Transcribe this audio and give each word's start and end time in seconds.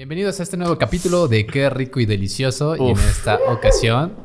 Bienvenidos 0.00 0.40
a 0.40 0.44
este 0.44 0.56
nuevo 0.56 0.78
capítulo 0.78 1.28
de 1.28 1.46
Qué 1.46 1.68
rico 1.68 2.00
y 2.00 2.06
delicioso. 2.06 2.74
Y 2.74 2.88
en 2.88 2.98
esta 2.98 3.38
ocasión 3.52 4.16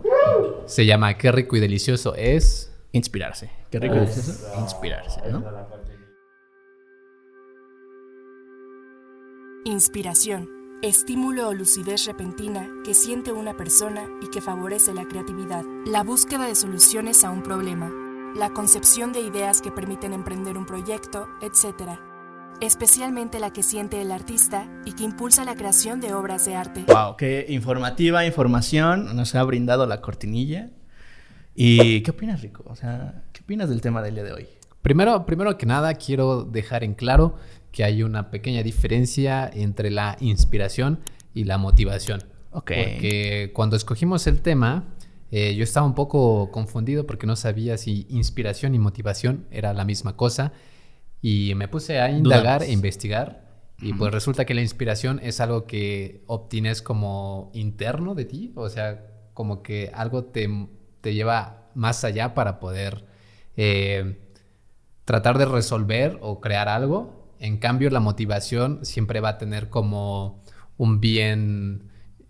se 0.67 0.85
llama 0.85 1.17
Qué 1.17 1.33
rico 1.33 1.57
y 1.57 1.59
delicioso 1.59 2.15
es. 2.15 2.71
Inspirarse. 2.93 3.49
Qué 3.69 3.81
rico 3.81 3.95
y 3.95 3.99
delicioso. 3.99 4.57
Inspirarse, 4.57 5.19
¿no? 5.29 5.43
Inspiración. 9.65 10.49
Estímulo 10.81 11.49
o 11.49 11.53
lucidez 11.53 12.05
repentina 12.05 12.69
que 12.85 12.93
siente 12.93 13.33
una 13.33 13.57
persona 13.57 14.07
y 14.21 14.29
que 14.29 14.39
favorece 14.39 14.93
la 14.93 15.05
creatividad. 15.09 15.65
La 15.85 16.03
búsqueda 16.03 16.47
de 16.47 16.55
soluciones 16.55 17.25
a 17.25 17.31
un 17.31 17.43
problema. 17.43 17.91
La 18.33 18.53
concepción 18.53 19.11
de 19.11 19.19
ideas 19.19 19.61
que 19.61 19.73
permiten 19.73 20.13
emprender 20.13 20.57
un 20.57 20.65
proyecto, 20.65 21.27
etc. 21.41 21.99
Especialmente 22.61 23.39
la 23.39 23.51
que 23.51 23.63
siente 23.63 24.01
el 24.01 24.11
artista 24.11 24.67
y 24.85 24.93
que 24.93 25.03
impulsa 25.03 25.43
la 25.43 25.55
creación 25.55 25.99
de 25.99 26.13
obras 26.13 26.45
de 26.45 26.55
arte. 26.55 26.85
Wow, 26.87 27.17
qué 27.17 27.45
informativa 27.49 28.25
información 28.25 29.15
nos 29.15 29.35
ha 29.35 29.43
brindado 29.43 29.85
la 29.85 30.01
cortinilla. 30.01 30.69
¿Y 31.53 32.01
qué 32.01 32.11
opinas, 32.11 32.41
Rico? 32.41 32.63
O 32.67 32.75
sea, 32.75 33.23
¿qué 33.33 33.41
opinas 33.41 33.69
del 33.69 33.81
tema 33.81 34.01
del 34.01 34.15
día 34.15 34.23
de 34.23 34.33
hoy? 34.33 34.47
Primero, 34.81 35.25
primero 35.25 35.57
que 35.57 35.65
nada, 35.65 35.93
quiero 35.95 36.43
dejar 36.43 36.83
en 36.83 36.93
claro 36.93 37.35
que 37.71 37.83
hay 37.83 38.03
una 38.03 38.31
pequeña 38.31 38.63
diferencia 38.63 39.49
entre 39.53 39.91
la 39.91 40.15
inspiración 40.21 40.99
y 41.33 41.43
la 41.43 41.57
motivación. 41.57 42.23
Ok. 42.51 42.71
Porque 42.71 43.51
cuando 43.53 43.75
escogimos 43.75 44.27
el 44.27 44.41
tema, 44.41 44.85
eh, 45.31 45.55
yo 45.55 45.63
estaba 45.63 45.85
un 45.85 45.95
poco 45.95 46.51
confundido 46.51 47.05
porque 47.05 47.27
no 47.27 47.35
sabía 47.35 47.77
si 47.77 48.05
inspiración 48.09 48.75
y 48.75 48.79
motivación 48.79 49.45
era 49.51 49.73
la 49.73 49.83
misma 49.83 50.15
cosa. 50.15 50.53
Y 51.27 51.55
me 51.55 51.67
puse 51.67 51.99
a 51.99 52.11
indagar 52.11 52.61
e 52.61 52.71
investigar. 52.71 53.41
Y 53.79 53.93
pues 53.93 54.13
resulta 54.13 54.45
que 54.45 54.53
la 54.53 54.61
inspiración 54.61 55.19
es 55.23 55.39
algo 55.39 55.65
que 55.65 56.23
obtienes 56.27 56.83
como 56.83 57.49
interno 57.55 58.13
de 58.13 58.25
ti. 58.25 58.53
O 58.53 58.69
sea, 58.69 59.07
como 59.33 59.63
que 59.63 59.89
algo 59.91 60.25
te, 60.25 60.47
te 61.01 61.15
lleva 61.15 61.71
más 61.73 62.03
allá 62.03 62.35
para 62.35 62.59
poder 62.59 63.05
eh, 63.57 64.19
tratar 65.03 65.39
de 65.39 65.45
resolver 65.45 66.19
o 66.21 66.41
crear 66.41 66.69
algo. 66.69 67.33
En 67.39 67.57
cambio, 67.57 67.89
la 67.89 67.99
motivación 67.99 68.85
siempre 68.85 69.19
va 69.19 69.29
a 69.29 69.37
tener 69.39 69.69
como 69.69 70.43
un 70.77 70.99
bien, 71.01 71.89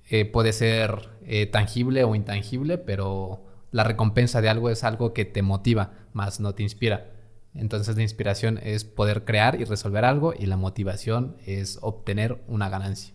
eh, 0.09 0.23
puede 0.23 0.53
ser 0.53 1.09
eh, 1.25 1.47
tangible 1.47 2.05
o 2.05 2.15
intangible, 2.15 2.77
pero 2.77 3.43
la 3.71 3.83
recompensa 3.83 4.39
de 4.39 4.47
algo 4.47 4.69
es 4.69 4.85
algo 4.85 5.11
que 5.11 5.25
te 5.25 5.41
motiva, 5.41 5.91
más 6.13 6.39
no 6.39 6.55
te 6.55 6.63
inspira. 6.63 7.14
Entonces 7.55 7.95
la 7.95 8.03
inspiración 8.03 8.59
es 8.61 8.83
poder 8.83 9.23
crear 9.23 9.59
y 9.59 9.63
resolver 9.63 10.05
algo 10.05 10.33
y 10.37 10.45
la 10.45 10.57
motivación 10.57 11.37
es 11.45 11.79
obtener 11.81 12.43
una 12.47 12.69
ganancia. 12.69 13.13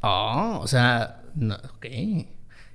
Oh, 0.00 0.58
o 0.60 0.66
sea, 0.66 1.22
no, 1.34 1.54
ok. 1.54 1.86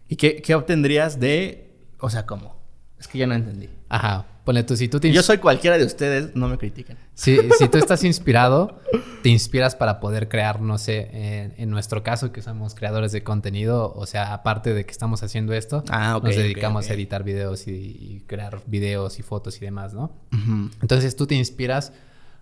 ¿Y 0.07 0.15
qué, 0.17 0.41
qué 0.41 0.55
obtendrías 0.55 1.19
de, 1.19 1.73
o 1.99 2.09
sea, 2.09 2.25
cómo? 2.25 2.55
Es 2.97 3.07
que 3.07 3.17
ya 3.17 3.27
no 3.27 3.33
entendí. 3.33 3.69
Ajá, 3.89 4.25
ponle 4.43 4.63
tú, 4.63 4.75
si 4.75 4.87
tú 4.87 4.99
te 4.99 5.11
Yo 5.11 5.21
soy 5.21 5.37
cualquiera 5.37 5.77
de 5.77 5.85
ustedes, 5.85 6.35
no 6.35 6.47
me 6.47 6.57
critiquen. 6.57 6.97
Si, 7.13 7.37
si 7.59 7.67
tú 7.67 7.77
estás 7.77 8.03
inspirado, 8.03 8.79
te 9.21 9.29
inspiras 9.29 9.75
para 9.75 9.99
poder 9.99 10.29
crear, 10.29 10.61
no 10.61 10.77
sé, 10.77 11.09
en, 11.13 11.53
en 11.57 11.69
nuestro 11.69 12.03
caso 12.03 12.31
que 12.31 12.41
somos 12.41 12.75
creadores 12.75 13.11
de 13.11 13.23
contenido, 13.23 13.93
o 13.95 14.05
sea, 14.05 14.33
aparte 14.33 14.73
de 14.73 14.85
que 14.85 14.91
estamos 14.91 15.23
haciendo 15.23 15.53
esto, 15.53 15.83
Ah, 15.89 16.19
nos 16.23 16.35
dedicamos 16.35 16.89
a 16.89 16.93
editar 16.93 17.23
videos 17.23 17.67
y, 17.67 17.71
y 17.71 18.23
crear 18.27 18.61
videos 18.65 19.19
y 19.19 19.23
fotos 19.23 19.57
y 19.57 19.59
demás, 19.65 19.93
¿no? 19.93 20.11
Ujú. 20.33 20.69
Entonces 20.81 21.15
tú 21.15 21.27
te 21.27 21.35
inspiras, 21.35 21.93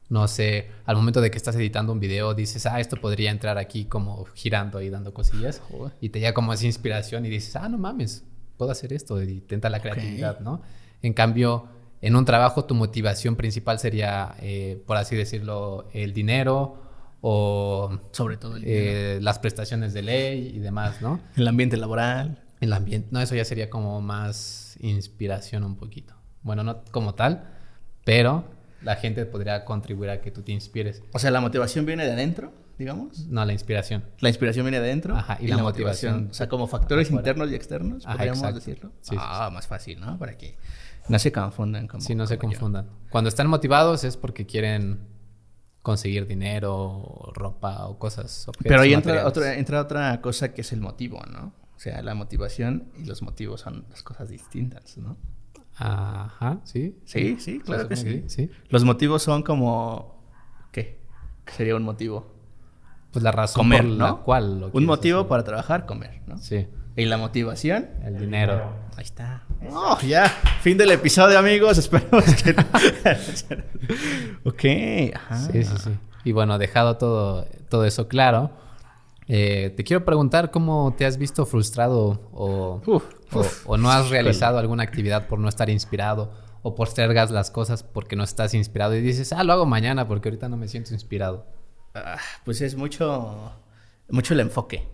no 0.07 0.27
sé, 0.27 0.69
al 0.85 0.95
momento 0.95 1.21
de 1.21 1.29
que 1.31 1.37
estás 1.37 1.55
editando 1.55 1.93
un 1.93 1.99
video, 1.99 2.33
dices, 2.33 2.65
ah, 2.65 2.79
esto 2.79 2.95
podría 2.97 3.29
entrar 3.31 3.57
aquí 3.57 3.85
como 3.85 4.25
girando 4.33 4.81
y 4.81 4.89
dando 4.89 5.13
cosillas, 5.13 5.61
Joder. 5.69 5.93
y 6.01 6.09
te 6.09 6.19
llega 6.19 6.33
como 6.33 6.53
esa 6.53 6.65
inspiración 6.65 7.25
y 7.25 7.29
dices, 7.29 7.55
ah, 7.57 7.69
no 7.69 7.77
mames, 7.77 8.23
puedo 8.57 8.71
hacer 8.71 8.93
esto, 8.93 9.21
y 9.21 9.41
tenta 9.41 9.69
la 9.69 9.79
creatividad, 9.81 10.39
¿no? 10.39 10.61
En 11.01 11.13
cambio, 11.13 11.67
en 12.01 12.15
un 12.15 12.25
trabajo 12.25 12.65
tu 12.65 12.75
motivación 12.75 13.35
principal 13.35 13.79
sería, 13.79 14.35
eh, 14.41 14.81
por 14.85 14.97
así 14.97 15.15
decirlo, 15.15 15.87
el 15.93 16.13
dinero 16.13 16.77
o 17.21 17.99
Sobre 18.11 18.37
todo 18.37 18.55
el, 18.55 18.63
dinero. 18.63 18.81
eh, 18.83 19.19
las 19.21 19.39
prestaciones 19.39 19.93
de 19.93 20.01
ley 20.01 20.51
y 20.55 20.59
demás, 20.59 21.01
¿no? 21.01 21.19
el 21.35 21.47
ambiente 21.47 21.77
laboral. 21.77 22.43
El 22.61 22.73
ambiente, 22.73 23.07
no, 23.11 23.21
eso 23.21 23.35
ya 23.35 23.45
sería 23.45 23.69
como 23.69 24.01
más 24.01 24.75
inspiración 24.81 25.63
un 25.63 25.75
poquito. 25.77 26.13
Bueno, 26.41 26.63
no 26.63 26.83
como 26.91 27.15
tal, 27.15 27.49
pero 28.03 28.43
la 28.81 28.95
gente 28.95 29.25
podría 29.25 29.63
contribuir 29.65 30.09
a 30.09 30.21
que 30.21 30.31
tú 30.31 30.41
te 30.41 30.51
inspires. 30.51 31.01
O 31.13 31.19
sea, 31.19 31.31
la 31.31 31.39
motivación 31.41 31.85
viene 31.85 32.05
de 32.05 32.11
adentro, 32.13 32.51
digamos. 32.77 33.27
No, 33.27 33.43
la 33.45 33.53
inspiración. 33.53 34.03
La 34.19 34.29
inspiración 34.29 34.65
viene 34.65 34.79
de 34.79 34.85
adentro. 34.87 35.15
Ajá, 35.15 35.37
y 35.41 35.47
la 35.47 35.57
motivación- 35.57 36.29
O 36.31 36.33
sea, 36.33 36.47
como 36.49 36.67
factores 36.67 37.11
internos 37.11 37.49
y 37.51 37.55
externos, 37.55 38.05
Ajá, 38.05 38.15
podríamos 38.15 38.39
exacto. 38.39 38.59
decirlo. 38.59 38.91
Sí, 39.01 39.11
sí, 39.11 39.15
ah, 39.19 39.49
más 39.53 39.67
fácil, 39.67 39.99
¿no? 39.99 40.17
Para 40.17 40.37
que 40.37 40.57
no 41.09 41.19
se 41.19 41.31
confundan 41.31 41.87
como. 41.87 42.01
Si 42.01 42.15
no 42.15 42.25
se 42.27 42.35
yo. 42.35 42.39
confundan. 42.39 42.87
Cuando 43.09 43.27
están 43.27 43.47
motivados 43.47 44.03
es 44.03 44.15
porque 44.17 44.45
quieren 44.45 44.99
conseguir 45.81 46.27
dinero, 46.27 46.75
o 46.75 47.31
ropa 47.33 47.87
o 47.87 47.97
cosas. 47.97 48.47
objetos 48.47 48.67
Pero 48.69 48.81
ahí 48.81 48.93
entra 48.93 49.25
otra, 49.27 49.55
entra 49.55 49.81
otra 49.81 50.21
cosa 50.21 50.53
que 50.53 50.61
es 50.61 50.71
el 50.71 50.81
motivo, 50.81 51.21
¿no? 51.31 51.53
O 51.75 51.79
sea, 51.79 52.01
la 52.01 52.13
motivación 52.13 52.89
y 52.97 53.05
los 53.05 53.21
motivos 53.21 53.61
son 53.61 53.85
dos 53.89 54.03
cosas 54.03 54.29
distintas, 54.29 54.97
¿no? 54.97 55.17
Ajá, 55.77 56.59
sí. 56.65 56.97
Sí, 57.05 57.37
sí, 57.39 57.59
claro 57.59 57.87
que 57.87 57.95
sí. 57.95 58.23
sí. 58.27 58.49
Los 58.69 58.83
motivos 58.83 59.23
son 59.23 59.43
como. 59.43 60.21
¿Qué? 60.71 60.99
¿Qué 61.45 61.53
sería 61.53 61.75
un 61.75 61.83
motivo? 61.83 62.35
Pues 63.11 63.23
la 63.23 63.31
razón 63.31 63.61
Comer, 63.63 63.81
por 63.81 63.91
la 63.91 64.07
¿no? 64.09 64.23
cual 64.23 64.59
lo 64.59 64.69
Un 64.71 64.85
motivo 64.85 65.19
hacer. 65.19 65.29
para 65.29 65.43
trabajar, 65.43 65.85
comer, 65.85 66.21
¿no? 66.27 66.37
Sí, 66.37 66.67
Y 66.99 67.05
la 67.05 67.17
motivación, 67.17 67.87
el 68.03 68.19
dinero. 68.19 68.73
Ahí 68.97 69.03
está. 69.05 69.43
Oh, 69.71 69.97
ya. 70.05 70.27
Fin 70.61 70.77
del 70.77 70.91
episodio, 70.91 71.39
amigos. 71.39 71.77
Esperemos 71.83 72.25
que. 72.35 72.51
ok. 74.43 75.15
Ajá. 75.15 75.37
Sí, 75.51 75.63
sí, 75.63 75.75
sí. 75.83 75.91
Y 76.25 76.31
bueno, 76.33 76.57
dejado 76.57 76.97
todo, 76.97 77.45
todo 77.69 77.85
eso 77.85 78.07
claro, 78.07 78.51
eh, 79.27 79.73
te 79.77 79.83
quiero 79.83 80.03
preguntar 80.03 80.51
cómo 80.51 80.93
te 80.97 81.05
has 81.05 81.17
visto 81.17 81.45
frustrado 81.45 82.29
o, 82.33 82.81
Uf, 82.85 83.03
o- 83.33 83.39
uf. 83.39 83.63
o 83.69 83.77
no 83.77 83.89
has 83.91 84.09
realizado 84.09 84.57
alguna 84.59 84.83
actividad 84.83 85.27
por 85.27 85.39
no 85.39 85.47
estar 85.47 85.69
inspirado 85.69 86.33
o 86.61 86.75
postergas 86.75 87.31
las 87.31 87.51
cosas 87.51 87.83
porque 87.83 88.17
no 88.17 88.23
estás 88.25 88.53
inspirado 88.53 88.95
y 88.95 89.01
dices, 89.01 89.31
ah, 89.31 89.43
lo 89.45 89.53
hago 89.53 89.65
mañana 89.65 90.07
porque 90.07 90.27
ahorita 90.27 90.49
no 90.49 90.57
me 90.57 90.67
siento 90.67 90.93
inspirado. 90.93 91.47
Ah, 91.95 92.17
pues 92.43 92.59
es 92.61 92.75
mucho. 92.75 93.53
Mucho 94.09 94.33
el 94.33 94.41
enfoque. 94.41 94.87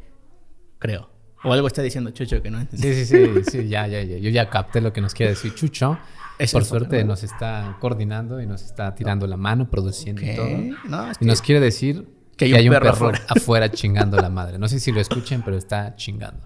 Creo. 0.77 1.09
O 1.45 1.53
algo 1.53 1.67
está 1.67 1.81
diciendo 1.81 2.09
Chucho 2.11 2.41
que 2.41 2.49
no 2.51 2.59
entendí. 2.59 2.81
Sí, 2.93 3.05
sí, 3.05 3.25
sí, 3.43 3.43
sí, 3.51 3.67
ya, 3.67 3.87
ya, 3.87 4.01
ya. 4.03 4.17
Yo 4.17 4.29
ya 4.29 4.49
capté 4.49 4.81
lo 4.81 4.91
que 4.91 5.01
nos 5.01 5.13
quiere 5.13 5.31
decir 5.31 5.53
Chucho. 5.55 5.97
Es 6.37 6.51
Por 6.51 6.65
suerte 6.65 7.03
nos 7.05 7.23
está 7.23 7.77
coordinando 7.79 8.41
y 8.41 8.45
nos 8.45 8.61
está 8.61 8.93
tirando 8.93 9.25
la 9.25 9.37
mano, 9.37 9.69
produciendo 9.69 10.21
y 10.21 10.31
Ok. 10.31 10.35
todo. 10.35 10.49
No, 10.89 11.11
es 11.11 11.17
Y 11.21 11.25
nos 11.25 11.41
quiere 11.41 11.61
decir 11.61 12.05
Que 12.35 12.49
que 12.49 12.57
hay 12.57 12.67
un 12.67 12.73
perro 12.73 12.85
perro, 12.91 12.95
afuera. 13.07 13.21
afuera 13.29 13.71
chingando 13.71 14.17
la 14.17 14.29
madre. 14.29 14.57
No 14.59 14.67
sé 14.67 14.79
si 14.81 14.91
lo 14.91 14.99
escuchen, 14.99 15.41
pero 15.43 15.55
está 15.55 15.95
chingando. 15.95 16.41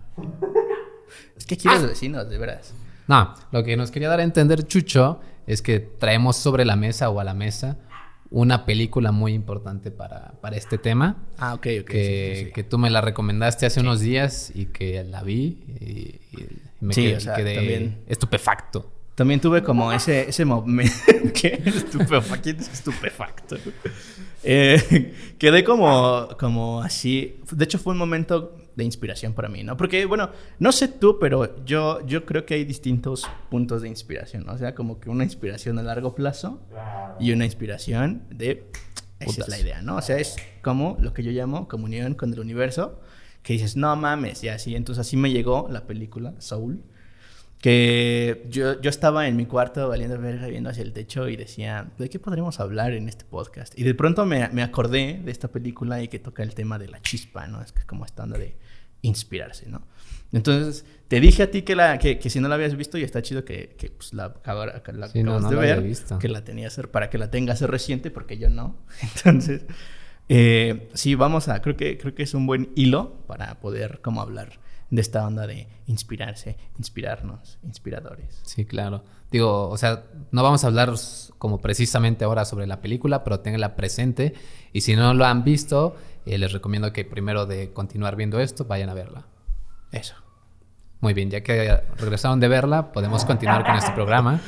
Es 1.38 1.46
que 1.46 1.56
aquí 1.56 1.68
los 1.68 1.88
vecinos, 1.88 2.30
de 2.30 2.38
veras. 2.38 2.74
No, 3.08 3.34
lo 3.52 3.64
que 3.64 3.76
nos 3.78 3.90
quería 3.90 4.10
dar 4.10 4.20
a 4.20 4.24
entender 4.24 4.68
Chucho 4.68 5.20
es 5.48 5.64
que 5.64 5.80
traemos 5.80 6.36
sobre 6.36 6.66
la 6.66 6.76
mesa 6.76 7.10
o 7.10 7.20
a 7.20 7.24
la 7.24 7.34
mesa 7.34 7.78
una 8.32 8.66
película 8.66 9.12
muy 9.12 9.34
importante 9.34 9.90
para, 9.92 10.34
para 10.42 10.56
este 10.56 10.78
tema. 10.78 11.18
Ah, 11.38 11.54
ok, 11.56 11.68
ok. 11.82 11.86
que, 11.88 12.32
sí, 12.36 12.40
sí, 12.42 12.46
sí. 12.48 12.52
que 12.54 12.64
tú 12.64 12.78
me 12.78 12.90
la 12.90 13.02
recomendaste 13.02 13.66
hace 13.66 13.80
unos 13.80 14.00
días 14.02 14.52
y 14.54 14.66
que 14.68 15.04
la 15.04 15.24
vi 15.24 15.58
y, 15.82 16.20
y 16.38 16.48
me 16.80 16.94
Sí, 16.94 17.02
quedé, 17.04 17.16
o 17.18 17.20
sea, 17.20 17.36
quedé 17.36 17.56
también- 17.56 17.98
estupefacto. 18.08 18.92
También 19.16 19.42
tuve 19.42 19.64
como 19.64 19.92
ese, 19.92 20.30
ese 20.30 20.46
momento. 20.46 20.94
¿Qué? 21.34 21.62
Estupefacto. 21.66 22.42
¿Quién 22.42 22.58
es 22.60 22.70
estupefacto? 22.72 23.58
Eh, 24.44 25.14
quedé 25.38 25.64
como, 25.66 26.30
como 26.40 26.82
así. 26.82 27.36
De 27.52 27.66
hecho, 27.66 27.78
fue 27.80 27.92
un 27.94 28.00
momento 28.00 28.56
de 28.80 28.86
inspiración 28.86 29.34
para 29.34 29.50
mí, 29.50 29.64
¿no? 29.64 29.78
Porque, 29.78 30.06
bueno, 30.06 30.32
no 30.58 30.72
sé 30.72 30.88
tú, 30.88 31.20
pero 31.20 31.64
yo, 31.66 32.04
yo 32.08 32.26
creo 32.26 32.46
que 32.46 32.56
hay 32.56 32.66
distintos 32.66 33.30
puntos 33.52 33.84
de 33.84 33.90
inspiración, 33.90 34.46
¿no? 34.46 34.54
O 34.54 34.58
sea, 34.58 34.74
como 34.74 35.00
que 35.00 35.12
una 35.12 35.24
inspiración 35.24 35.78
a 35.78 35.84
largo 35.84 36.16
plazo 36.16 36.60
y 37.20 37.32
una 37.32 37.46
inspiración 37.46 38.24
de. 38.32 38.66
Esa 39.20 39.32
Putas. 39.32 39.48
es 39.48 39.50
la 39.50 39.60
idea, 39.60 39.82
¿no? 39.82 39.98
O 39.98 40.02
sea, 40.02 40.18
es 40.18 40.38
como 40.62 40.98
lo 41.02 41.14
que 41.14 41.24
yo 41.24 41.32
llamo 41.32 41.68
comunión 41.68 42.16
con 42.16 42.32
el 42.34 42.40
universo. 42.40 43.02
Que 43.44 43.54
dices, 43.54 43.76
no 43.76 43.94
mames, 43.96 44.44
y 44.44 44.50
así. 44.50 44.76
Entonces, 44.76 45.06
así 45.06 45.18
me 45.18 45.32
llegó 45.32 45.68
la 45.70 45.88
película 45.88 46.34
Soul 46.40 46.84
que 47.62 48.46
yo, 48.50 48.80
yo 48.82 48.90
estaba 48.90 49.28
en 49.28 49.36
mi 49.36 49.46
cuarto 49.46 49.90
valiendo 49.90 50.18
verga 50.18 50.48
viendo 50.48 50.70
hacia 50.70 50.84
el 50.84 50.94
techo 50.94 51.28
y 51.28 51.36
decía, 51.36 51.92
¿de 51.98 52.10
qué 52.10 52.20
podremos 52.20 52.60
hablar 52.60 52.94
en 52.94 53.10
este 53.10 53.26
podcast? 53.26 53.78
Y 53.78 53.84
de 53.84 53.94
pronto 53.96 54.26
me, 54.26 54.48
me 54.50 54.64
acordé 54.64 55.20
de 55.24 55.32
esta 55.32 55.50
película 55.50 56.02
y 56.02 56.08
que 56.08 56.20
toca 56.20 56.42
el 56.44 56.56
tema 56.56 56.80
de 56.80 56.88
la 56.88 57.02
chispa, 57.02 57.48
¿no? 57.48 57.62
Es 57.62 57.72
que 57.74 57.80
es 57.80 57.86
como 57.86 58.06
esta 58.06 58.24
onda 58.24 58.38
de 58.38 58.56
inspirarse, 59.02 59.68
¿no? 59.70 59.82
Entonces, 60.32 60.86
te 61.08 61.20
dije 61.20 61.44
a 61.44 61.52
ti 61.52 61.64
que, 61.64 61.76
la, 61.76 61.98
que, 61.98 62.20
que 62.20 62.30
si 62.30 62.40
no 62.40 62.48
la 62.48 62.56
habías 62.56 62.76
visto 62.78 62.98
y 62.98 63.04
está 63.04 63.22
chido 63.22 63.44
que, 63.44 63.76
que 63.78 63.90
pues, 63.90 64.14
la, 64.14 64.36
ahora 64.46 64.82
la 64.94 65.08
Sí, 65.10 65.20
acabas 65.20 65.42
no 65.42 65.50
de 65.50 65.56
ver, 65.56 65.82
visto. 65.82 66.20
que 66.20 66.30
la 66.30 66.44
tenía 66.44 66.70
ser 66.70 66.92
para 66.92 67.10
que 67.10 67.18
la 67.18 67.30
tengas 67.32 67.62
reciente 67.62 68.12
porque 68.12 68.38
yo 68.38 68.50
no. 68.50 68.78
Entonces, 69.02 69.66
Eh, 70.32 70.90
sí, 70.94 71.16
vamos 71.16 71.48
a, 71.48 71.60
creo 71.64 71.76
que, 71.76 71.98
creo 71.98 72.14
que 72.14 72.22
es 72.22 72.36
un 72.36 72.46
buen 72.46 72.70
hilo 72.76 73.16
para 73.26 73.60
poder 73.60 74.00
como 74.02 74.22
hablar 74.22 74.60
de 74.90 75.02
esta 75.02 75.26
onda 75.26 75.46
de 75.46 75.68
inspirarse, 75.88 76.58
inspirarnos, 76.78 77.60
inspiradores. 77.64 78.40
Sí, 78.44 78.66
claro. 78.66 79.04
Digo, 79.32 79.70
o 79.70 79.78
sea, 79.78 80.04
no 80.32 80.42
vamos 80.42 80.64
a 80.64 80.68
hablar 80.68 80.94
como 81.38 81.62
precisamente 81.62 82.26
ahora 82.26 82.46
sobre 82.46 82.66
la 82.66 82.82
película, 82.82 83.24
pero 83.24 83.40
tenganla 83.40 83.76
presente. 83.76 84.34
Y 84.74 84.82
si 84.82 84.96
no 84.96 85.14
lo 85.14 85.26
han 85.26 85.44
visto, 85.44 85.96
eh, 86.26 86.38
les 86.38 86.52
recomiendo 86.52 86.92
que 86.92 87.06
primero 87.06 87.46
de 87.46 87.72
continuar 87.72 88.16
viendo 88.16 88.40
esto, 88.40 88.66
vayan 88.66 88.90
a 88.90 88.94
verla. 88.94 89.28
Eso. 89.92 90.16
Muy 91.02 91.14
bien, 91.14 91.30
ya 91.30 91.42
que 91.42 91.82
regresaron 91.98 92.42
de 92.42 92.50
verla, 92.50 92.92
podemos 92.92 93.24
continuar 93.24 93.64
con 93.66 93.76
este 93.76 93.92
programa. 93.92 94.42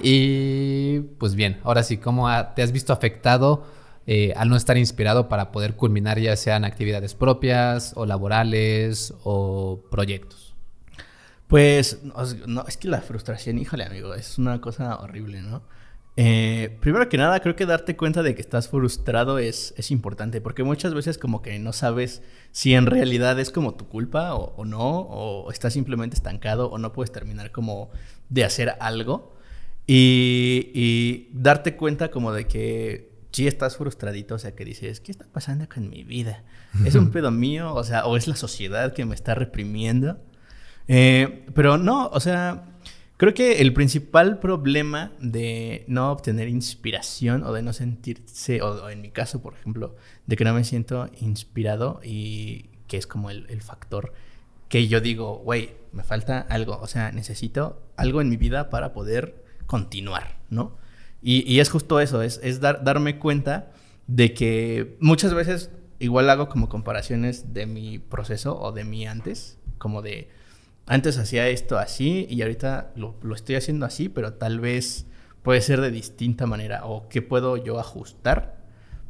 Y 0.00 1.00
pues 1.18 1.34
bien, 1.34 1.60
ahora 1.64 1.82
sí, 1.82 1.98
¿cómo 1.98 2.28
te 2.54 2.62
has 2.62 2.72
visto 2.72 2.92
afectado 2.94 3.66
eh, 4.06 4.32
al 4.36 4.48
no 4.48 4.56
estar 4.56 4.76
inspirado 4.76 5.28
para 5.28 5.52
poder 5.52 5.76
culminar 5.76 6.18
ya 6.18 6.36
sean 6.36 6.64
actividades 6.64 7.14
propias 7.14 7.92
o 7.96 8.06
laborales 8.06 9.14
o 9.24 9.80
proyectos? 9.90 10.54
Pues, 11.52 12.00
no, 12.46 12.64
es 12.66 12.78
que 12.78 12.88
la 12.88 13.02
frustración, 13.02 13.58
híjole 13.58 13.84
amigo, 13.84 14.14
es 14.14 14.38
una 14.38 14.60
cosa 14.60 14.96
horrible, 14.96 15.42
¿no? 15.42 15.62
Eh, 16.16 16.78
primero 16.80 17.08
que 17.08 17.16
nada, 17.16 17.40
creo 17.40 17.56
que 17.56 17.64
darte 17.64 17.96
cuenta 17.96 18.22
de 18.22 18.34
que 18.34 18.42
estás 18.42 18.68
frustrado 18.68 19.38
es, 19.38 19.72
es, 19.78 19.90
importante, 19.90 20.42
porque 20.42 20.62
muchas 20.62 20.92
veces 20.92 21.16
como 21.16 21.40
que 21.40 21.58
no 21.58 21.72
sabes 21.72 22.22
si 22.52 22.74
en 22.74 22.86
realidad 22.86 23.38
es 23.38 23.50
como 23.50 23.74
tu 23.74 23.88
culpa 23.88 24.34
o, 24.34 24.64
no, 24.64 25.00
o 25.00 25.50
estás 25.50 25.72
simplemente 25.72 26.16
estancado 26.16 26.70
o 26.70 26.78
no 26.78 26.92
puedes 26.92 27.12
terminar 27.12 27.50
como 27.50 27.90
de 28.28 28.44
hacer 28.44 28.74
algo. 28.80 29.34
Y, 29.86 30.70
y 30.74 31.28
darte 31.32 31.76
cuenta 31.76 32.10
como 32.10 32.32
de 32.32 32.46
que 32.46 33.11
sí 33.32 33.46
estás 33.46 33.76
frustradito, 33.76 34.34
o 34.34 34.38
sea, 34.38 34.54
que 34.54 34.64
dices, 34.64 35.00
¿qué 35.00 35.10
está 35.10 35.26
pasando 35.26 35.68
con 35.68 35.88
mi 35.88 36.04
vida? 36.04 36.44
¿Es 36.84 36.94
un 36.94 37.10
pedo 37.12 37.30
mío? 37.30 37.74
O 37.74 37.82
sea, 37.82 38.06
¿o 38.06 38.16
es 38.16 38.28
la 38.28 38.36
sociedad 38.36 38.92
que 38.92 39.04
me 39.04 39.14
está 39.14 39.34
reprimiendo? 39.34 40.20
Eh, 40.86 41.46
pero 41.54 41.78
no, 41.78 42.08
o 42.08 42.20
sea, 42.20 42.76
creo 43.16 43.34
que 43.34 43.60
el 43.60 43.72
principal 43.72 44.38
problema 44.38 45.12
de 45.20 45.84
no 45.88 46.12
obtener 46.12 46.48
inspiración 46.48 47.42
o 47.42 47.52
de 47.52 47.62
no 47.62 47.72
sentirse, 47.72 48.60
o, 48.62 48.88
en 48.90 49.00
mi 49.00 49.10
caso, 49.10 49.40
por 49.40 49.54
ejemplo, 49.54 49.96
de 50.26 50.36
que 50.36 50.44
no 50.44 50.52
me 50.52 50.64
siento 50.64 51.10
inspirado 51.20 52.00
y 52.04 52.70
que 52.86 52.98
es 52.98 53.06
como 53.06 53.30
el, 53.30 53.46
el 53.48 53.62
factor 53.62 54.12
que 54.68 54.88
yo 54.88 55.00
digo, 55.00 55.36
güey, 55.38 55.74
me 55.92 56.02
falta 56.02 56.40
algo, 56.40 56.78
o 56.80 56.86
sea, 56.86 57.12
necesito 57.12 57.82
algo 57.96 58.20
en 58.20 58.28
mi 58.28 58.36
vida 58.36 58.70
para 58.70 58.92
poder 58.92 59.44
continuar, 59.66 60.38
¿no? 60.48 60.78
Y, 61.24 61.60
es 61.60 61.70
justo 61.70 62.00
eso, 62.00 62.20
es, 62.20 62.40
es 62.42 62.60
dar, 62.60 62.82
darme 62.82 63.18
cuenta 63.18 63.70
de 64.08 64.34
que 64.34 64.96
muchas 65.00 65.34
veces 65.34 65.70
igual 66.00 66.28
hago 66.30 66.48
como 66.48 66.68
comparaciones 66.68 67.54
de 67.54 67.66
mi 67.66 68.00
proceso 68.00 68.60
o 68.60 68.72
de 68.72 68.84
mi 68.84 69.06
antes, 69.06 69.58
como 69.78 70.02
de 70.02 70.28
antes 70.86 71.16
hacía 71.18 71.48
esto 71.48 71.78
así 71.78 72.26
y 72.28 72.42
ahorita 72.42 72.92
lo, 72.96 73.16
estoy 73.34 73.54
haciendo 73.54 73.86
así, 73.86 74.08
pero 74.08 74.34
tal 74.34 74.58
vez 74.58 75.06
puede 75.42 75.60
ser 75.60 75.80
de 75.80 75.92
distinta 75.92 76.46
manera 76.46 76.86
o 76.86 77.08
qué 77.08 77.22
puedo 77.22 77.56
yo 77.56 77.78
ajustar 77.78 78.56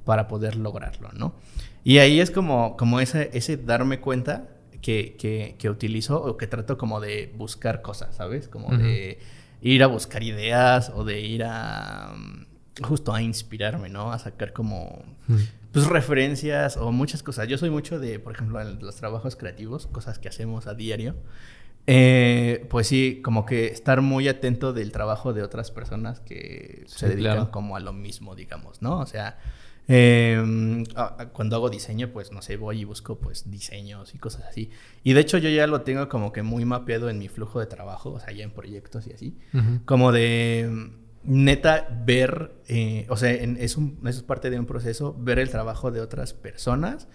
para 0.05 0.29
poder 0.29 0.57
lograrlo, 0.57 1.11
¿no? 1.13 1.35
Y 1.83 1.99
ahí 1.99 2.21
es 2.21 2.31
como, 2.31 2.77
como 2.77 3.01
ese, 3.01 3.31
ese 3.33 3.57
darme 3.57 4.01
cuenta 4.01 4.49
que, 4.83 5.17
que, 5.19 5.57
que 5.59 5.71
utilizo 5.71 6.23
o 6.23 6.37
que 6.37 6.47
trato 6.47 6.77
como 6.77 7.01
de 7.01 7.33
buscar 7.37 7.83
cosas, 7.83 8.17
¿sabes? 8.17 8.49
Como 8.49 8.77
de 8.77 9.19
ir 9.63 9.83
a 9.83 9.87
buscar 9.87 10.23
ideas 10.23 10.93
o 10.95 11.05
de 11.05 11.21
ir 11.21 11.45
a 11.45 12.13
mm, 12.15 12.83
justo 12.83 13.15
a 13.15 13.23
inspirarme, 13.23 13.89
¿no? 13.89 14.13
A 14.13 14.19
sacar 14.19 14.53
como 14.53 15.03
pues 15.73 15.87
referencias 15.87 16.77
o 16.77 16.93
muchas 16.93 17.23
cosas. 17.23 17.49
Yo 17.49 17.57
soy 17.57 17.71
mucho 17.71 17.99
de, 17.99 18.19
por 18.19 18.35
ejemplo, 18.35 18.61
en 18.61 18.79
los 18.81 18.97
trabajos 18.97 19.37
creativos, 19.37 19.87
cosas 19.87 20.19
que 20.19 20.29
hacemos 20.29 20.67
a 20.67 20.75
diario. 20.75 21.15
Eh, 21.87 22.67
pues 22.71 22.87
sí, 22.87 23.21
como 23.25 23.45
que 23.45 23.67
estar 23.67 24.03
muy 24.03 24.29
atento 24.29 24.73
del 24.73 24.93
trabajo 24.93 25.33
de 25.33 25.43
otras 25.43 25.71
personas 25.71 26.21
que 26.21 26.85
se 26.87 27.09
dedican 27.09 27.47
como 27.47 27.77
a 27.77 27.81
lo 27.81 27.93
mismo, 27.93 28.37
digamos, 28.37 28.83
¿no? 28.83 29.01
O 29.01 29.07
sea, 29.07 29.39
eh, 29.89 30.85
cuando 31.33 31.57
hago 31.57 31.71
diseño, 31.71 32.09
pues 32.13 32.33
no 32.33 32.43
sé, 32.43 32.57
voy 32.57 32.81
y 32.81 32.85
busco 32.85 33.19
pues 33.19 33.51
diseños 33.51 34.15
y 34.15 34.19
cosas 34.19 34.45
así. 34.45 34.71
Y 35.03 35.13
de 35.13 35.21
hecho 35.21 35.39
yo 35.39 35.49
ya 35.51 35.67
lo 35.67 35.83
tengo 35.83 36.09
como 36.09 36.33
que 36.33 36.43
muy 36.43 36.65
mapeado 36.65 37.11
en 37.11 37.19
mi 37.19 37.29
flujo 37.29 37.61
de 37.61 37.67
trabajo, 37.67 38.13
o 38.13 38.21
sea, 38.21 38.33
ya 38.33 38.45
en 38.45 38.51
proyectos 38.51 39.07
y 39.07 39.13
así. 39.13 39.37
Como 39.85 40.13
de 40.13 40.91
neta 41.25 41.89
ver, 42.05 42.53
eh, 42.69 43.07
o 43.09 43.17
sea, 43.17 43.33
es, 43.33 43.77
un, 43.77 43.99
eso 44.05 44.19
es 44.19 44.23
parte 44.23 44.51
de 44.51 44.59
un 44.59 44.67
proceso, 44.67 45.15
ver 45.19 45.39
el 45.39 45.51
trabajo 45.51 45.91
de 45.91 46.01
otras 46.01 46.33
personas, 46.33 47.09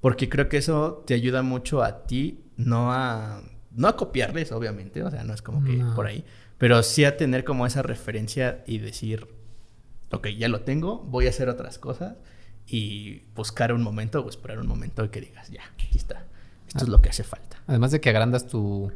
porque 0.00 0.28
creo 0.28 0.48
que 0.48 0.56
eso 0.56 1.04
te 1.06 1.14
ayuda 1.14 1.42
mucho 1.42 1.82
a 1.82 2.06
ti, 2.06 2.40
no 2.56 2.92
a, 2.92 3.42
no 3.72 3.88
a 3.88 3.96
copiarles, 3.96 4.52
obviamente, 4.52 5.02
o 5.02 5.10
sea, 5.10 5.24
no 5.24 5.34
es 5.34 5.42
como 5.42 5.62
que 5.64 5.84
por 5.94 6.06
ahí, 6.06 6.24
pero 6.58 6.82
sí 6.82 7.04
a 7.04 7.16
tener 7.16 7.44
como 7.44 7.66
esa 7.66 7.82
referencia 7.82 8.62
y 8.66 8.78
decir, 8.78 9.28
ok, 10.12 10.28
ya 10.28 10.48
lo 10.48 10.62
tengo, 10.62 10.98
voy 10.98 11.26
a 11.26 11.30
hacer 11.30 11.48
otras 11.48 11.78
cosas 11.78 12.16
y 12.66 13.22
buscar 13.34 13.72
un 13.72 13.82
momento 13.82 14.20
o 14.20 14.28
esperar 14.28 14.58
un 14.58 14.66
momento 14.66 15.10
que 15.10 15.20
digas, 15.20 15.50
ya, 15.50 15.62
aquí 15.74 15.88
está. 15.96 16.26
Esto 16.68 16.84
es 16.84 16.88
lo 16.88 17.00
que 17.02 17.10
hace 17.10 17.24
falta. 17.24 17.62
Además 17.66 17.90
de 17.90 18.00
que 18.00 18.08
agrandas 18.08 18.46
tu, 18.46 18.90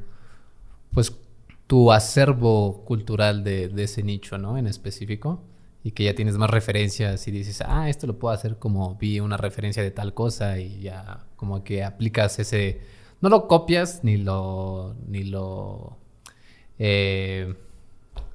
pues, 0.92 1.12
tu 1.66 1.92
acervo 1.92 2.84
cultural 2.84 3.44
de, 3.44 3.70
ese 3.76 4.02
nicho, 4.02 4.38
¿no? 4.38 4.56
En 4.56 4.66
específico. 4.66 5.42
Y 5.82 5.92
que 5.92 6.04
ya 6.04 6.14
tienes 6.14 6.36
más 6.36 6.50
referencias 6.50 7.28
y 7.28 7.30
dices, 7.30 7.62
ah, 7.64 7.88
esto 7.88 8.08
lo 8.08 8.18
puedo 8.18 8.34
hacer 8.34 8.58
como 8.58 8.96
vi 8.96 9.20
una 9.20 9.36
referencia 9.36 9.84
de 9.84 9.92
tal 9.92 10.14
cosa 10.14 10.58
y 10.58 10.80
ya 10.80 11.26
como 11.36 11.62
que 11.62 11.84
aplicas 11.84 12.38
ese... 12.38 12.80
No 13.20 13.28
lo 13.28 13.46
copias 13.46 14.02
ni 14.02 14.16
lo... 14.16 14.96
ni 15.06 15.24
lo... 15.24 15.96
Eh, 16.78 17.54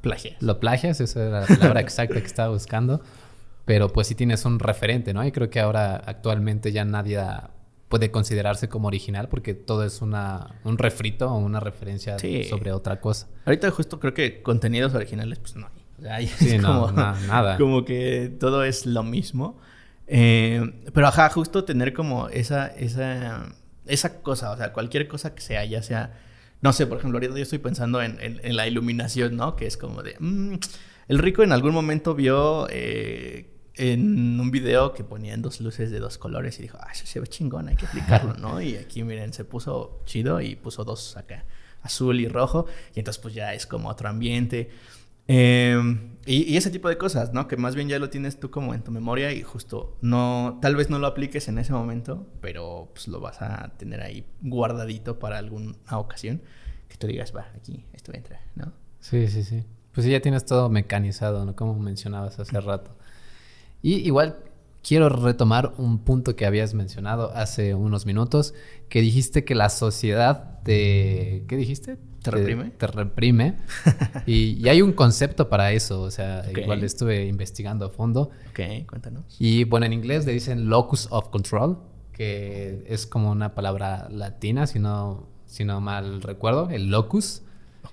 Plagias. 0.02 0.42
Lo 0.42 0.60
plagias, 0.60 1.00
esa 1.00 1.24
era 1.24 1.42
la 1.42 1.48
palabra 1.48 1.80
exacta 1.82 2.16
que 2.16 2.26
estaba 2.26 2.50
buscando. 2.50 3.02
Pero 3.66 3.90
pues 3.90 4.08
sí 4.08 4.16
tienes 4.16 4.44
un 4.46 4.60
referente, 4.60 5.14
¿no? 5.14 5.26
Y 5.26 5.32
creo 5.32 5.50
que 5.50 5.60
ahora 5.60 5.96
actualmente 5.96 6.72
ya 6.72 6.84
nadie 6.84 7.20
puede 7.88 8.10
considerarse 8.10 8.70
como 8.70 8.88
original 8.88 9.28
porque 9.28 9.54
todo 9.54 9.84
es 9.84 10.02
una, 10.02 10.56
un 10.64 10.78
refrito 10.78 11.30
o 11.30 11.38
una 11.38 11.60
referencia 11.60 12.18
sobre 12.18 12.72
otra 12.72 13.00
cosa. 13.00 13.28
Ahorita 13.46 13.70
justo 13.70 14.00
creo 14.00 14.14
que 14.14 14.42
contenidos 14.42 14.96
originales 14.96 15.40
pues 15.40 15.56
no 15.56 15.70
hay. 16.10 16.28
sí, 16.28 16.58
no, 16.58 16.88
como, 16.88 16.92
nada. 16.94 17.58
Como 17.58 17.86
que 17.86 18.36
todo 18.40 18.64
es 18.64 18.86
lo 18.86 19.04
mismo. 19.04 19.60
Eh, 20.08 20.90
pero 20.94 21.08
ajá, 21.08 21.30
justo 21.30 21.64
tener 21.64 21.94
como 21.94 22.30
esa, 22.30 22.68
esa, 22.68 23.46
esa 23.86 24.22
cosa, 24.22 24.52
o 24.52 24.58
sea, 24.58 24.74
cualquier 24.74 25.08
cosa 25.08 25.36
que 25.36 25.42
sea, 25.42 25.64
ya 25.66 25.84
sea 25.84 26.14
no 26.62 26.74
sé, 26.74 26.86
por 26.88 27.00
ejemplo, 27.00 27.18
ahorita 27.18 27.36
yo 27.36 27.42
estoy 27.42 27.60
pensando 27.60 28.02
en, 28.02 28.18
la 28.56 28.68
iluminación, 28.68 29.36
¿no? 29.36 29.56
Que 29.56 29.66
es 29.66 29.78
como 29.78 30.04
de... 30.04 30.16
Mm, 30.20 30.56
el 31.08 31.20
rico 31.20 31.44
en 31.44 31.52
algún 31.52 31.74
momento 31.74 32.16
vio 32.16 32.68
eh, 32.70 33.50
en 33.76 34.40
un 34.40 34.52
video 34.52 34.94
que 34.94 35.04
ponían 35.04 35.42
dos 35.42 35.60
luces 35.60 35.92
de 35.92 36.00
dos 36.00 36.18
colores 36.18 36.60
y 36.60 36.62
dijo, 36.62 36.78
ah, 36.80 36.90
eso 36.94 37.06
se 37.06 37.20
ve 37.20 37.28
chingón, 37.28 37.68
hay 37.68 37.76
que 37.76 37.86
aplicarlo, 37.86 38.36
¿no? 38.36 38.62
Y 38.62 38.76
aquí, 38.76 39.04
miren, 39.04 39.34
se 39.34 39.44
puso 39.44 40.02
chido 40.06 40.40
y 40.40 40.56
puso 40.56 40.84
dos 40.84 41.18
acá, 41.18 41.46
azul 41.82 42.20
y 42.20 42.28
rojo. 42.28 42.68
Y 42.96 43.00
entonces 43.00 43.22
pues 43.22 43.34
ya 43.34 43.54
es 43.54 43.66
como 43.66 43.90
otro 43.90 44.08
ambiente. 44.08 44.70
Em, 45.34 46.18
y, 46.26 46.58
ese 46.58 46.70
tipo 46.72 46.90
de 46.90 46.98
cosas, 46.98 47.32
¿no? 47.32 47.48
Que 47.48 47.56
más 47.56 47.74
bien 47.74 47.88
ya 47.88 48.00
lo 48.00 48.10
tienes 48.10 48.38
tú 48.38 48.52
como 48.52 48.74
en 48.74 48.84
tu 48.84 48.92
memoria 48.92 49.32
y 49.32 49.44
justo 49.44 49.98
no, 50.02 50.60
tal 50.62 50.76
vez 50.76 50.90
no 50.90 51.00
lo 51.00 51.08
apliques 51.08 51.48
en 51.48 51.58
ese 51.58 51.72
momento, 51.72 52.28
pero 52.42 52.92
pues 52.94 53.08
lo 53.08 53.22
vas 53.22 53.42
a 53.42 53.72
tener 53.78 54.02
ahí 54.02 54.26
guardadito 54.42 55.20
para 55.20 55.38
alguna 55.38 55.78
ocasión 55.92 56.42
que 56.90 56.98
tú 56.98 57.08
digas, 57.08 57.34
va, 57.34 57.48
aquí 57.56 57.86
esto 57.94 58.14
entra, 58.14 58.42
¿no? 58.56 58.74
Sí, 59.00 59.30
sí, 59.30 59.44
sí. 59.44 59.64
Pues 59.94 60.06
ya 60.06 60.20
tienes 60.20 60.46
todo 60.46 60.70
mecanizado, 60.70 61.46
¿no? 61.46 61.56
Como 61.56 61.80
mencionabas 61.80 62.38
hace 62.38 62.60
rato. 62.60 62.98
Y 63.82 63.96
igual 64.06 64.44
quiero 64.84 65.08
retomar 65.08 65.74
un 65.78 66.00
punto 66.00 66.36
que 66.36 66.46
habías 66.46 66.74
mencionado 66.74 67.32
hace 67.34 67.74
unos 67.74 68.06
minutos, 68.06 68.54
que 68.90 69.00
dijiste 69.00 69.46
que 69.46 69.56
la 69.56 69.70
sociedad 69.70 70.60
te... 70.64 71.46
¿Qué 71.48 71.56
dijiste? 71.56 71.98
¿Te 72.22 72.32
reprime? 72.32 72.70
Te, 72.72 72.88
reprime. 72.88 73.56
y, 74.28 74.68
hay 74.68 74.82
un 74.82 74.94
concepto 74.94 75.50
para 75.50 75.72
eso, 75.72 76.02
o 76.02 76.12
sea, 76.12 76.44
igual 76.56 76.84
estuve 76.84 77.26
investigando 77.26 77.86
a 77.86 77.90
fondo. 77.90 78.30
Ok, 78.50 78.86
cuéntanos. 78.88 79.38
Y 79.40 79.64
bueno, 79.64 79.88
en 79.88 79.94
inglés 79.94 80.26
le 80.26 80.34
dicen 80.34 80.70
locus 80.70 81.08
of 81.10 81.30
control, 81.30 81.80
que 82.14 82.84
es 82.88 83.08
como 83.08 83.32
una 83.32 83.56
palabra 83.56 84.08
latina, 84.12 84.68
si 84.68 84.78
no, 84.78 85.28
si 85.46 85.66
no 85.66 85.82
mal 85.82 86.22
recuerdo, 86.22 86.70
el 86.70 86.92
locus. 86.92 87.42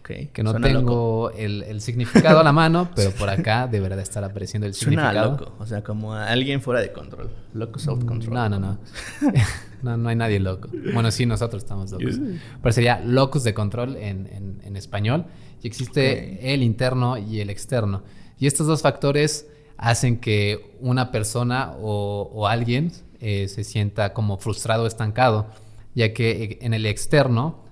Okay. 0.09 0.31
Que 0.33 0.43
no 0.43 0.55
tengo 0.55 1.31
el, 1.33 1.83
significado 1.83 2.41
a 2.41 2.43
la 2.43 2.50
mano, 2.50 2.88
pero 2.97 3.11
por 3.11 3.29
acá 3.29 3.67
deberá 3.67 4.00
estar 4.00 4.25
apareciendo 4.25 4.67
el 4.67 4.73
Suena 4.73 5.11
significado. 5.11 5.33
loco, 5.33 5.57
o 5.59 5.67
sea, 5.67 5.85
como 5.85 6.15
alguien 6.15 6.62
fuera 6.62 6.81
de 6.81 6.93
control. 6.93 7.29
Locus 7.53 7.88
of 7.88 8.07
control. 8.07 8.33
No, 8.33 8.49
no, 8.49 8.59
no. 8.59 8.79
no, 9.83 9.99
no 9.99 10.09
hay 10.09 10.17
nadie 10.17 10.41
loco. 10.41 10.71
Bueno, 10.95 11.11
sí, 11.11 11.27
nosotros 11.27 11.62
estamos 11.62 11.93
locos. 11.93 12.19
Pero 12.62 12.73
sería 12.73 13.00
locus 13.00 13.45
de 13.45 13.53
control 13.53 13.97
en, 13.97 14.61
en, 14.65 14.77
español. 14.77 15.27
Y 15.62 15.67
existe 15.67 16.55
el 16.55 16.62
interno 16.62 17.19
y 17.19 17.41
el 17.41 17.50
externo. 17.50 18.03
Y 18.38 18.47
estos 18.47 18.67
dos 18.67 18.81
factores 18.81 19.47
hacen 19.77 20.21
que 20.21 20.75
una 20.81 21.11
persona 21.11 21.73
o, 21.83 22.31
o 22.33 22.47
alguien 22.47 22.93
eh, 23.21 23.47
se 23.49 23.62
sienta 23.62 24.15
como 24.15 24.38
frustrado 24.38 24.85
o 24.85 24.87
estancado, 24.87 25.49
ya 25.95 26.15
que 26.15 26.61
en 26.62 26.73
el 26.73 26.87
externo 26.87 27.65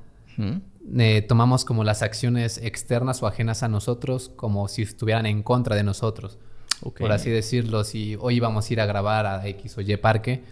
eh, 0.99 1.23
tomamos 1.23 1.65
como 1.65 1.85
las 1.85 2.03
acciones 2.03 2.59
externas 2.59 3.23
o 3.23 3.27
ajenas 3.27 3.63
a 3.63 3.69
nosotros 3.69 4.31
como 4.37 4.69
si 4.69 4.83
estuvieran 4.83 5.27
en 5.27 5.43
contra 5.43 5.77
de 5.77 5.83
nosotros. 5.83 6.39
Por 6.81 7.11
así 7.11 7.31
decirlo, 7.31 7.85
si 7.85 8.17
hoy 8.21 8.39
vamos 8.39 8.69
a 8.69 8.73
ir 8.73 8.81
a 8.81 8.87
grabar 8.87 9.27
a 9.27 9.47
X 9.49 9.79
o 9.79 9.81
Y 9.81 9.97
parque, 9.97 10.45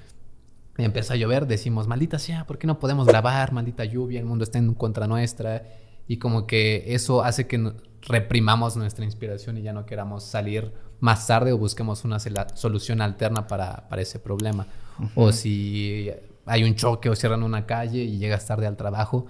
empieza 0.79 1.14
a 1.14 1.17
llover, 1.17 1.47
decimos, 1.47 1.87
maldita 1.87 2.19
sea, 2.19 2.47
¿por 2.47 2.59
qué 2.59 2.67
no 2.67 2.79
podemos 2.79 3.07
grabar? 3.07 3.53
Maldita 3.53 3.85
lluvia, 3.85 4.21
el 4.21 4.26
mundo 4.26 4.45
está 4.45 4.59
en 4.59 4.73
contra 4.75 5.07
nuestra. 5.07 5.62
Y 6.09 6.17
como 6.19 6.47
que 6.47 6.95
eso 6.95 7.23
hace 7.23 7.47
que 7.47 7.73
reprimamos 8.03 8.76
nuestra 8.76 9.05
inspiración 9.05 9.59
y 9.59 9.62
ya 9.62 9.73
no 9.73 9.87
queramos 9.87 10.25
salir 10.25 10.73
más 11.00 11.26
tarde 11.26 11.53
o 11.53 11.59
busquemos 11.59 12.05
una 12.05 12.19
solución 12.55 13.00
alterna 13.00 13.47
para, 13.47 13.87
ese 13.99 14.19
problema. 14.19 14.67
O 15.14 15.33
si 15.33 16.11
hay 16.47 16.64
un 16.64 16.75
choque 16.75 17.09
o 17.09 17.17
cierran 17.17 17.43
una 17.43 17.67
calle 17.67 18.03
y 18.03 18.19
llegas 18.19 18.47
tarde 18.47 18.67
al 18.67 18.76
trabajo, 18.76 19.26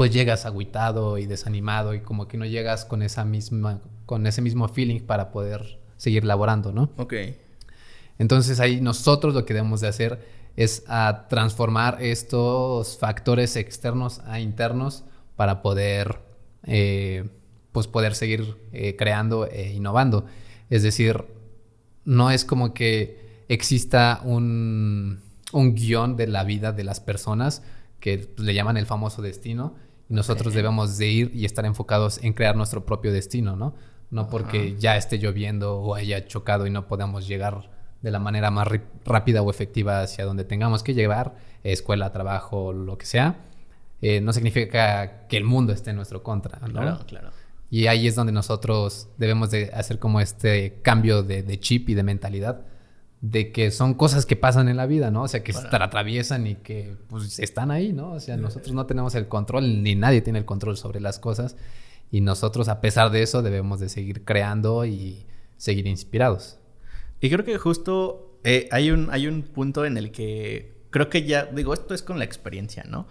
pues 0.00 0.14
llegas 0.14 0.46
agüitado 0.46 1.18
y 1.18 1.26
desanimado 1.26 1.92
y 1.92 2.00
como 2.00 2.26
que 2.26 2.38
no 2.38 2.46
llegas 2.46 2.86
con 2.86 3.02
esa 3.02 3.26
misma, 3.26 3.82
con 4.06 4.26
ese 4.26 4.40
mismo 4.40 4.66
feeling 4.66 5.00
para 5.00 5.30
poder 5.30 5.78
seguir 5.98 6.24
laborando, 6.24 6.72
¿no? 6.72 6.88
Ok. 6.96 7.12
Entonces 8.18 8.60
ahí 8.60 8.80
nosotros 8.80 9.34
lo 9.34 9.44
que 9.44 9.52
debemos 9.52 9.82
de 9.82 9.88
hacer 9.88 10.26
es 10.56 10.84
a 10.88 11.26
transformar 11.28 11.98
estos 12.00 12.96
factores 12.96 13.56
externos 13.56 14.20
a 14.20 14.40
internos 14.40 15.04
para 15.36 15.60
poder, 15.60 16.20
eh, 16.62 17.28
pues 17.70 17.86
poder 17.86 18.14
seguir 18.14 18.56
eh, 18.72 18.96
creando 18.96 19.46
e 19.48 19.74
innovando. 19.74 20.24
Es 20.70 20.82
decir, 20.82 21.26
no 22.06 22.30
es 22.30 22.46
como 22.46 22.72
que 22.72 23.44
exista 23.48 24.22
un, 24.24 25.20
un 25.52 25.74
guion 25.74 26.16
de 26.16 26.26
la 26.26 26.42
vida 26.44 26.72
de 26.72 26.84
las 26.84 27.00
personas 27.00 27.62
que 28.00 28.32
le 28.38 28.54
llaman 28.54 28.78
el 28.78 28.86
famoso 28.86 29.20
destino 29.20 29.74
nosotros 30.10 30.52
debemos 30.52 30.98
de 30.98 31.06
ir 31.06 31.30
y 31.34 31.44
estar 31.44 31.64
enfocados 31.64 32.22
en 32.22 32.34
crear 32.34 32.56
nuestro 32.56 32.84
propio 32.84 33.12
destino, 33.12 33.56
¿no? 33.56 33.74
No 34.10 34.28
porque 34.28 34.76
ya 34.76 34.96
esté 34.96 35.18
lloviendo 35.18 35.78
o 35.78 35.94
haya 35.94 36.26
chocado 36.26 36.66
y 36.66 36.70
no 36.70 36.88
podamos 36.88 37.26
llegar 37.26 37.70
de 38.02 38.10
la 38.10 38.18
manera 38.18 38.50
más 38.50 38.68
rápida 39.04 39.40
o 39.40 39.50
efectiva 39.50 40.02
hacia 40.02 40.24
donde 40.24 40.44
tengamos 40.44 40.82
que 40.82 40.94
llevar, 40.94 41.36
escuela, 41.62 42.12
trabajo, 42.12 42.72
lo 42.72 42.98
que 42.98 43.06
sea, 43.06 43.36
eh, 44.02 44.20
no 44.20 44.32
significa 44.32 45.28
que 45.28 45.36
el 45.36 45.44
mundo 45.44 45.72
esté 45.72 45.90
en 45.90 45.96
nuestro 45.96 46.22
contra, 46.22 46.58
¿no? 46.60 46.68
Claro, 46.68 46.98
claro. 47.06 47.30
Y 47.70 47.86
ahí 47.86 48.08
es 48.08 48.16
donde 48.16 48.32
nosotros 48.32 49.08
debemos 49.16 49.50
de 49.52 49.70
hacer 49.72 50.00
como 50.00 50.20
este 50.20 50.80
cambio 50.82 51.22
de, 51.22 51.60
chip 51.60 51.88
y 51.88 51.94
de 51.94 52.02
mentalidad 52.02 52.62
de 53.20 53.52
que 53.52 53.70
son 53.70 53.94
cosas 53.94 54.24
que 54.24 54.34
pasan 54.34 54.68
en 54.68 54.76
la 54.76 54.86
vida, 54.86 55.10
¿no? 55.10 55.24
O 55.24 55.28
sea, 55.28 55.42
que 55.42 55.52
se 55.52 55.66
atraviesan 55.70 56.46
y 56.46 56.54
que 56.54 56.96
pues 57.08 57.38
están 57.38 57.70
ahí, 57.70 57.92
¿no? 57.92 58.12
O 58.12 58.20
sea, 58.20 58.36
nosotros 58.36 58.72
no 58.72 58.86
tenemos 58.86 59.14
el 59.14 59.28
control, 59.28 59.82
ni 59.82 59.94
nadie 59.94 60.22
tiene 60.22 60.38
el 60.38 60.46
control 60.46 60.76
sobre 60.76 61.00
las 61.00 61.18
cosas 61.18 61.56
y 62.10 62.22
nosotros 62.22 62.68
a 62.68 62.80
pesar 62.80 63.10
de 63.10 63.22
eso 63.22 63.42
debemos 63.42 63.78
de 63.78 63.88
seguir 63.88 64.24
creando 64.24 64.86
y 64.86 65.26
seguir 65.58 65.86
inspirados. 65.86 66.58
Y 67.20 67.28
creo 67.28 67.44
que 67.44 67.58
justo 67.58 68.38
eh, 68.42 68.68
hay, 68.72 68.90
un, 68.90 69.08
hay 69.10 69.26
un 69.26 69.42
punto 69.42 69.84
en 69.84 69.98
el 69.98 70.10
que 70.10 70.80
creo 70.88 71.10
que 71.10 71.24
ya, 71.24 71.44
digo, 71.44 71.74
esto 71.74 71.94
es 71.94 72.02
con 72.02 72.18
la 72.18 72.24
experiencia, 72.24 72.84
¿no? 72.88 73.06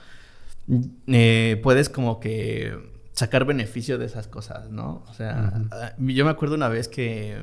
Eh, 1.08 1.60
puedes 1.64 1.90
como 1.90 2.20
que 2.20 2.78
sacar 3.14 3.46
beneficio 3.46 3.98
de 3.98 4.06
esas 4.06 4.28
cosas, 4.28 4.70
¿no? 4.70 5.04
O 5.08 5.14
sea, 5.14 5.54
ah, 5.72 5.94
yo 5.98 6.26
me 6.26 6.32
acuerdo 6.32 6.56
una 6.56 6.70
vez 6.70 6.88
que... 6.88 7.38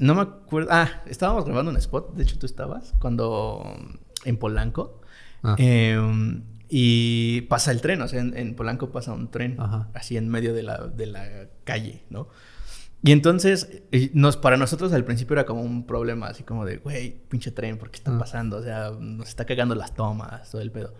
No 0.00 0.14
me 0.14 0.22
acuerdo... 0.22 0.70
Ah, 0.72 1.02
estábamos 1.06 1.44
grabando 1.44 1.70
un 1.70 1.76
spot, 1.76 2.14
de 2.14 2.22
hecho 2.22 2.38
tú 2.38 2.46
estabas, 2.46 2.94
cuando... 2.98 3.62
En 4.24 4.36
Polanco. 4.36 5.00
Ah. 5.42 5.54
Em, 5.58 6.42
y 6.68 7.42
pasa 7.42 7.70
el 7.70 7.80
tren, 7.80 8.02
o 8.02 8.08
sea, 8.08 8.20
en, 8.20 8.54
Polanco 8.54 8.90
pasa 8.90 9.12
un 9.12 9.30
tren, 9.30 9.56
así 9.94 10.16
en 10.16 10.28
medio 10.28 10.52
de 10.54 10.62
la, 10.62 10.86
de 10.86 11.06
la 11.06 11.48
calle, 11.64 12.04
¿no? 12.10 12.28
Y 13.02 13.12
entonces, 13.12 13.82
nos, 14.12 14.36
para 14.36 14.56
nosotros 14.56 14.92
al 14.92 15.04
principio 15.04 15.34
era 15.34 15.46
como 15.46 15.62
un 15.62 15.86
problema, 15.86 16.26
así 16.26 16.42
como 16.42 16.66
de, 16.66 16.76
güey, 16.76 17.16
pinche 17.28 17.50
tren, 17.50 17.78
¿por 17.78 17.90
qué 17.90 17.96
está 17.96 18.14
ah. 18.14 18.18
pasando? 18.18 18.58
O 18.58 18.62
sea, 18.62 18.90
nos 18.98 19.28
está 19.28 19.46
cagando 19.46 19.74
las 19.74 19.94
tomas, 19.94 20.50
todo 20.50 20.60
el 20.60 20.70
pedo. 20.70 20.94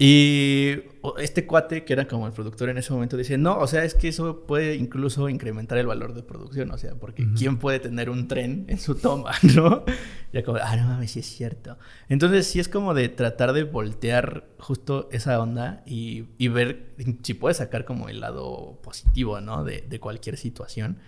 Y 0.00 0.76
este 1.18 1.44
cuate, 1.44 1.84
que 1.84 1.92
era 1.92 2.06
como 2.06 2.28
el 2.28 2.32
productor 2.32 2.68
en 2.68 2.78
ese 2.78 2.92
momento, 2.92 3.16
dice, 3.16 3.36
no, 3.36 3.58
o 3.58 3.66
sea, 3.66 3.82
es 3.82 3.94
que 3.94 4.08
eso 4.08 4.46
puede 4.46 4.76
incluso 4.76 5.28
incrementar 5.28 5.76
el 5.76 5.88
valor 5.88 6.14
de 6.14 6.22
producción, 6.22 6.70
o 6.70 6.78
sea, 6.78 6.94
porque 6.94 7.26
¿quién 7.36 7.58
puede 7.58 7.80
tener 7.80 8.08
un 8.08 8.28
tren 8.28 8.64
en 8.68 8.78
su 8.78 8.94
toma, 8.94 9.32
no? 9.56 9.84
Y 10.32 10.40
como, 10.44 10.58
ah, 10.62 10.76
no 10.76 10.86
mames, 10.86 11.10
sí 11.10 11.18
es 11.18 11.26
cierto. 11.26 11.78
Entonces, 12.08 12.46
sí 12.46 12.60
es 12.60 12.68
como 12.68 12.94
de 12.94 13.08
tratar 13.08 13.52
de 13.52 13.64
voltear 13.64 14.46
justo 14.58 15.08
esa 15.10 15.40
onda 15.40 15.82
y, 15.84 16.26
y 16.38 16.46
ver 16.46 16.94
si 17.24 17.34
puedes 17.34 17.56
sacar 17.56 17.84
como 17.84 18.08
el 18.08 18.20
lado 18.20 18.78
positivo, 18.82 19.40
¿no? 19.40 19.64
De, 19.64 19.84
de 19.88 19.98
cualquier 19.98 20.36
situación. 20.36 20.98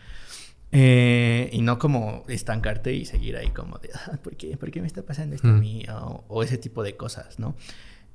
Eh, 0.72 1.50
y 1.52 1.62
no 1.62 1.78
como 1.78 2.24
estancarte 2.28 2.92
y 2.92 3.04
seguir 3.04 3.36
ahí 3.36 3.50
como 3.50 3.78
de, 3.78 3.90
ah, 3.94 4.18
¿por, 4.22 4.36
qué? 4.36 4.56
¿por 4.56 4.70
qué 4.72 4.80
me 4.80 4.86
está 4.88 5.02
pasando 5.02 5.36
esto 5.36 5.48
a 5.48 5.52
mí? 5.52 5.84
O, 5.90 6.24
o 6.26 6.42
ese 6.42 6.58
tipo 6.58 6.82
de 6.82 6.96
cosas, 6.96 7.38
¿no? 7.38 7.54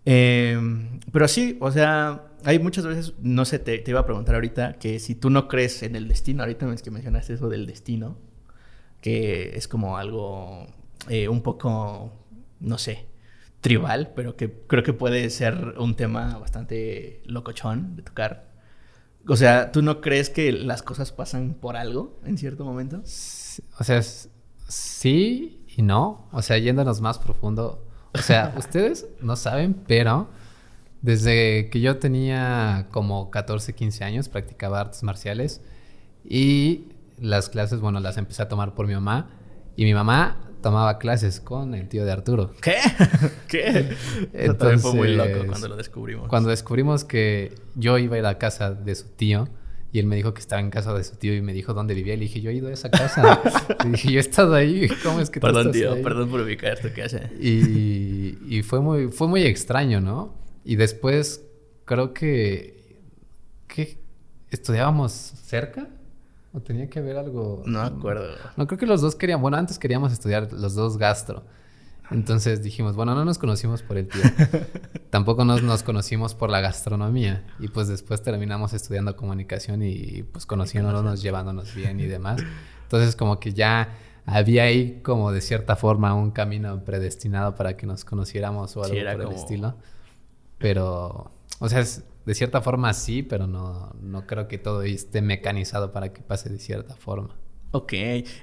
Em, 0.06 1.00
pero 1.12 1.28
sí, 1.28 1.58
o 1.60 1.72
sea, 1.72 2.28
hay 2.44 2.60
muchas 2.60 2.86
veces, 2.86 3.14
no 3.22 3.44
sé, 3.46 3.60
te, 3.60 3.84
iba 3.88 4.00
a 4.00 4.06
preguntar 4.06 4.36
ahorita 4.36 4.74
que 4.74 5.00
si 5.00 5.16
tú 5.16 5.30
no 5.30 5.48
crees 5.48 5.82
en 5.84 5.96
el 5.96 6.08
destino, 6.08 6.44
ahorita 6.44 6.72
es 6.74 6.82
que 6.84 6.92
mencionaste 6.92 7.34
eso 7.34 7.50
del 7.50 7.66
destino, 7.66 8.18
que 9.02 9.56
es 9.56 9.68
como 9.68 9.98
algo 9.98 10.68
eh, 11.10 11.28
un 11.28 11.42
poco, 11.42 12.14
no 12.60 12.78
sé, 12.78 13.08
tribal, 13.62 14.14
pero 14.16 14.36
que 14.36 14.52
creo 14.68 14.84
que 14.84 14.94
puede 14.94 15.30
ser 15.32 15.76
un 15.80 15.96
tema 15.96 16.38
bastante 16.38 17.24
locochón 17.26 17.96
de 17.96 18.04
tocar. 18.04 18.54
O 19.28 19.36
sea, 19.36 19.72
¿tú 19.72 19.82
no 19.82 20.02
crees 20.02 20.30
que 20.30 20.52
las 20.52 20.84
cosas 20.84 21.12
pasan 21.12 21.56
por 21.56 21.76
algo 21.76 22.20
en 22.26 22.38
cierto 22.38 22.64
momento? 22.64 22.98
O 23.80 23.84
sea, 23.84 24.04
sí 24.04 25.66
y 25.76 25.82
no. 25.82 26.30
O 26.32 26.44
sea, 26.44 26.60
yéndonos 26.60 27.02
más 27.02 27.18
profundo, 27.18 27.88
o 28.16 28.22
sea, 28.22 28.54
ustedes 28.58 29.08
no 29.22 29.36
saben, 29.36 29.76
pero 29.88 30.30
desde 31.02 31.70
que 31.70 31.82
yo 31.82 31.98
tenía 31.98 32.88
como 32.92 33.30
14, 33.30 33.74
15 33.74 34.04
años 34.04 34.30
practicaba 34.30 34.80
artes 34.80 35.04
marciales 35.04 35.62
y 36.24 36.86
las 37.20 37.50
clases, 37.50 37.80
bueno, 37.80 38.00
las 38.00 38.18
empecé 38.18 38.42
a 38.42 38.48
tomar 38.48 38.74
por 38.74 38.88
mi 38.88 38.94
mamá 38.94 39.30
y 39.76 39.84
mi 39.84 39.94
mamá 39.94 40.38
tomaba 40.62 40.98
clases 40.98 41.40
con 41.40 41.76
el 41.76 41.88
tío 41.90 42.06
de 42.06 42.12
Arturo. 42.12 42.52
¿Qué? 42.62 42.78
¿Qué? 43.48 43.96
Entonces, 44.34 44.82
fue 44.82 44.94
muy 44.94 45.16
loco 45.16 45.46
cuando 45.46 45.68
lo 45.68 45.76
descubrimos. 45.76 46.28
Cuando 46.28 46.50
descubrimos 46.50 47.04
que 47.04 47.54
yo 47.76 48.00
iba 48.00 48.16
a 48.16 48.20
ir 48.20 48.26
a 48.26 48.40
casa 48.40 48.72
de 48.72 48.96
su 48.96 49.10
tío, 49.10 49.48
y 49.96 50.00
él 50.00 50.08
me 50.08 50.18
dijo 50.18 50.34
que 50.34 50.42
estaba 50.42 50.62
en 50.62 50.72
casa 50.72 50.94
de 50.94 51.06
su 51.06 51.16
tío 51.16 51.34
y 51.34 51.42
me 51.42 51.54
dijo 51.54 51.74
dónde 51.74 51.94
vivía. 51.94 52.16
Le 52.16 52.24
dije, 52.24 52.42
yo 52.42 52.50
he 52.50 52.54
ido 52.54 52.68
a 52.68 52.74
esa 52.74 52.92
casa. 52.92 53.42
le 53.86 53.92
dije, 53.92 54.12
yo 54.12 54.18
he 54.18 54.20
estado 54.20 54.54
ahí. 54.54 54.90
¿Cómo 55.02 55.22
es 55.22 55.30
que 55.30 55.40
tú 55.40 55.48
Perdón, 55.48 55.72
tío. 55.72 56.02
Perdón 56.02 56.28
por 56.30 56.42
ubicar 56.42 56.74
esto 56.74 56.92
que 56.94 57.04
hace. 57.04 57.30
Y, 57.40 58.38
y, 58.46 58.62
fue, 58.62 58.82
muy, 58.82 59.08
fue 59.08 59.30
muy 59.30 59.44
extraño, 59.44 60.02
¿no? 60.02 60.36
Y 60.66 60.76
después 60.76 61.46
creo 61.86 62.14
que... 62.14 63.00
¿Qué? 63.68 63.98
¿Estudiábamos 64.52 65.14
cerca? 65.14 65.88
¿O 66.52 66.60
tenía 66.60 66.90
que 66.90 67.00
haber 67.00 67.16
algo...? 67.16 67.64
No 67.66 67.80
me 67.80 67.88
acuerdo. 67.88 68.36
No, 68.58 68.68
creo 68.68 68.78
que 68.78 68.88
los 68.88 69.00
dos 69.00 69.16
querían... 69.16 69.42
Bueno, 69.42 69.56
antes 69.56 69.80
queríamos 69.80 70.12
estudiar 70.12 70.52
los 70.52 70.76
dos 70.76 70.98
gastro. 70.98 71.46
Entonces 72.12 72.62
dijimos, 72.62 72.96
bueno, 72.96 73.16
no 73.16 73.26
nos 73.26 73.38
conocimos 73.38 73.82
por 73.82 73.98
el 73.98 74.08
tío. 74.08 74.22
Tampoco 75.10 75.46
nos, 75.46 75.64
nos 75.64 75.84
conocimos 75.84 76.36
por 76.36 76.50
la 76.50 76.62
gastronomía. 76.62 77.46
Y 77.60 77.68
pues 77.70 77.88
después 77.88 78.22
terminamos 78.22 78.74
estudiando 78.74 79.16
comunicación 79.16 79.82
y 79.84 80.24
pues 80.24 80.46
conociéndonos, 80.46 81.22
llevándonos 81.22 81.74
bien 81.74 82.00
y 82.00 82.06
demás. 82.06 82.42
Entonces 82.84 83.16
como 83.16 83.40
que 83.40 83.54
ya 83.54 83.90
había 84.26 84.64
ahí 84.64 85.02
como 85.04 85.32
de 85.32 85.42
cierta 85.42 85.76
forma 85.76 86.14
un 86.14 86.32
camino 86.32 86.84
predestinado 86.84 87.56
para 87.56 87.78
que 87.78 87.86
nos 87.86 88.06
conociéramos 88.06 88.76
o 88.78 88.84
algo 88.84 88.96
por 88.96 89.22
el 89.22 89.32
estilo. 89.32 89.76
Pero, 90.58 91.32
o 91.60 91.70
sea, 91.70 91.84
de 92.26 92.34
cierta 92.34 92.62
forma 92.62 92.94
sí, 92.94 93.24
pero 93.24 93.48
no, 93.48 93.94
no 94.02 94.26
creo 94.26 94.48
que 94.48 94.58
todo 94.58 94.82
esté 94.84 95.22
mecanizado 95.22 95.92
para 95.92 96.12
que 96.12 96.22
pase 96.22 96.50
de 96.50 96.60
cierta 96.60 96.96
forma. 96.96 97.36
Ok. 97.76 97.94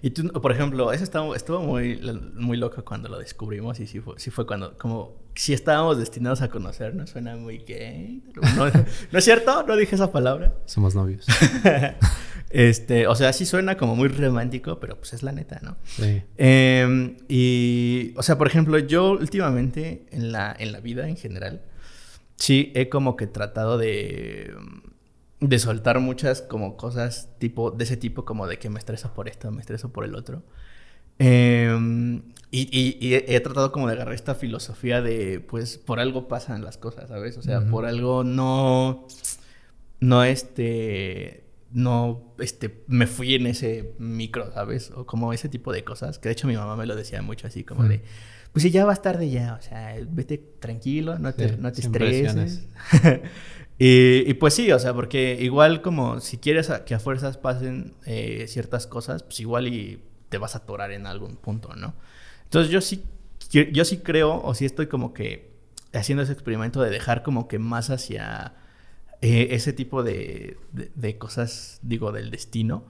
Y 0.02 0.10
tú, 0.10 0.28
por 0.28 0.52
ejemplo, 0.52 0.92
eso 0.92 1.04
estuvo, 1.04 1.34
estuvo 1.34 1.60
muy, 1.60 1.98
muy 2.34 2.58
loco 2.58 2.84
cuando 2.84 3.08
lo 3.08 3.18
descubrimos 3.18 3.80
y 3.80 3.86
sí 3.86 3.98
fue, 3.98 4.14
sí 4.18 4.30
fue 4.30 4.46
cuando, 4.46 4.76
como, 4.76 5.16
si 5.34 5.54
estábamos 5.54 5.96
destinados 5.98 6.42
a 6.42 6.50
conocernos, 6.50 7.08
suena 7.08 7.34
muy 7.34 7.56
gay. 7.58 8.22
No, 8.56 8.66
¿No 9.12 9.18
es 9.18 9.24
cierto? 9.24 9.62
No 9.66 9.74
dije 9.76 9.94
esa 9.94 10.12
palabra. 10.12 10.52
Somos 10.66 10.94
novios. 10.94 11.26
este, 12.50 13.06
o 13.06 13.14
sea, 13.14 13.32
sí 13.32 13.46
suena 13.46 13.78
como 13.78 13.96
muy 13.96 14.08
romántico, 14.08 14.78
pero 14.78 14.98
pues 14.98 15.14
es 15.14 15.22
la 15.22 15.32
neta, 15.32 15.60
¿no? 15.62 15.78
Sí. 15.86 16.22
Em, 16.36 17.16
y, 17.26 18.12
o 18.18 18.22
sea, 18.22 18.36
por 18.36 18.48
ejemplo, 18.48 18.78
yo 18.80 19.12
últimamente 19.12 20.04
en 20.10 20.30
la, 20.30 20.54
en 20.58 20.72
la 20.72 20.80
vida 20.80 21.08
en 21.08 21.16
general, 21.16 21.62
sí 22.36 22.70
he 22.74 22.90
como 22.90 23.16
que 23.16 23.26
tratado 23.26 23.78
de 23.78 24.54
de 25.48 25.58
soltar 25.58 25.98
muchas 26.00 26.40
como 26.40 26.76
cosas 26.76 27.28
tipo 27.38 27.70
de 27.72 27.84
ese 27.84 27.96
tipo 27.96 28.24
como 28.24 28.46
de 28.46 28.58
que 28.58 28.70
me 28.70 28.78
estreso 28.78 29.12
por 29.12 29.28
esto, 29.28 29.50
me 29.50 29.60
estreso 29.60 29.92
por 29.92 30.04
el 30.04 30.14
otro. 30.14 30.42
Em, 31.18 32.22
y, 32.50 32.62
y- 32.70 32.96
y 33.00 33.14
he, 33.14 33.40
tratado 33.40 33.70
como 33.72 33.86
de 33.88 33.94
agarrar 33.94 34.14
esta 34.14 34.34
filosofía 34.34 35.02
de, 35.02 35.40
pues, 35.40 35.78
por 35.78 36.00
algo 36.00 36.28
pasan 36.28 36.64
las 36.64 36.78
cosas, 36.78 37.08
¿sabes? 37.08 37.36
O 37.38 37.42
sea, 37.42 37.60
por 37.70 37.86
algo 37.86 38.24
no, 38.24 39.06
no, 40.00 40.24
este, 40.24 41.44
no, 41.70 42.34
este, 42.38 42.84
me 42.86 43.06
fui 43.06 43.34
en 43.34 43.46
ese 43.46 43.94
micro, 43.98 44.52
¿sabes? 44.52 44.90
O 44.94 45.06
como 45.06 45.32
ese 45.32 45.48
tipo 45.48 45.72
de 45.72 45.84
cosas, 45.84 46.18
que 46.18 46.28
de 46.28 46.32
hecho 46.34 46.46
mi 46.46 46.56
mamá 46.56 46.76
me 46.76 46.86
lo 46.86 46.96
decía 46.96 47.20
mucho 47.22 47.46
así, 47.46 47.64
como 47.64 47.84
de, 47.84 48.02
pues 48.52 48.62
si 48.62 48.70
ya 48.70 48.84
va 48.84 48.94
a 48.94 48.96
tarde 48.96 49.30
ya, 49.30 49.54
o 49.58 49.62
sea, 49.62 49.96
vete 50.10 50.38
tranquilo, 50.38 51.18
no 51.18 51.34
te, 51.34 51.48
Sí, 51.48 51.54
no 51.58 51.72
te 51.72 51.80
estreses. 51.80 52.66
y, 53.78 54.34
pues 54.34 54.54
sí, 54.54 54.70
o 54.72 54.78
sea, 54.78 54.94
porque 54.94 55.38
igual 55.40 55.82
como 55.82 56.20
si 56.20 56.38
quieres 56.38 56.70
que 56.86 56.94
a 56.94 57.00
fuerzas 57.00 57.36
pasen 57.36 57.94
eh, 58.06 58.46
ciertas 58.48 58.86
cosas, 58.86 59.22
pues 59.24 59.40
igual 59.40 59.66
y 59.68 60.00
te 60.28 60.38
vas 60.38 60.54
a 60.54 60.58
atorar 60.58 60.92
en 60.92 61.06
algún 61.06 61.36
punto, 61.36 61.74
¿no? 61.74 61.94
Entonces 62.44 62.70
yo 62.70 62.80
sí, 62.80 63.02
yo 63.50 63.84
sí 63.84 63.98
creo, 63.98 64.40
o 64.42 64.54
sí 64.54 64.64
estoy 64.66 64.86
como 64.86 65.12
que 65.12 65.50
haciendo 65.92 66.22
ese 66.22 66.32
experimento 66.32 66.80
de 66.80 66.90
dejar 66.90 67.22
como 67.22 67.48
que 67.48 67.58
más 67.58 67.90
hacia 67.90 68.54
eh, 69.20 69.48
ese 69.52 69.72
tipo 69.72 70.02
de, 70.02 70.58
de- 70.72 70.90
de 70.94 71.18
cosas, 71.18 71.78
digo, 71.82 72.12
del 72.12 72.30
destino, 72.30 72.84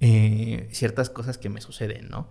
eh, 0.00 0.68
ciertas 0.72 1.10
cosas 1.10 1.38
que 1.38 1.48
me 1.48 1.60
suceden, 1.60 2.08
¿no? 2.08 2.28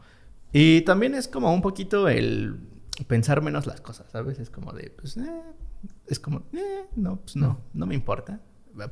Y 0.52 0.82
también 0.82 1.16
es 1.16 1.28
como 1.28 1.54
un 1.54 1.62
poquito 1.62 2.10
el 2.10 2.60
pensar 3.08 3.42
menos 3.42 3.66
las 3.66 3.82
cosas, 3.82 4.08
¿sabes? 4.12 4.40
Es 4.40 4.50
como 4.50 4.74
de, 4.74 4.92
pues, 4.92 5.18
eh, 5.18 5.22
es 6.08 6.20
como, 6.20 6.44
eh, 6.54 6.86
no, 6.96 7.18
pues 7.22 7.36
no, 7.36 7.60
no 7.74 7.86
me 7.86 7.96
importa. 7.96 8.42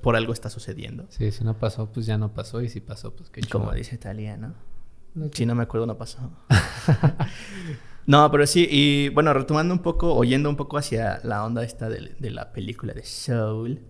Por 0.02 0.16
algo 0.16 0.32
está 0.34 0.50
sucediendo. 0.50 1.08
Sí, 1.10 1.32
si 1.32 1.44
no 1.44 1.58
pasó, 1.58 1.92
pues 1.92 2.06
ya 2.06 2.18
no 2.18 2.34
pasó. 2.34 2.62
Y 2.62 2.70
si 2.70 2.82
pasó, 2.82 3.16
pues 3.16 3.30
qué 3.32 3.42
Como 3.42 3.66
chulo. 3.66 3.76
dice 3.78 3.98
Talía, 3.98 4.38
¿no? 4.38 4.54
Si 5.34 5.46
no 5.46 5.56
me 5.56 5.64
acuerdo, 5.64 5.88
no 5.88 5.98
pasó. 5.98 6.32
no, 8.06 8.30
pero 8.32 8.46
sí, 8.48 8.68
y 8.70 9.10
bueno, 9.10 9.34
retomando 9.34 9.74
un 9.74 9.82
poco, 9.82 10.14
oyendo 10.16 10.50
un 10.50 10.56
poco 10.56 10.78
hacia 10.78 11.20
la 11.24 11.44
onda 11.44 11.64
esta 11.64 11.90
de, 11.90 12.16
de 12.20 12.30
la 12.30 12.54
película 12.54 12.94
de 12.94 13.04
Soul. 13.04 13.82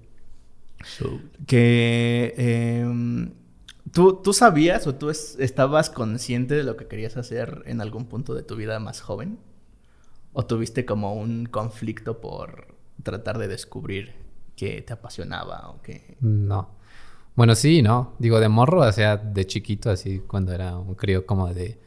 Que 1.47 2.33
em, 2.37 3.33
¿tú, 3.91 4.21
tú 4.23 4.33
sabías 4.33 4.87
o 4.87 4.95
tú 4.95 5.09
es- 5.09 5.37
estabas 5.39 5.89
consciente 5.89 6.55
de 6.55 6.63
lo 6.63 6.77
que 6.77 6.87
querías 6.87 7.17
hacer 7.17 7.63
en 7.65 7.81
algún 7.81 8.05
punto 8.07 8.33
de 8.33 8.43
tu 8.43 8.55
vida 8.55 8.79
más 8.79 9.01
joven? 9.01 9.39
¿O 10.33 10.45
tuviste 10.45 10.85
como 10.85 11.13
un 11.15 11.45
conflicto 11.45 12.21
por 12.21 12.75
tratar 13.03 13.37
de 13.37 13.47
descubrir 13.47 14.13
qué 14.55 14.81
te 14.81 14.93
apasionaba 14.93 15.69
o 15.69 15.81
qué? 15.81 16.17
No. 16.21 16.69
Bueno, 17.35 17.55
sí, 17.55 17.81
no. 17.81 18.13
Digo, 18.19 18.39
de 18.39 18.49
morro, 18.49 18.81
o 18.81 18.91
sea, 18.91 19.17
de 19.17 19.45
chiquito, 19.45 19.89
así, 19.89 20.19
cuando 20.19 20.53
era 20.53 20.77
un 20.77 20.95
crío 20.95 21.25
como 21.25 21.53
de 21.53 21.79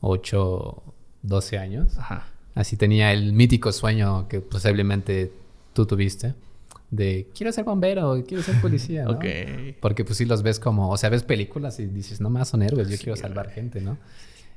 8, 0.00 0.82
12 1.22 1.58
años. 1.58 1.98
Ajá. 1.98 2.26
Así 2.54 2.76
tenía 2.76 3.12
el 3.12 3.32
mítico 3.32 3.72
sueño 3.72 4.28
que 4.28 4.40
posiblemente 4.40 5.32
tú 5.72 5.86
tuviste. 5.86 6.34
De, 6.90 7.28
quiero 7.34 7.50
ser 7.52 7.64
bombero, 7.64 8.22
quiero 8.26 8.42
ser 8.42 8.60
policía, 8.60 9.04
¿no? 9.04 9.12
Ok. 9.12 9.24
Porque 9.80 10.04
pues 10.04 10.18
sí 10.18 10.26
los 10.26 10.42
ves 10.42 10.60
como, 10.60 10.90
o 10.90 10.96
sea, 10.98 11.08
ves 11.08 11.22
películas 11.22 11.80
y 11.80 11.86
dices, 11.86 12.20
no 12.20 12.28
más 12.28 12.48
son 12.48 12.60
héroes, 12.62 12.88
yo 12.88 12.96
Sí, 12.98 13.04
quiero 13.04 13.16
salvar 13.16 13.48
gente, 13.48 13.80
¿no? 13.80 13.96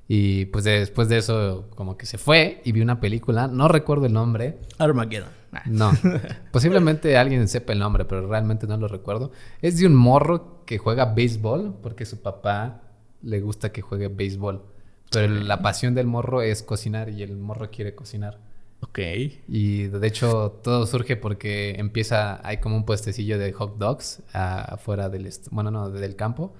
Y 0.07 0.45
pues 0.45 0.63
después 0.65 1.09
de 1.09 1.17
eso 1.17 1.67
como 1.75 1.97
que 1.97 2.05
se 2.05 2.17
fue 2.17 2.61
y 2.63 2.71
vi 2.71 2.81
una 2.81 2.99
película, 2.99 3.47
no 3.47 3.67
recuerdo 3.67 4.05
el 4.05 4.13
nombre, 4.13 4.59
Armageddon. 4.77 5.29
No, 5.65 5.91
posiblemente 6.51 7.17
alguien 7.17 7.47
sepa 7.47 7.73
el 7.73 7.79
nombre, 7.79 8.05
pero 8.05 8.27
realmente 8.27 8.67
no 8.67 8.77
lo 8.77 8.87
recuerdo. 8.87 9.31
Es 9.61 9.79
de 9.79 9.87
un 9.87 9.95
morro 9.95 10.63
que 10.65 10.77
juega 10.77 11.13
béisbol 11.13 11.77
porque 11.81 12.05
su 12.05 12.21
papá 12.21 12.81
le 13.21 13.39
gusta 13.39 13.71
que 13.71 13.81
juegue 13.81 14.09
béisbol, 14.09 14.63
pero 15.11 15.33
la 15.33 15.61
pasión 15.61 15.95
del 15.95 16.07
morro 16.07 16.41
es 16.41 16.61
cocinar 16.61 17.09
y 17.09 17.23
el 17.23 17.37
morro 17.37 17.71
quiere 17.71 17.95
cocinar. 17.95 18.39
Ok. 18.81 18.99
Y 19.47 19.83
de 19.83 20.07
hecho 20.07 20.59
todo 20.63 20.85
surge 20.85 21.15
porque 21.15 21.75
empieza, 21.77 22.45
hay 22.47 22.57
como 22.57 22.75
un 22.75 22.85
puestecillo 22.85 23.39
de 23.39 23.51
hot 23.53 23.77
dogs 23.77 24.21
afuera 24.33 25.09
del, 25.09 25.29
bueno, 25.51 25.71
no, 25.71 25.89
del 25.89 26.15
campo 26.15 26.53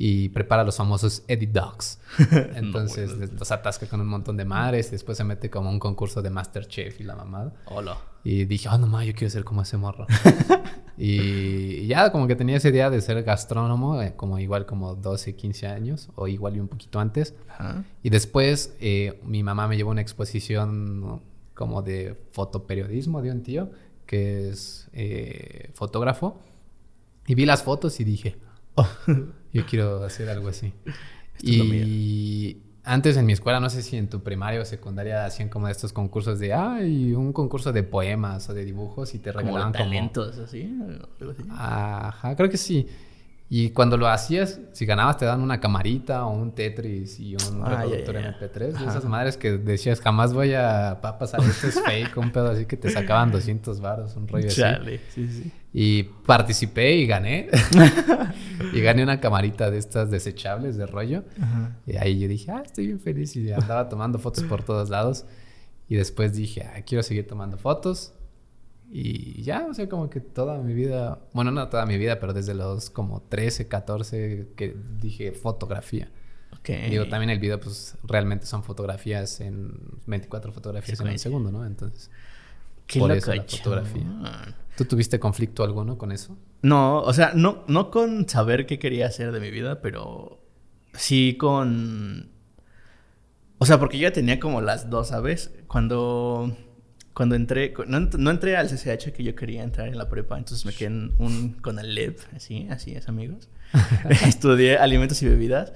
y 0.00 0.28
prepara 0.28 0.62
los 0.62 0.76
famosos 0.76 1.24
Eddie 1.26 1.48
Dogs. 1.48 1.98
Entonces 2.54 3.10
bueno. 3.10 3.26
les- 3.26 3.32
los 3.40 3.50
atasca 3.50 3.88
con 3.88 4.00
un 4.00 4.06
montón 4.06 4.36
de 4.36 4.44
madres 4.44 4.86
y 4.88 4.90
después 4.92 5.18
se 5.18 5.24
mete 5.24 5.50
como 5.50 5.70
un 5.70 5.80
concurso 5.80 6.22
de 6.22 6.30
Masterchef 6.30 7.00
y 7.00 7.02
la 7.04 7.16
mamada. 7.16 7.52
Hola. 7.66 7.98
Y 8.22 8.44
dije, 8.44 8.68
oh 8.68 8.78
no 8.78 8.86
ma, 8.86 9.04
yo 9.04 9.12
quiero 9.12 9.28
ser 9.30 9.42
como 9.42 9.62
ese 9.62 9.76
morro. 9.76 10.06
y 10.96 11.86
ya 11.86 12.12
como 12.12 12.26
que 12.28 12.36
tenía 12.36 12.56
esa 12.56 12.68
idea 12.68 12.90
de 12.90 13.00
ser 13.00 13.22
gastrónomo, 13.24 14.00
eh, 14.00 14.14
como 14.16 14.38
igual 14.38 14.66
como 14.66 14.94
12, 14.94 15.34
15 15.34 15.66
años 15.66 16.10
o 16.14 16.28
igual 16.28 16.56
y 16.56 16.60
un 16.60 16.68
poquito 16.68 17.00
antes. 17.00 17.34
Ajá. 17.48 17.82
Y 18.02 18.10
después 18.10 18.76
eh, 18.80 19.20
mi 19.24 19.42
mamá 19.42 19.66
me 19.68 19.76
llevó 19.76 19.90
a 19.90 19.92
una 19.92 20.00
exposición 20.02 21.00
¿no? 21.00 21.22
como 21.54 21.82
de 21.82 22.16
fotoperiodismo 22.32 23.20
de 23.20 23.32
un 23.32 23.42
tío 23.42 23.70
que 24.06 24.48
es 24.50 24.88
eh, 24.92 25.70
fotógrafo. 25.74 26.40
Y 27.26 27.34
vi 27.34 27.44
las 27.46 27.62
fotos 27.62 28.00
y 28.00 28.04
dije, 28.04 28.36
oh, 28.78 28.88
yo 29.52 29.66
quiero 29.66 30.04
hacer 30.04 30.28
algo 30.28 30.48
así. 30.48 30.72
Esto 31.36 31.48
y 31.64 32.62
antes 32.88 33.16
en 33.18 33.26
mi 33.26 33.34
escuela, 33.34 33.60
no 33.60 33.68
sé 33.68 33.82
si 33.82 33.96
en 33.96 34.08
tu 34.08 34.22
primaria 34.22 34.60
o 34.60 34.64
secundaria 34.64 35.26
hacían 35.26 35.50
como 35.50 35.68
estos 35.68 35.92
concursos 35.92 36.38
de, 36.38 36.54
ay, 36.54 37.12
un 37.12 37.34
concurso 37.34 37.70
de 37.70 37.82
poemas 37.82 38.48
o 38.48 38.54
de 38.54 38.64
dibujos 38.64 39.14
y 39.14 39.18
te 39.18 39.30
regalaban 39.30 39.72
como... 39.72 39.84
talentos, 39.84 40.38
así. 40.38 40.74
algo 41.20 41.32
así. 41.32 41.44
Ajá, 41.50 42.34
creo 42.34 42.48
que 42.48 42.56
sí. 42.56 42.88
Y 43.50 43.70
cuando 43.70 43.96
lo 43.96 44.06
hacías, 44.08 44.60
si 44.72 44.84
ganabas 44.84 45.16
te 45.16 45.24
dan 45.24 45.40
una 45.40 45.58
camarita 45.58 46.26
o 46.26 46.32
un 46.32 46.52
Tetris 46.54 47.18
y 47.18 47.34
un 47.34 47.62
Ah, 47.64 47.82
reproductor 47.82 48.14
ya, 48.16 48.20
ya. 48.20 48.28
MP3. 48.38 48.58
De 48.58 48.76
Ajá. 48.76 48.90
esas 48.90 49.04
madres 49.06 49.38
que 49.38 49.56
decías, 49.56 50.00
jamás 50.02 50.34
voy 50.34 50.52
a, 50.52 50.98
pasar, 51.18 51.40
esto 51.40 51.68
es 51.68 51.80
fake, 51.82 52.14
un 52.18 52.30
pedo 52.30 52.50
así 52.50 52.66
que 52.66 52.76
te 52.76 52.90
sacaban 52.90 53.32
200 53.32 53.80
varos, 53.80 54.14
un 54.16 54.28
rollo 54.28 54.48
así. 54.48 54.60
Chale. 54.60 55.00
Sí, 55.14 55.28
sí. 55.28 55.52
Y 55.72 56.02
participé 56.26 56.96
y 56.96 57.06
gané. 57.06 57.48
y 58.74 58.80
gané 58.82 59.02
una 59.02 59.18
camarita 59.18 59.70
de 59.70 59.78
estas 59.78 60.10
desechables 60.10 60.76
de 60.76 60.86
rollo. 60.86 61.24
Ajá. 61.40 61.76
Y 61.86 61.96
ahí 61.96 62.18
yo 62.20 62.28
dije, 62.28 62.50
ah, 62.50 62.62
estoy 62.62 62.88
bien 62.88 63.00
feliz. 63.00 63.34
Y 63.34 63.50
andaba 63.50 63.88
tomando 63.88 64.18
fotos 64.18 64.44
por 64.44 64.62
todos 64.62 64.90
lados. 64.90 65.24
Y 65.88 65.96
después 65.96 66.34
dije, 66.34 66.64
ah, 66.64 66.82
quiero 66.86 67.02
seguir 67.02 67.26
tomando 67.26 67.56
fotos. 67.56 68.12
Y 68.90 69.42
ya, 69.42 69.66
o 69.68 69.74
sea, 69.74 69.88
como 69.88 70.08
que 70.08 70.20
toda 70.20 70.58
mi 70.58 70.72
vida, 70.72 71.20
bueno, 71.34 71.50
no 71.50 71.68
toda 71.68 71.84
mi 71.84 71.98
vida, 71.98 72.18
pero 72.20 72.32
desde 72.32 72.54
los 72.54 72.88
como 72.88 73.22
13, 73.22 73.68
14 73.68 74.48
que 74.56 74.76
dije 74.98 75.32
fotografía. 75.32 76.10
Ok. 76.58 76.70
Digo, 76.88 77.06
también 77.08 77.30
el 77.30 77.38
video, 77.38 77.60
pues 77.60 77.96
realmente 78.02 78.46
son 78.46 78.62
fotografías 78.62 79.40
en 79.40 79.72
24 80.06 80.52
fotografías 80.52 81.00
en 81.00 81.08
un 81.08 81.18
segundo, 81.18 81.52
¿no? 81.52 81.66
Entonces, 81.66 82.10
Qué 82.86 83.00
por 83.00 83.12
eso 83.12 83.34
la 83.34 83.42
fotografía. 83.42 84.54
¿tú 84.76 84.84
tuviste 84.84 85.20
conflicto 85.20 85.64
alguno 85.64 85.98
con 85.98 86.12
eso? 86.12 86.38
No, 86.62 87.00
o 87.00 87.12
sea, 87.12 87.32
no, 87.34 87.64
no 87.66 87.90
con 87.90 88.28
saber 88.28 88.64
qué 88.64 88.78
quería 88.78 89.06
hacer 89.06 89.32
de 89.32 89.40
mi 89.40 89.50
vida, 89.50 89.82
pero 89.82 90.40
sí 90.94 91.36
con... 91.38 92.30
O 93.58 93.66
sea, 93.66 93.78
porque 93.78 93.98
yo 93.98 94.08
ya 94.08 94.12
tenía 94.12 94.38
como 94.40 94.60
las 94.60 94.88
dos, 94.88 95.08
¿sabes? 95.08 95.52
Cuando, 95.66 96.56
cuando 97.18 97.34
entré, 97.34 97.74
no, 97.88 97.98
no 97.98 98.30
entré 98.30 98.56
al 98.56 98.68
CCH 98.68 99.10
que 99.10 99.24
yo 99.24 99.34
quería 99.34 99.64
entrar 99.64 99.88
en 99.88 99.98
la 99.98 100.08
prepa, 100.08 100.38
entonces 100.38 100.64
me 100.64 100.72
quedé 100.72 100.86
en 100.86 101.12
un 101.18 101.54
con 101.54 101.80
el 101.80 101.92
LEP, 101.92 102.20
así, 102.36 102.68
así 102.70 102.92
es, 102.92 103.08
amigos. 103.08 103.48
Estudié 104.24 104.76
alimentos 104.76 105.20
y 105.22 105.26
bebidas 105.26 105.72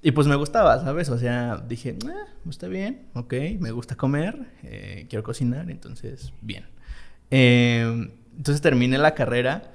y 0.00 0.12
pues 0.12 0.26
me 0.26 0.36
gustaba, 0.36 0.82
¿sabes? 0.82 1.10
O 1.10 1.18
sea, 1.18 1.62
dije, 1.68 1.98
"Ah, 2.06 2.32
está 2.48 2.68
bien, 2.68 3.08
ok, 3.12 3.34
me 3.60 3.72
gusta 3.72 3.94
comer, 3.94 4.38
eh, 4.62 5.04
quiero 5.10 5.22
cocinar, 5.22 5.70
entonces, 5.70 6.32
bien. 6.40 6.64
Eh, 7.30 8.08
entonces 8.34 8.62
terminé 8.62 8.96
la 8.96 9.12
carrera 9.12 9.74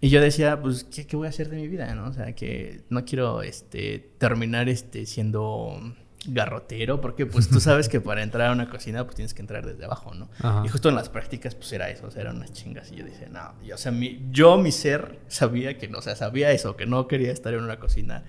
y 0.00 0.08
yo 0.08 0.20
decía, 0.20 0.60
pues, 0.60 0.82
¿qué, 0.82 1.06
qué 1.06 1.14
voy 1.14 1.28
a 1.28 1.30
hacer 1.30 1.50
de 1.50 1.56
mi 1.56 1.68
vida? 1.68 1.94
¿no? 1.94 2.08
O 2.08 2.12
sea, 2.12 2.32
que 2.32 2.80
no 2.90 3.04
quiero 3.04 3.42
este, 3.42 4.10
terminar 4.18 4.68
este, 4.68 5.06
siendo 5.06 5.80
garrotero, 6.26 7.00
porque 7.00 7.26
pues 7.26 7.48
tú 7.48 7.60
sabes 7.60 7.88
que 7.88 8.00
para 8.00 8.22
entrar 8.22 8.48
a 8.48 8.52
una 8.52 8.68
cocina 8.68 9.04
pues 9.04 9.16
tienes 9.16 9.34
que 9.34 9.40
entrar 9.40 9.64
desde 9.64 9.84
abajo, 9.84 10.14
¿no? 10.14 10.28
Ajá. 10.40 10.62
Y 10.64 10.68
justo 10.68 10.88
en 10.88 10.94
las 10.94 11.08
prácticas 11.08 11.54
pues 11.54 11.72
era 11.72 11.90
eso, 11.90 12.06
o 12.06 12.10
sea, 12.10 12.22
eran 12.22 12.36
unas 12.36 12.52
chingas 12.52 12.90
y 12.92 12.96
yo 12.96 13.04
dije, 13.04 13.28
no, 13.30 13.54
y, 13.64 13.72
o 13.72 13.78
sea, 13.78 13.92
mi, 13.92 14.26
yo 14.30 14.58
mi 14.58 14.72
ser 14.72 15.20
sabía 15.28 15.78
que 15.78 15.88
no, 15.88 15.98
o 15.98 16.02
sea, 16.02 16.16
sabía 16.16 16.50
eso, 16.50 16.76
que 16.76 16.86
no 16.86 17.06
quería 17.06 17.32
estar 17.32 17.54
en 17.54 17.62
una 17.62 17.78
cocina 17.78 18.24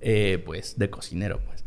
eh, 0.00 0.42
pues 0.44 0.78
de 0.78 0.90
cocinero, 0.90 1.40
pues. 1.46 1.64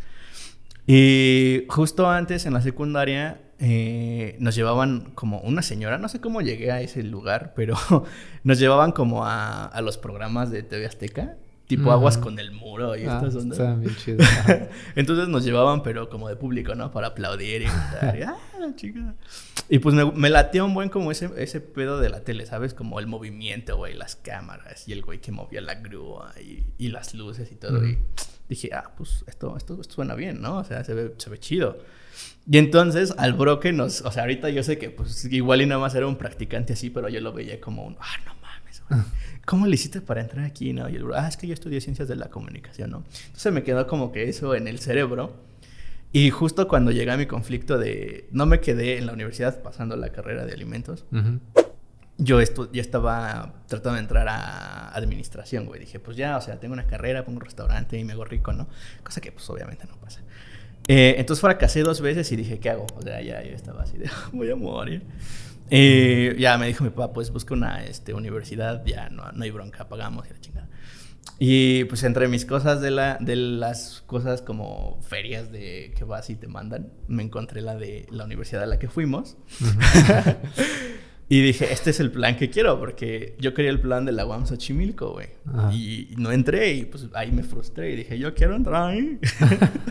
Y 0.85 1.65
justo 1.69 2.09
antes 2.09 2.45
en 2.45 2.53
la 2.53 2.61
secundaria 2.61 3.41
eh, 3.59 4.35
nos 4.39 4.55
llevaban 4.55 5.11
como 5.15 5.39
una 5.39 5.61
señora, 5.61 5.97
no 5.97 6.09
sé 6.09 6.19
cómo 6.19 6.41
llegué 6.41 6.71
a 6.71 6.81
ese 6.81 7.03
lugar, 7.03 7.53
pero 7.55 7.77
nos 8.43 8.59
llevaban 8.59 8.91
como 8.91 9.25
a, 9.25 9.65
a 9.65 9.81
los 9.81 9.97
programas 9.97 10.51
de 10.51 10.63
TV 10.63 10.85
Azteca, 10.85 11.37
tipo. 11.77 11.91
Aguas 11.91 12.17
con 12.17 12.39
el 12.39 12.51
Muro 12.51 12.95
y 12.95 13.03
Ah, 13.05 13.15
estas 13.23 13.35
ondas. 13.35 13.59
está 13.59 13.75
bien 13.75 13.95
chido. 13.95 14.23
Ajá. 14.23 14.67
Entonces 14.95 15.27
nos 15.27 15.43
llevaban, 15.43 15.83
pero 15.83 16.09
como 16.09 16.29
de 16.29 16.35
público, 16.35 16.75
¿no? 16.75 16.91
Para 16.91 17.07
aplaudir 17.07 17.61
y 17.61 17.65
gritar. 17.65 18.17
y, 18.17 18.21
¡Ah, 18.23 18.35
la 18.59 18.75
chica! 18.75 19.15
Y 19.69 19.79
pues 19.79 19.95
me, 19.95 20.11
me 20.11 20.29
latía 20.29 20.63
un 20.63 20.73
buen 20.73 20.89
como 20.89 21.11
ese, 21.11 21.29
ese 21.37 21.61
pedo 21.61 21.99
de 21.99 22.09
la 22.09 22.21
tele, 22.21 22.45
¿sabes? 22.45 22.73
Como 22.73 22.99
el 22.99 23.07
movimiento, 23.07 23.77
güey, 23.77 23.93
las 23.93 24.15
cámaras 24.15 24.87
y 24.87 24.93
el 24.93 25.01
güey 25.01 25.19
que 25.19 25.31
movía 25.31 25.61
la 25.61 25.75
grúa 25.75 26.33
y, 26.41 26.63
y 26.77 26.89
las 26.89 27.13
luces 27.13 27.51
y 27.51 27.55
todo. 27.55 27.85
Y. 27.85 27.97
Dije, 28.49 28.71
ah, 28.73 28.91
pues 28.97 29.23
esto, 29.27 29.55
esto, 29.55 29.81
suena 29.83 30.15
bien, 30.15 30.41
¿no? 30.41 30.57
O 30.57 30.63
sea, 30.63 30.83
se 30.83 30.93
ve, 30.93 31.13
se 31.17 31.29
ve 31.29 31.39
chido. 31.39 31.77
Y 32.45 32.57
entonces 32.57 33.13
al 33.17 33.33
broque 33.33 33.71
nos, 33.71 34.01
o 34.01 34.11
sea, 34.11 34.23
ahorita 34.23 34.49
yo 34.49 34.61
sé 34.63 34.77
que 34.77 34.89
pues 34.89 35.23
igual 35.25 35.61
y 35.61 35.65
nada 35.65 35.79
más 35.79 35.95
era 35.95 36.07
un 36.07 36.17
practicante 36.17 36.73
así, 36.73 36.89
pero 36.89 37.07
yo 37.07 37.21
lo 37.21 37.31
veía 37.31 37.59
como 37.61 37.85
un, 37.85 37.95
ah, 38.01 38.17
no. 38.25 38.33
¿Cómo 39.45 39.67
le 39.67 39.75
hiciste 39.75 40.01
para 40.01 40.21
entrar 40.21 40.45
aquí, 40.45 40.73
no? 40.73 40.87
Y 40.89 40.95
el 40.95 41.03
bro, 41.03 41.15
ah, 41.15 41.27
es 41.27 41.37
que 41.37 41.47
yo 41.47 41.53
estudié 41.53 41.81
ciencias 41.81 42.07
de 42.07 42.15
la 42.15 42.29
comunicación, 42.29 42.91
¿no? 42.91 43.03
Entonces 43.25 43.51
me 43.51 43.63
quedó 43.63 43.87
como 43.87 44.11
que 44.11 44.29
eso 44.29 44.55
en 44.55 44.67
el 44.67 44.79
cerebro. 44.79 45.33
Y 46.11 46.29
justo 46.29 46.67
cuando 46.67 46.91
llegué 46.91 47.11
a 47.11 47.17
mi 47.17 47.25
conflicto 47.25 47.77
de, 47.77 48.29
no 48.31 48.45
me 48.45 48.59
quedé 48.59 48.97
en 48.97 49.07
la 49.07 49.13
universidad 49.13 49.61
pasando 49.63 49.95
la 49.95 50.09
carrera 50.09 50.45
de 50.45 50.53
alimentos. 50.53 51.05
Yo 52.19 52.39
ya 52.39 52.81
estaba 52.81 53.53
tratando 53.67 53.95
de 53.95 54.01
entrar 54.01 54.27
a 54.29 54.89
administración, 54.89 55.65
güey. 55.65 55.79
Dije, 55.79 55.99
pues 55.99 56.15
ya, 56.15 56.37
o 56.37 56.41
sea, 56.41 56.59
tengo 56.59 56.73
una 56.73 56.85
carrera, 56.85 57.25
pongo 57.25 57.37
un 57.37 57.45
restaurante 57.45 57.97
y 57.97 58.03
me 58.03 58.13
hago 58.13 58.25
rico, 58.25 58.53
¿no? 58.53 58.67
Cosa 59.03 59.21
que 59.21 59.31
pues 59.31 59.49
obviamente 59.49 59.87
no 59.87 59.97
pasa. 59.97 60.21
Eh, 60.87 61.15
entonces 61.17 61.41
fracasé 61.41 61.81
dos 61.81 62.01
veces 62.01 62.31
y 62.31 62.35
dije, 62.35 62.59
¿qué 62.59 62.69
hago? 62.69 62.85
O 62.95 63.01
sea, 63.01 63.21
ya 63.21 63.41
yo 63.41 63.55
estaba 63.55 63.83
así 63.83 63.97
de, 63.97 64.09
voy 64.31 64.51
a 64.51 64.55
morir. 64.55 65.03
Eh, 65.69 66.35
ya 66.39 66.57
me 66.57 66.67
dijo 66.67 66.83
mi 66.83 66.89
papá, 66.89 67.13
pues 67.13 67.31
busca 67.31 67.53
una 67.53 67.83
este, 67.85 68.13
universidad, 68.13 68.85
ya 68.85 69.09
no, 69.09 69.31
no 69.31 69.43
hay 69.43 69.51
bronca, 69.51 69.87
pagamos 69.87 70.27
y 70.27 70.33
la 70.33 70.39
chingada. 70.39 70.69
Y 71.39 71.85
pues 71.85 72.03
entre 72.03 72.27
mis 72.27 72.45
cosas 72.45 72.79
de, 72.81 72.91
la, 72.91 73.17
de 73.19 73.35
las 73.35 74.03
cosas 74.05 74.41
como 74.41 75.01
ferias 75.01 75.51
de 75.51 75.93
que 75.97 76.03
vas 76.03 76.29
y 76.29 76.35
te 76.35 76.47
mandan, 76.47 76.91
me 77.07 77.23
encontré 77.23 77.61
la 77.61 77.75
de 77.75 78.05
la 78.11 78.25
universidad 78.25 78.63
a 78.63 78.67
la 78.67 78.79
que 78.79 78.87
fuimos. 78.87 79.37
Y 81.33 81.41
dije, 81.41 81.73
este 81.73 81.89
es 81.89 81.99
el 81.99 82.11
plan 82.11 82.37
que 82.37 82.51
quiero, 82.51 82.77
porque 82.77 83.35
yo 83.39 83.55
quería 83.55 83.71
el 83.71 83.79
plan 83.79 84.05
de 84.05 84.11
la 84.11 84.23
UAM 84.23 84.45
Xochimilco, 84.45 85.13
güey. 85.13 85.29
Y 85.73 86.09
no 86.15 86.31
entré 86.31 86.73
y 86.73 86.85
pues 86.85 87.07
ahí 87.13 87.31
me 87.31 87.41
frustré 87.41 87.91
y 87.91 87.95
dije, 87.95 88.19
yo 88.19 88.35
quiero 88.35 88.55
entrar 88.55 88.91
ahí. 88.91 89.17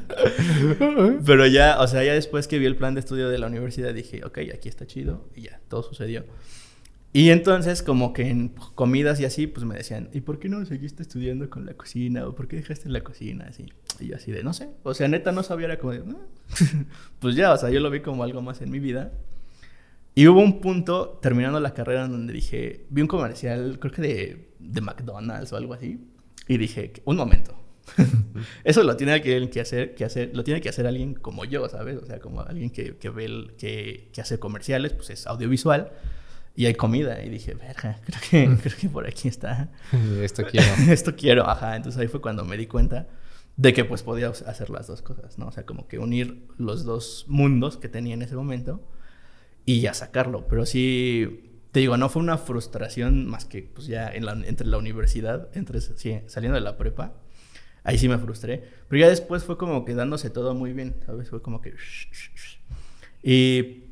Pero 1.27 1.45
ya, 1.49 1.81
o 1.81 1.89
sea, 1.89 2.05
ya 2.05 2.15
después 2.15 2.47
que 2.47 2.61
vi 2.61 2.67
el 2.67 2.77
plan 2.77 2.95
de 2.95 3.01
estudio 3.01 3.29
de 3.29 3.39
la 3.39 3.49
universidad 3.49 3.93
dije, 3.93 4.25
ok, 4.25 4.39
aquí 4.55 4.69
está 4.69 4.87
chido 4.87 5.29
y 5.35 5.43
ya, 5.43 5.61
todo 5.69 5.83
sucedió. 5.83 6.25
Y 7.13 7.31
entonces, 7.31 7.83
como 7.83 8.13
que 8.13 8.31
en 8.31 8.51
comidas 8.77 9.19
y 9.19 9.25
así, 9.25 9.49
pues 9.49 9.67
me 9.67 9.75
decían, 9.75 10.11
¿y 10.13 10.21
por 10.21 10.39
qué 10.39 10.49
no 10.49 10.65
seguiste 10.65 11.03
estudiando 11.03 11.51
con 11.51 11.67
la 11.67 11.75
cocina? 11.75 12.25
¿O 12.25 12.37
por 12.37 12.47
qué 12.47 12.55
dejaste 12.55 12.89
la 12.89 13.01
cocina? 13.01 13.47
Así. 13.49 13.67
Y 13.99 14.07
yo 14.07 14.15
así 14.15 14.31
de, 14.31 14.45
no 14.45 14.53
sé. 14.53 14.69
O 14.85 14.95
sea, 14.95 15.09
neta 15.09 15.33
no 15.33 15.43
sabía, 15.43 15.67
era 15.67 15.81
como 15.81 15.93
de, 15.93 16.05
pues 17.19 17.35
ya, 17.35 17.53
o 17.53 17.59
sea, 17.59 17.71
yo 17.71 17.81
lo 17.81 17.91
vi 17.91 17.99
como 17.99 18.23
algo 18.23 18.43
más 18.43 18.63
en 18.63 18.71
mi 18.71 18.79
vida. 18.79 19.11
Y 20.15 20.27
hubo 20.29 20.41
un 20.41 20.61
punto, 20.61 21.19
terminando 21.23 21.59
la 21.61 21.73
carrera, 21.73 22.07
donde 22.07 22.33
dije, 22.33 22.87
vi 22.91 23.03
un 23.03 23.09
comercial, 23.09 23.79
creo 23.79 23.93
que 23.93 24.03
de, 24.03 24.49
de 24.59 24.81
McDonald's 24.81 25.53
o 25.53 25.57
algo 25.57 25.73
así, 25.73 26.07
y 26.49 26.59
dije, 26.59 26.93
un 27.05 27.17
momento. 27.17 27.57
Eso 28.65 28.83
lo 28.83 28.97
tiene 28.97 29.21
que, 29.23 29.49
que, 29.51 29.61
hacer, 29.61 29.95
que 29.95 30.05
hacer, 30.05 30.31
lo 30.35 30.45
tiene 30.45 30.61
que 30.61 30.69
hacer 30.69 30.87
alguien 30.87 31.15
como 31.15 31.45
yo, 31.45 31.69
¿sabes? 31.69 31.97
O 31.97 32.07
sea, 32.07 32.21
como 32.21 32.43
alguien 32.43 32.71
que, 32.71 32.97
que 32.97 33.09
ve, 33.09 33.25
el, 33.25 33.55
que, 33.57 34.11
que 34.13 34.21
hace 34.21 34.39
comerciales, 34.39 34.93
pues 34.93 35.11
es 35.11 35.27
audiovisual 35.27 35.93
y 36.55 36.67
hay 36.67 36.75
comida. 36.75 37.23
Y 37.25 37.31
dije, 37.31 37.55
verga, 37.55 37.99
creo 38.05 38.21
que, 38.31 38.57
creo 38.63 38.77
que 38.79 38.89
por 38.89 39.07
aquí 39.07 39.29
está. 39.29 39.71
Esto 40.21 40.45
quiero. 40.45 40.67
Esto 40.91 41.17
quiero, 41.17 41.49
ajá. 41.49 41.77
Entonces 41.77 42.01
ahí 42.01 42.09
fue 42.09 42.21
cuando 42.21 42.45
me 42.45 42.57
di 42.57 42.67
cuenta 42.67 43.09
de 43.57 43.73
que 43.73 43.85
pues 43.85 44.03
podía 44.03 44.29
hacer 44.29 44.71
las 44.71 44.87
dos 44.87 45.03
cosas, 45.03 45.39
¿no? 45.39 45.49
O 45.49 45.53
sea, 45.53 45.65
como 45.65 45.87
que 45.87 45.99
unir 45.99 46.47
los 46.57 46.85
dos 46.85 47.27
mundos 47.29 47.77
que 47.77 47.89
tenía 47.89 48.15
en 48.15 48.23
ese 48.23 48.35
momento 48.35 48.81
y 49.65 49.81
ya 49.81 49.95
sacarlo. 49.95 50.47
Pero 50.49 50.67
sí, 50.67 51.63
te 51.73 51.81
digo, 51.81 51.97
no 51.97 52.09
fue 52.09 52.23
una 52.23 52.39
frustración 52.39 53.27
más 53.27 53.45
que 53.45 53.63
pues 53.63 53.87
ya 53.87 54.09
en 54.09 54.27
la, 54.27 54.33
entre 54.33 54.67
la 54.67 54.79
universidad, 54.79 55.49
entre 55.55 55.81
sí, 55.81 56.21
saliendo 56.27 56.57
de 56.57 56.63
la 56.63 56.77
prepa. 56.77 57.15
Ahí 57.85 57.99
sí 57.99 58.09
me 58.09 58.19
frustré. 58.19 58.63
Pero 58.89 59.01
ya 59.01 59.09
después 59.09 59.45
fue 59.45 59.59
como 59.59 59.85
quedándose 59.85 60.31
todo 60.31 60.55
muy 60.55 60.73
bien, 60.73 60.97
¿sabes? 61.05 61.31
Fue 61.31 61.43
como 61.43 61.61
que... 61.61 61.75
Y 63.23 63.85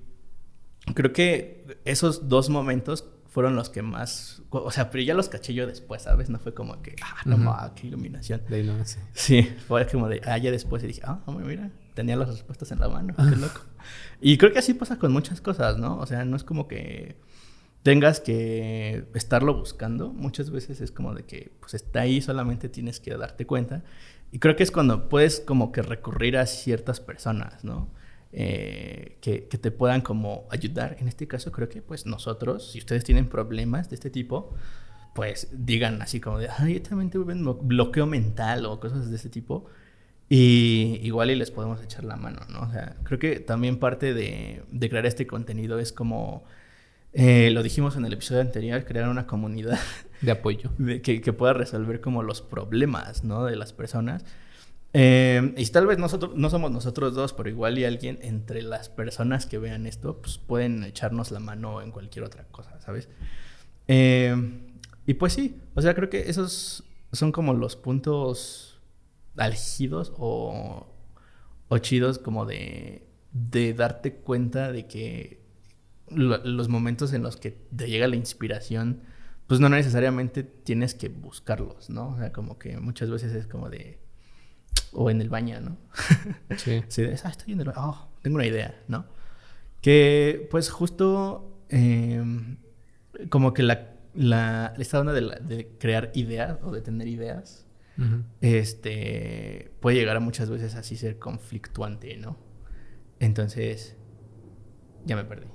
creo 0.95 1.13
que 1.13 1.81
esos 1.85 2.29
dos 2.29 2.51
momentos 2.51 3.09
fueron 3.27 3.57
los 3.57 3.71
que 3.71 3.83
más... 3.83 4.43
O 4.51 4.71
sea, 4.71 4.91
pero 4.91 5.03
ya 5.03 5.15
los 5.15 5.29
caché 5.29 5.55
yo 5.55 5.67
después, 5.67 6.03
¿sabes? 6.03 6.31
No 6.31 6.39
fue 6.39 6.55
como 6.55 6.83
que, 6.83 6.97
ah, 7.03 7.23
no, 7.25 7.75
qué 7.75 7.87
iluminación. 7.87 8.43
Iluminación. 8.49 9.05
Sí, 9.13 9.43
fue 9.67 9.87
como 9.87 10.09
de, 10.09 10.21
ah, 10.25 10.39
ya 10.39 10.51
después 10.51 10.83
y 10.85 10.89
dije, 10.89 11.03
ah, 11.05 11.21
mira, 11.27 11.71
tenía 11.95 12.17
las 12.17 12.29
respuestas 12.29 12.73
en 12.73 12.81
la 12.81 12.89
mano, 12.89 13.15
qué 13.17 13.37
loco. 13.37 13.61
Y 14.21 14.39
creo 14.39 14.53
que 14.53 14.59
así 14.59 14.75
pasa 14.75 14.99
con 14.99 15.13
muchas 15.13 15.41
cosas, 15.41 15.79
¿no? 15.79 15.99
O 15.99 16.07
sea, 16.07 16.25
no 16.25 16.37
es 16.37 16.45
como 16.45 16.69
que 16.69 17.17
tengas 17.83 18.21
que 18.21 19.05
estarlo 19.15 19.55
buscando. 19.55 20.13
Muchas 20.13 20.51
veces 20.51 20.81
es 20.81 20.93
como 20.93 21.15
de 21.15 21.25
que 21.25 21.53
pues 21.61 21.75
está 21.75 22.01
ahí, 22.01 22.21
solamente 22.21 22.69
tienes 22.69 23.01
que 23.01 23.17
darte 23.17 23.47
cuenta. 23.47 23.83
Y 24.33 24.39
creo 24.39 24.57
que 24.57 24.63
es 24.63 24.71
cuando 24.71 25.09
puedes 25.09 25.41
como 25.41 25.73
que 25.73 25.83
recurrir 25.83 26.37
a 26.37 26.47
ciertas 26.47 27.01
personas, 27.01 27.65
¿no? 27.65 27.89
Eh, 28.33 29.19
que, 29.21 29.49
que, 29.49 29.59
te 29.59 29.71
puedan 29.73 30.03
como 30.03 30.47
ayudar. 30.51 30.97
En 31.01 31.09
este 31.09 31.27
caso 31.27 31.51
creo 31.51 31.69
que 31.69 31.83
pues 31.83 32.07
nosotros, 32.07 32.71
si 32.71 32.79
ustedes 32.79 33.03
tienen 33.03 33.29
problemas 33.29 33.91
de 33.91 33.97
este 33.97 34.09
tipo, 34.09 34.55
pues 35.15 35.49
digan 35.53 36.01
así 36.03 36.21
como 36.21 36.39
de, 36.39 36.49
ay, 36.49 36.75
yo 36.75 36.83
también 36.83 37.11
tuve 37.11 37.35
bloqueo 37.35 38.07
mental 38.07 38.67
o 38.67 38.79
cosas 38.79 39.11
de 39.11 39.17
este 39.17 39.29
tipo. 39.29 39.67
Y 40.33 41.01
igual 41.03 41.33
y 41.33 41.35
les 41.35 41.51
podemos 41.51 41.83
echar 41.83 42.05
la 42.05 42.15
mano, 42.15 42.41
¿no? 42.51 42.61
O 42.61 42.71
sea, 42.71 42.95
creo 43.03 43.19
que 43.19 43.41
también 43.41 43.79
parte 43.79 44.15
de, 44.15 44.63
de 44.71 44.89
crear 44.89 45.05
este 45.05 45.27
contenido 45.27 45.81
es 45.81 45.93
como, 45.93 46.45
eh, 47.13 47.51
lo 47.51 47.65
dijimos 47.65 47.97
en 47.97 48.05
el 48.05 48.13
episodio 48.13 48.41
anterior, 48.41 48.85
crear 48.85 49.09
una 49.09 49.27
comunidad. 49.27 49.81
De 50.21 50.31
apoyo. 50.31 50.71
De, 50.79 51.03
que, 51.03 51.21
que, 51.21 51.33
pueda 51.33 51.53
resolver 51.53 52.01
como 52.01 52.23
los 52.23 52.43
problemas, 52.43 53.25
¿no? 53.25 53.45
De 53.45 53.57
las 53.57 53.73
personas. 53.73 54.25
Eh, 54.93 55.53
y 55.57 55.67
tal 55.67 55.89
vez 55.89 55.99
nosotros, 55.99 56.37
no 56.37 56.49
somos 56.49 56.71
nosotros 56.71 57.13
dos, 57.13 57.33
pero 57.33 57.49
igual 57.49 57.77
y 57.79 57.85
alguien 57.85 58.21
entre 58.23 58.63
las 58.63 58.89
personas 58.89 59.47
que 59.47 59.59
vean 59.59 59.87
esto, 59.87 60.19
pues 60.19 60.39
pueden 60.39 60.85
echarnos 60.85 61.33
la 61.33 61.41
mano 61.41 61.83
en 61.83 61.91
cualquier 61.91 62.25
otra 62.25 62.45
cosa, 62.53 62.81
¿sabes? 62.81 63.09
Eh, 63.89 64.37
y 65.07 65.15
pues 65.15 65.33
sí, 65.33 65.57
o 65.75 65.83
sea, 65.83 65.95
creo 65.95 66.09
que 66.09 66.31
esos 66.31 66.85
son 67.13 67.33
como 67.33 67.55
los 67.55 67.75
puntos 67.75 68.70
álgidos 69.37 70.13
o, 70.17 70.87
o 71.69 71.79
chidos 71.79 72.19
como 72.19 72.47
de, 72.47 73.07
de 73.33 73.75
darte 73.75 74.15
cuenta 74.15 74.73
de 74.73 74.87
que 74.87 75.41
los 76.09 76.69
momentos 76.69 77.13
en 77.13 77.23
los 77.23 77.37
que 77.37 77.53
te 77.53 77.89
llega 77.89 78.09
la 78.09 78.17
inspiración, 78.17 79.03
pues 79.47 79.61
no 79.61 79.69
necesariamente 79.69 80.43
tienes 80.43 80.95
que 80.95 81.09
buscarlos, 81.09 81.89
¿no? 81.89 82.09
O 82.11 82.19
sea, 82.19 82.33
como 82.33 82.59
que 82.59 82.77
muchas 82.79 83.11
veces 83.11 83.33
es 83.33 83.47
como 83.47 83.71
de... 83.71 83.99
O 84.93 85.09
en 85.09 85.21
el 85.21 85.29
baño, 85.29 85.61
¿no? 85.61 85.77
Sí. 86.57 86.83
sí 86.89 87.05
ah, 87.25 87.29
estoy 87.29 87.53
en 87.53 87.61
el 87.61 87.67
baño. 87.67 87.79
Oh, 87.81 88.09
tengo 88.23 88.37
una 88.37 88.47
idea, 88.47 88.83
¿no? 88.89 89.07
Que 89.81 90.49
pues 90.51 90.69
justo 90.69 91.65
em, 91.69 92.59
como 93.29 93.55
que 93.55 93.63
la, 93.63 93.93
la, 94.15 94.75
esta 94.79 95.01
onda 95.01 95.13
de, 95.13 95.21
de 95.21 95.77
crear 95.79 96.11
ideas 96.15 96.59
o 96.63 96.73
de 96.73 96.81
tener 96.81 97.07
ideas 97.07 97.67
este, 98.41 99.73
puede 99.81 99.97
llegar 99.97 100.17
a 100.17 100.21
muchas 100.21 100.49
veces 100.51 100.75
así 100.75 100.97
ser 100.97 101.19
conflictuante, 101.19 102.17
¿no? 102.17 102.39
Entonces, 103.19 103.97
ya 105.05 105.17
me 105.17 105.25
perdí. 105.25 105.47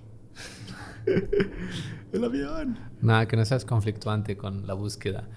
El 2.14 2.24
avión. 2.24 2.80
Nada, 3.02 3.28
que 3.28 3.36
no 3.36 3.46
seas 3.46 3.66
conflictuante 3.66 4.38
con 4.38 4.68
la 4.68 4.74
búsqueda. 4.74 5.28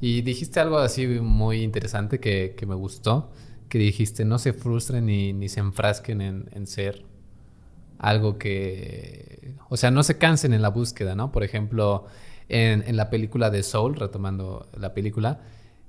Y 0.00 0.22
dijiste 0.22 0.60
algo 0.60 0.78
así 0.78 1.06
muy 1.06 1.62
interesante 1.62 2.20
que, 2.20 2.54
me 2.66 2.74
gustó, 2.74 3.32
que 3.68 3.78
dijiste, 3.78 4.24
no 4.24 4.38
se 4.38 4.52
frustren 4.52 5.06
ni, 5.06 5.32
ni 5.32 5.48
se 5.48 5.60
enfrasquen 5.60 6.20
en, 6.20 6.66
ser 6.66 7.04
algo 7.98 8.36
que, 8.36 9.54
o 9.70 9.76
sea, 9.76 9.90
no 9.90 10.02
se 10.02 10.18
cansen 10.18 10.52
en 10.52 10.60
la 10.60 10.68
búsqueda, 10.68 11.14
¿no? 11.14 11.32
Por 11.32 11.44
ejemplo, 11.44 12.06
en, 12.48 12.82
en 12.86 12.96
la 12.96 13.08
película 13.08 13.48
de 13.50 13.62
Soul, 13.62 13.96
retomando 13.96 14.68
la 14.78 14.92
película, 14.92 15.40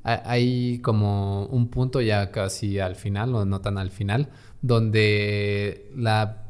hay 0.08 0.80
como 0.80 1.46
un 1.48 1.70
punto 1.70 2.00
ya 2.00 2.32
casi 2.32 2.80
al 2.80 2.96
final, 2.96 3.36
o 3.36 3.46
no 3.46 3.60
tan 3.60 3.78
al 3.78 3.92
final, 3.92 4.30
donde 4.62 5.92
la, 5.96 6.46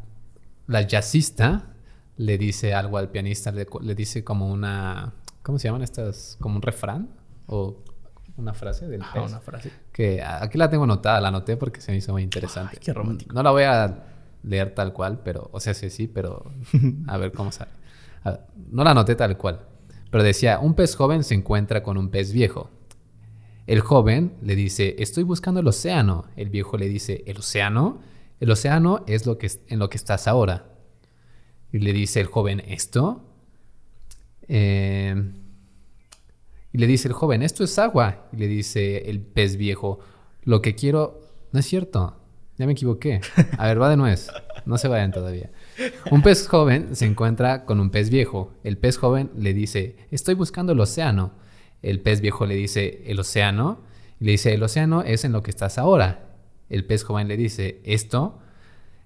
la 0.68 0.82
jazzista 0.84 1.74
le 2.18 2.38
dice 2.38 2.74
algo 2.74 2.98
al 2.98 3.10
pianista, 3.10 3.52
le, 3.52 3.96
dice 3.96 4.24
como 4.24 4.48
una, 4.48 5.14
¿cómo 5.42 5.58
se 5.58 5.68
llaman 5.68 5.82
estas? 5.82 6.38
Como 6.40 6.56
un 6.56 6.62
refrán 6.62 7.10
o 7.48 7.84
una 8.38 8.54
frase 8.54 8.88
del 8.88 9.02
ah, 9.02 9.24
una 9.28 9.40
frase. 9.40 9.72
Que 9.92 10.22
aquí 10.22 10.58
la 10.58 10.70
tengo 10.70 10.84
anotada, 10.84 11.20
la 11.20 11.30
anoté 11.30 11.58
porque 11.58 11.82
se 11.82 11.92
me 11.92 11.98
hizo 11.98 12.12
muy 12.12 12.24
interesante. 12.24 12.78
qué 12.78 12.94
romántico. 12.94 13.34
No 13.34 13.42
la 13.42 13.52
voy 13.52 13.64
a 13.64 14.04
leer 14.44 14.76
tal 14.76 14.94
cual, 14.94 15.22
pero, 15.24 15.50
o 15.52 15.60
sea, 15.60 15.74
sí, 15.74 15.90
sí, 15.90 16.08
pero 16.08 16.52
a 17.08 17.18
ver 17.18 17.32
cómo 17.32 17.52
sale. 17.52 17.72
no 18.72 18.84
la 18.84 18.92
anoté 18.92 19.16
tal 19.16 19.36
cual, 19.36 19.62
pero 20.12 20.24
decía, 20.24 20.60
un 20.60 20.76
pez 20.76 20.96
joven 20.96 21.24
se 21.24 21.34
encuentra 21.34 21.82
con 21.82 21.98
un 21.98 22.10
pez 22.10 22.32
viejo. 22.32 22.70
El 23.68 23.82
joven 23.82 24.34
le 24.42 24.56
dice, 24.56 24.96
estoy 24.98 25.24
buscando 25.24 25.60
el 25.60 25.68
océano. 25.68 26.26
El 26.38 26.50
viejo 26.50 26.78
le 26.78 26.88
dice, 26.88 27.24
¿el 27.28 27.38
océano? 27.38 28.02
El 28.40 28.50
océano 28.50 29.04
es 29.08 29.26
lo 29.26 29.38
que, 29.38 29.52
en 29.68 29.80
lo 29.80 29.90
que 29.90 29.98
estás 29.98 30.28
ahora. 30.28 30.74
Y 31.74 31.80
le 31.80 31.92
dice 31.92 32.22
el 32.22 32.28
joven, 32.28 32.62
¿esto? 32.66 33.26
Eh, 34.48 35.34
y 36.72 36.78
le 36.78 36.88
dice 36.88 37.10
el 37.10 37.14
joven, 37.14 37.44
esto 37.44 37.66
es 37.66 37.78
agua. 37.78 38.30
Y 38.32 38.38
le 38.38 38.48
dice 38.48 39.10
el 39.10 39.20
pez 39.20 39.58
viejo, 39.58 40.00
lo 40.44 40.62
que 40.62 40.74
quiero... 40.74 41.22
No 41.52 41.60
es 41.60 41.66
cierto, 41.66 42.18
ya 42.58 42.66
me 42.66 42.72
equivoqué. 42.72 43.20
A 43.58 43.68
ver, 43.68 43.82
va 43.82 43.90
de 43.90 43.98
nuez. 43.98 44.30
No 44.66 44.78
se 44.78 44.88
vayan 44.88 45.12
todavía. 45.12 45.50
Un 46.12 46.22
pez 46.22 46.48
joven 46.48 46.96
se 46.96 47.06
encuentra 47.06 47.66
con 47.66 47.80
un 47.80 47.90
pez 47.90 48.10
viejo. 48.10 48.54
El 48.64 48.78
pez 48.78 48.98
joven 48.98 49.30
le 49.38 49.54
dice, 49.54 49.96
estoy 50.12 50.36
buscando 50.36 50.72
el 50.72 50.80
océano. 50.80 51.34
El 51.82 52.02
pez 52.02 52.22
viejo 52.22 52.46
le 52.46 52.56
dice, 52.56 53.04
¿el 53.06 53.20
océano? 53.20 53.80
Y 54.20 54.26
le 54.26 54.32
dice, 54.32 54.54
el 54.54 54.64
océano 54.64 55.04
es 55.04 55.24
en 55.24 55.32
lo 55.32 55.44
que 55.44 55.52
estás 55.52 55.78
ahora. 55.78 56.36
El 56.70 56.86
pez 56.86 57.04
joven 57.04 57.28
le 57.28 57.38
dice, 57.38 57.82
esto, 57.86 58.40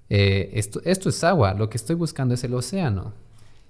eh, 0.10 0.52
esto, 0.54 0.82
esto 0.84 1.10
es 1.10 1.24
agua, 1.24 1.54
lo 1.54 1.70
que 1.70 1.78
estoy 1.78 1.96
buscando 1.96 2.34
es 2.34 2.44
el 2.44 2.54
océano. 2.54 3.14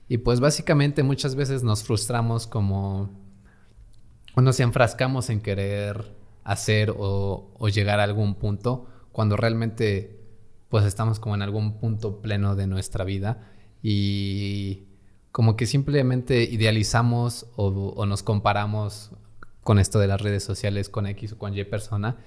Y 0.07 0.19
pues 0.19 0.39
básicamente 0.39 1.03
muchas 1.03 1.35
veces 1.35 1.63
nos 1.63 1.83
frustramos 1.83 2.47
como, 2.47 3.09
o 4.35 4.41
nos 4.41 4.59
enfrascamos 4.59 5.29
en 5.29 5.41
querer 5.41 6.15
hacer 6.43 6.93
o, 6.97 7.51
o 7.57 7.69
llegar 7.69 7.99
a 7.99 8.03
algún 8.03 8.35
punto 8.35 8.87
cuando 9.11 9.37
realmente 9.37 10.19
pues 10.69 10.85
estamos 10.85 11.19
como 11.19 11.35
en 11.35 11.41
algún 11.41 11.79
punto 11.79 12.21
pleno 12.21 12.55
de 12.55 12.65
nuestra 12.65 13.03
vida 13.03 13.51
y 13.83 14.87
como 15.31 15.55
que 15.55 15.65
simplemente 15.65 16.43
idealizamos 16.43 17.47
o, 17.55 18.05
nos 18.05 18.23
comparamos 18.23 19.11
con 19.63 19.79
esto 19.79 19.99
de 19.99 20.07
las 20.07 20.21
redes 20.21 20.43
sociales 20.43 20.89
con 20.89 21.07
X 21.07 21.33
o 21.33 21.37
con 21.37 21.57
Y 21.57 21.63
persona 21.63 22.17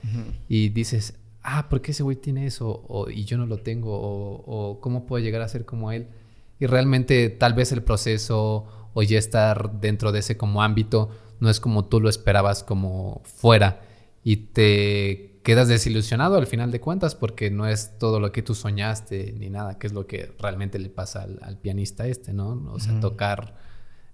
y 0.48 0.70
dices, 0.70 1.14
ah, 1.42 1.68
¿por 1.68 1.82
qué 1.82 1.90
ese 1.90 2.02
güey 2.02 2.16
tiene 2.16 2.46
eso? 2.46 2.84
O, 2.88 3.10
y 3.10 3.24
yo 3.24 3.36
no 3.36 3.46
lo 3.46 3.58
tengo, 3.58 3.92
o, 3.92 4.80
cómo 4.80 5.06
puedo 5.06 5.22
llegar 5.22 5.42
a 5.42 5.48
ser 5.48 5.64
como 5.64 5.92
él. 5.92 6.08
Y 6.58 6.66
realmente 6.66 7.28
tal 7.30 7.52
vez 7.54 7.72
el 7.72 7.82
proceso 7.82 8.66
o 8.94 9.02
ya 9.02 9.18
estar 9.18 9.80
dentro 9.80 10.12
de 10.12 10.20
ese 10.20 10.36
como 10.36 10.62
ámbito 10.62 11.10
no 11.40 11.50
es 11.50 11.60
como 11.60 11.84
tú 11.84 12.00
lo 12.00 12.08
esperabas 12.08 12.62
como 12.62 13.20
fuera 13.24 13.82
y 14.22 14.36
te 14.36 15.33
quedas 15.44 15.68
desilusionado 15.68 16.36
al 16.36 16.46
final 16.46 16.72
de 16.72 16.80
cuentas 16.80 17.14
porque 17.14 17.50
no 17.50 17.68
es 17.68 17.98
todo 17.98 18.18
lo 18.18 18.32
que 18.32 18.42
tú 18.42 18.54
soñaste 18.54 19.34
ni 19.38 19.50
nada, 19.50 19.78
que 19.78 19.86
es 19.86 19.92
lo 19.92 20.06
que 20.06 20.32
realmente 20.38 20.78
le 20.78 20.88
pasa 20.88 21.22
al, 21.22 21.58
pianista 21.58 22.06
este, 22.08 22.32
¿no? 22.32 22.72
O 22.72 22.80
sea, 22.80 22.98
tocar 22.98 23.54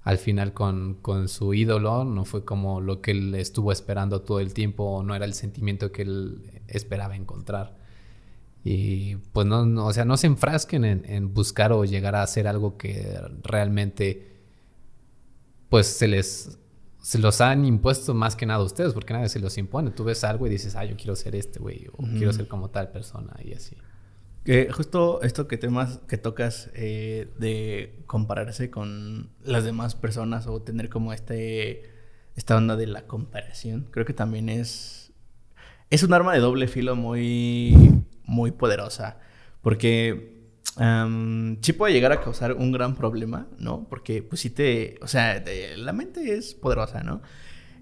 al 0.03 0.19
final 0.19 0.53
con, 0.53 0.95
con, 0.95 1.29
su 1.29 1.55
ídolo 1.55 2.05
no 2.05 2.25
fue 2.25 2.45
como 2.45 2.81
lo 2.81 3.01
que 3.01 3.13
él 3.13 3.35
estuvo 3.37 3.71
esperando 3.71 4.23
todo 4.23 4.41
el 4.41 4.53
tiempo 4.53 4.85
o 4.85 5.03
no 5.05 5.15
era 5.15 5.25
el 5.25 5.35
sentimiento 5.35 5.93
que 5.93 6.03
él 6.03 6.63
esperaba 6.67 7.15
encontrar. 7.15 7.77
Y 8.65 9.17
pues 9.33 9.47
no, 9.47 9.87
o 9.87 9.93
sea, 9.93 10.05
no 10.05 10.17
se 10.17 10.27
enfrasquen 10.27 10.85
en, 10.85 11.05
en, 11.07 11.33
buscar 11.33 11.73
o 11.73 11.85
llegar 11.85 12.17
a 12.17 12.23
hacer 12.23 12.49
algo 12.49 12.77
que 12.77 13.19
realmente 13.45 14.37
pues 15.69 15.87
se 15.87 16.09
les 16.09 16.59
se 17.01 17.19
los 17.19 17.41
han 17.41 17.65
impuesto 17.65 18.15
más 18.15 18.37
que 18.37 18.47
nada 18.47 18.63
ustedes, 18.63 18.93
porque 18.93 19.13
nadie 19.13 19.29
se 19.29 19.41
los 19.41 19.57
impone. 19.59 19.91
Tú 19.91 20.05
ves 20.05 20.23
algo 20.25 20.47
y 20.47 20.51
dices, 20.51 20.77
ah, 20.77 20.85
yo 20.85 20.97
quiero 20.97 21.17
ser 21.17 21.35
este, 21.35 21.59
güey, 21.59 21.87
o 21.93 22.03
quiero 22.03 22.33
ser 22.33 22.47
como 22.47 22.71
tal 22.71 22.91
persona, 22.91 23.35
y 23.43 23.55
así. 23.55 23.77
justo 24.73 25.23
esto 25.23 25.49
que 25.49 25.57
temas 25.57 26.01
que 26.09 26.19
tocas 26.19 26.71
eh, 26.75 27.29
de 27.39 28.03
compararse 28.07 28.71
con 28.71 29.31
las 29.43 29.65
demás 29.65 29.95
personas 29.95 30.47
o 30.47 30.63
tener 30.63 30.89
como 30.89 31.13
este 31.13 31.91
esta 32.37 32.57
onda 32.57 32.77
de 32.77 32.87
la 32.87 33.07
comparación, 33.07 33.89
creo 33.91 34.07
que 34.07 34.15
también 34.15 34.49
es 34.49 35.13
es 35.91 36.03
un 36.03 36.13
arma 36.15 36.33
de 36.33 36.41
doble 36.41 36.69
filo 36.69 36.97
muy 36.97 38.05
muy 38.25 38.53
poderosa, 38.53 39.19
porque 39.63 40.40
sí 41.61 41.73
puede 41.75 41.93
llegar 41.93 42.13
a 42.13 42.21
causar 42.21 42.55
un 42.55 42.73
gran 42.73 42.95
problema, 42.95 43.49
¿no? 43.59 43.87
Porque 43.89 44.23
pues 44.23 44.41
si 44.41 44.51
te, 44.51 44.97
o 45.03 45.09
sea, 45.09 45.43
la 45.77 45.93
mente 45.93 46.35
es 46.35 46.55
poderosa, 46.55 47.03
¿no? 47.03 47.21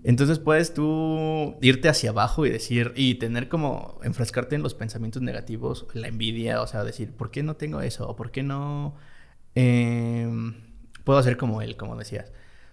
Entonces 0.05 0.39
puedes 0.39 0.75
tú 0.75 1.57
irte 1.61 1.89
hacia 1.89 2.11
abajo 2.11 2.47
y 2.47 2.51
decir, 2.51 2.93
y 2.97 3.17
tener 3.17 3.49
como, 3.49 4.01
enfrascarte 4.03 4.55
en 4.57 4.63
los 4.63 4.75
pensamientos 4.75 5.23
negativos, 5.23 5.87
la 5.93 6.09
envidia, 6.09 6.63
o 6.63 6.67
sea, 6.67 6.85
decir, 6.85 7.13
¿por 7.13 7.31
qué 7.31 7.43
no 7.43 7.57
tengo 7.57 7.81
eso? 7.81 8.09
¿O 8.09 8.17
por 8.17 8.31
qué 8.31 8.43
no 8.43 8.95
em, 9.55 10.55
puedo 11.05 11.19
hacer 11.19 11.37
como 11.37 11.63
él, 11.63 11.77
como 11.77 11.97
decías? 11.97 12.33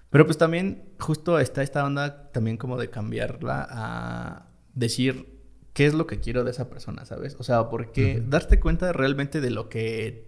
Pero 0.10 0.26
pues 0.26 0.38
también 0.38 0.94
justo 1.00 1.40
está 1.40 1.64
esta 1.64 1.84
onda 1.86 2.32
también 2.32 2.58
como 2.58 2.78
de 2.78 2.90
cambiarla 2.90 3.68
a 3.70 4.50
decir, 4.74 5.35
qué 5.76 5.86
es 5.86 5.94
lo 5.94 6.08
que 6.08 6.22
quiero 6.22 6.46
de 6.46 6.52
esa 6.52 6.70
persona, 6.70 7.06
¿sabes? 7.06 7.36
O 7.38 7.44
sea, 7.44 7.70
porque 7.70 8.24
darte 8.26 8.62
cuenta 8.62 8.94
realmente 8.94 9.42
de 9.42 9.50
lo 9.52 9.68
que 9.68 10.26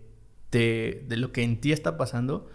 te, 0.50 1.06
de 1.08 1.16
lo 1.16 1.32
que 1.32 1.42
en 1.44 1.62
ti 1.62 1.72
está 1.72 1.96
pasando, 1.96 2.50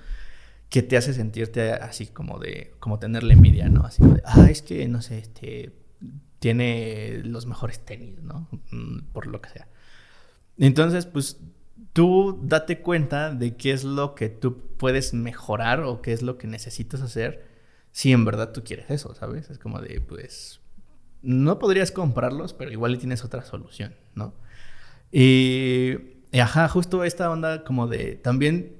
que 0.68 0.82
te 0.82 0.98
hace 0.98 1.14
sentirte 1.14 1.72
así 1.72 2.06
como 2.08 2.38
de, 2.38 2.74
como 2.80 2.98
tenerle 2.98 3.32
envidia, 3.32 3.70
¿no? 3.70 3.86
Así 3.86 4.02
como 4.02 4.16
de, 4.16 4.22
ah, 4.26 4.46
es 4.50 4.60
que, 4.60 4.86
no 4.88 5.00
sé, 5.00 5.18
este, 5.20 5.72
tiene 6.38 7.22
los 7.24 7.46
mejores 7.46 7.82
tenis, 7.82 8.20
¿no? 8.22 8.46
Mm, 8.70 9.04
por 9.14 9.26
lo 9.26 9.40
que 9.40 9.48
sea. 9.48 9.68
Entonces, 10.58 11.06
pues, 11.06 11.40
tú 11.94 12.40
date 12.42 12.82
cuenta 12.82 13.32
de 13.32 13.56
qué 13.56 13.72
es 13.72 13.84
lo 13.84 14.14
que 14.14 14.28
tú 14.28 14.58
puedes 14.76 15.14
mejorar 15.14 15.80
o 15.80 16.02
qué 16.02 16.12
es 16.12 16.20
lo 16.20 16.36
que 16.36 16.46
necesitas 16.46 17.00
hacer 17.00 17.46
si 17.90 18.12
en 18.12 18.26
verdad 18.26 18.52
tú 18.52 18.64
quieres 18.64 18.90
eso, 18.90 19.14
¿sabes? 19.14 19.48
Es 19.48 19.58
como 19.58 19.80
de, 19.80 20.02
pues, 20.02 20.61
no 21.22 21.58
podrías 21.58 21.90
comprarlos, 21.90 22.52
pero 22.52 22.70
igual 22.70 22.98
tienes 22.98 23.24
otra 23.24 23.44
solución, 23.44 23.94
¿no? 24.14 24.34
Y, 25.10 25.96
ajá, 26.32 26.68
justo 26.68 27.04
esta 27.04 27.30
onda 27.30 27.64
como 27.64 27.86
de, 27.86 28.16
también 28.16 28.76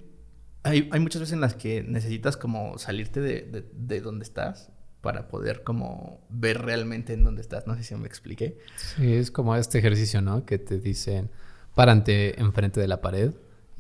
hay, 0.65 0.89
muchas 1.01 1.21
veces 1.21 1.35
en 1.35 1.41
las 1.41 1.55
que 1.55 1.83
necesitas 1.83 2.37
como 2.37 2.79
salirte 2.79 3.21
de, 3.21 3.67
de, 3.73 4.01
donde 4.01 4.25
estás 4.25 4.71
para 5.01 5.29
poder 5.29 5.65
como 5.65 6.25
ver 6.31 6.63
realmente 6.63 7.13
en 7.13 7.25
dónde 7.25 7.43
estás. 7.43 7.67
No 7.67 7.75
sé 7.77 7.83
si 7.83 7.95
me 7.97 8.07
expliqué. 8.07 8.59
Sí, 8.77 9.15
es 9.15 9.31
como 9.31 9.57
este 9.57 9.79
ejercicio, 9.79 10.23
¿no? 10.23 10.47
Que 10.47 10.59
te 10.59 10.79
dicen, 10.79 11.31
párate 11.75 12.41
enfrente 12.41 12.81
de 12.81 12.87
la 12.87 13.01
pared 13.01 13.33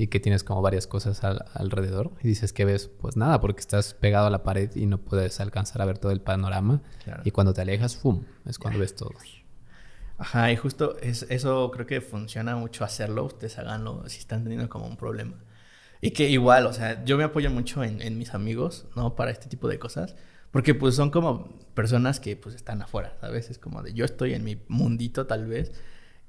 y 0.02 0.08
que 0.08 0.18
tienes 0.18 0.42
como 0.42 0.62
varias 0.62 0.88
cosas 0.88 1.22
alrededor 1.54 2.10
y 2.20 2.26
dices 2.26 2.52
que 2.52 2.64
ves, 2.64 2.90
pues 3.00 3.16
nada, 3.16 3.40
porque 3.40 3.60
estás 3.60 3.94
pegado 3.94 4.26
a 4.26 4.30
la 4.30 4.42
pared 4.42 4.68
y 4.74 4.86
no 4.86 4.98
puedes 4.98 5.38
alcanzar 5.38 5.80
a 5.80 5.84
ver 5.84 5.98
todo 5.98 6.10
el 6.10 6.20
panorama 6.20 6.82
y 7.22 7.30
cuando 7.30 7.54
te 7.54 7.60
alejas, 7.60 7.94
¡fum! 7.94 8.24
Es 8.44 8.58
cuando 8.58 8.80
ves 8.80 8.96
todo. 8.96 9.12
Ajá, 10.18 10.50
y 10.50 10.56
justo 10.56 10.98
es, 10.98 11.24
eso 11.30 11.70
creo 11.70 11.86
que 11.86 12.00
funciona 12.00 12.56
mucho 12.56 12.82
hacerlo, 12.82 13.26
ustedes 13.26 13.56
háganlo 13.60 14.02
si 14.08 14.18
están 14.18 14.42
teniendo 14.42 14.68
como 14.68 14.88
un 14.88 14.96
problema. 14.96 15.36
Y 16.00 16.10
que 16.10 16.28
igual, 16.28 16.66
o 16.66 16.72
sea, 16.72 17.04
yo 17.04 17.16
me 17.16 17.22
apoyo 17.22 17.48
mucho 17.50 17.84
en, 17.84 18.02
en 18.02 18.18
mis 18.18 18.34
amigos, 18.34 18.86
¿no? 18.96 19.14
Para 19.14 19.30
este 19.30 19.46
tipo 19.46 19.68
de 19.68 19.78
cosas. 19.78 20.16
Porque 20.50 20.74
pues 20.74 20.96
son 20.96 21.10
como 21.10 21.60
personas 21.74 22.18
que 22.18 22.34
pues 22.34 22.56
están 22.56 22.82
afuera, 22.82 23.14
¿sabes? 23.20 23.50
Es 23.50 23.58
como 23.58 23.84
de 23.84 23.94
yo 23.94 24.04
estoy 24.04 24.34
en 24.34 24.42
mi 24.42 24.60
mundito 24.66 25.28
tal 25.28 25.46
vez 25.46 25.70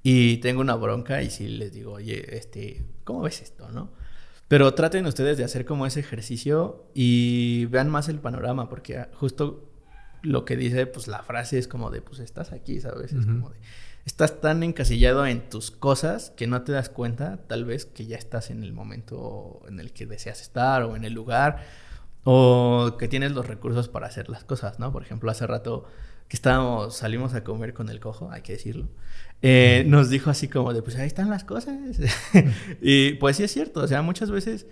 y 0.03 0.37
tengo 0.37 0.59
una 0.61 0.75
bronca 0.75 1.23
y 1.23 1.29
si 1.29 1.47
les 1.47 1.71
digo, 1.73 1.93
oye, 1.93 2.37
este, 2.37 2.85
¿cómo 3.05 3.21
ves 3.21 3.41
esto, 3.41 3.71
no? 3.71 3.91
Pero 4.49 4.73
traten 4.73 5.05
ustedes 5.05 5.37
de 5.37 5.45
hacer 5.45 5.65
como 5.65 5.85
ese 5.85 6.01
ejercicio 6.01 6.85
y 6.93 7.65
vean 7.65 7.89
más 7.89 8.09
el 8.09 8.19
panorama, 8.19 8.69
porque 8.69 9.07
justo 9.13 9.69
lo 10.21 10.45
que 10.45 10.57
dice, 10.57 10.85
pues 10.85 11.07
la 11.07 11.23
frase 11.23 11.57
es 11.57 11.67
como 11.67 11.89
de, 11.89 12.01
pues 12.01 12.19
estás 12.19 12.51
aquí, 12.51 12.79
¿sabes? 12.81 13.13
Es 13.13 13.25
como 13.25 13.49
de, 13.49 13.57
estás 14.05 14.41
tan 14.41 14.61
encasillado 14.63 15.25
en 15.25 15.49
tus 15.49 15.71
cosas 15.71 16.31
que 16.31 16.47
no 16.47 16.61
te 16.63 16.73
das 16.73 16.89
cuenta, 16.89 17.37
tal 17.47 17.63
vez, 17.65 17.85
que 17.85 18.05
ya 18.05 18.17
estás 18.17 18.49
en 18.49 18.63
el 18.63 18.73
momento 18.73 19.61
en 19.67 19.79
el 19.79 19.93
que 19.93 20.05
deseas 20.05 20.41
estar 20.41 20.83
o 20.83 20.95
en 20.95 21.05
el 21.05 21.13
lugar, 21.13 21.65
o 22.25 22.95
que 22.99 23.07
tienes 23.07 23.31
los 23.31 23.47
recursos 23.47 23.87
para 23.89 24.07
hacer 24.07 24.29
las 24.29 24.43
cosas, 24.43 24.79
¿no? 24.79 24.91
Por 24.91 25.03
ejemplo, 25.03 25.31
hace 25.31 25.47
rato 25.47 25.85
que 26.27 26.37
estábamos, 26.37 26.95
salimos 26.95 27.33
a 27.33 27.43
comer 27.43 27.73
con 27.73 27.89
el 27.89 27.99
cojo, 27.99 28.31
hay 28.31 28.41
que 28.41 28.53
decirlo. 28.53 28.87
Eh, 29.45 29.83
nos 29.87 30.09
dijo 30.09 30.29
así 30.29 30.47
como 30.47 30.73
de, 30.73 30.81
pues 30.81 30.95
ahí 30.95 31.05
están 31.05 31.29
las 31.29 31.43
cosas. 31.43 31.77
y 32.81 33.15
pues 33.15 33.35
sí 33.35 33.43
es 33.43 33.51
cierto, 33.51 33.81
o 33.81 33.87
sea, 33.87 34.01
muchas 34.01 34.31
veces 34.31 34.67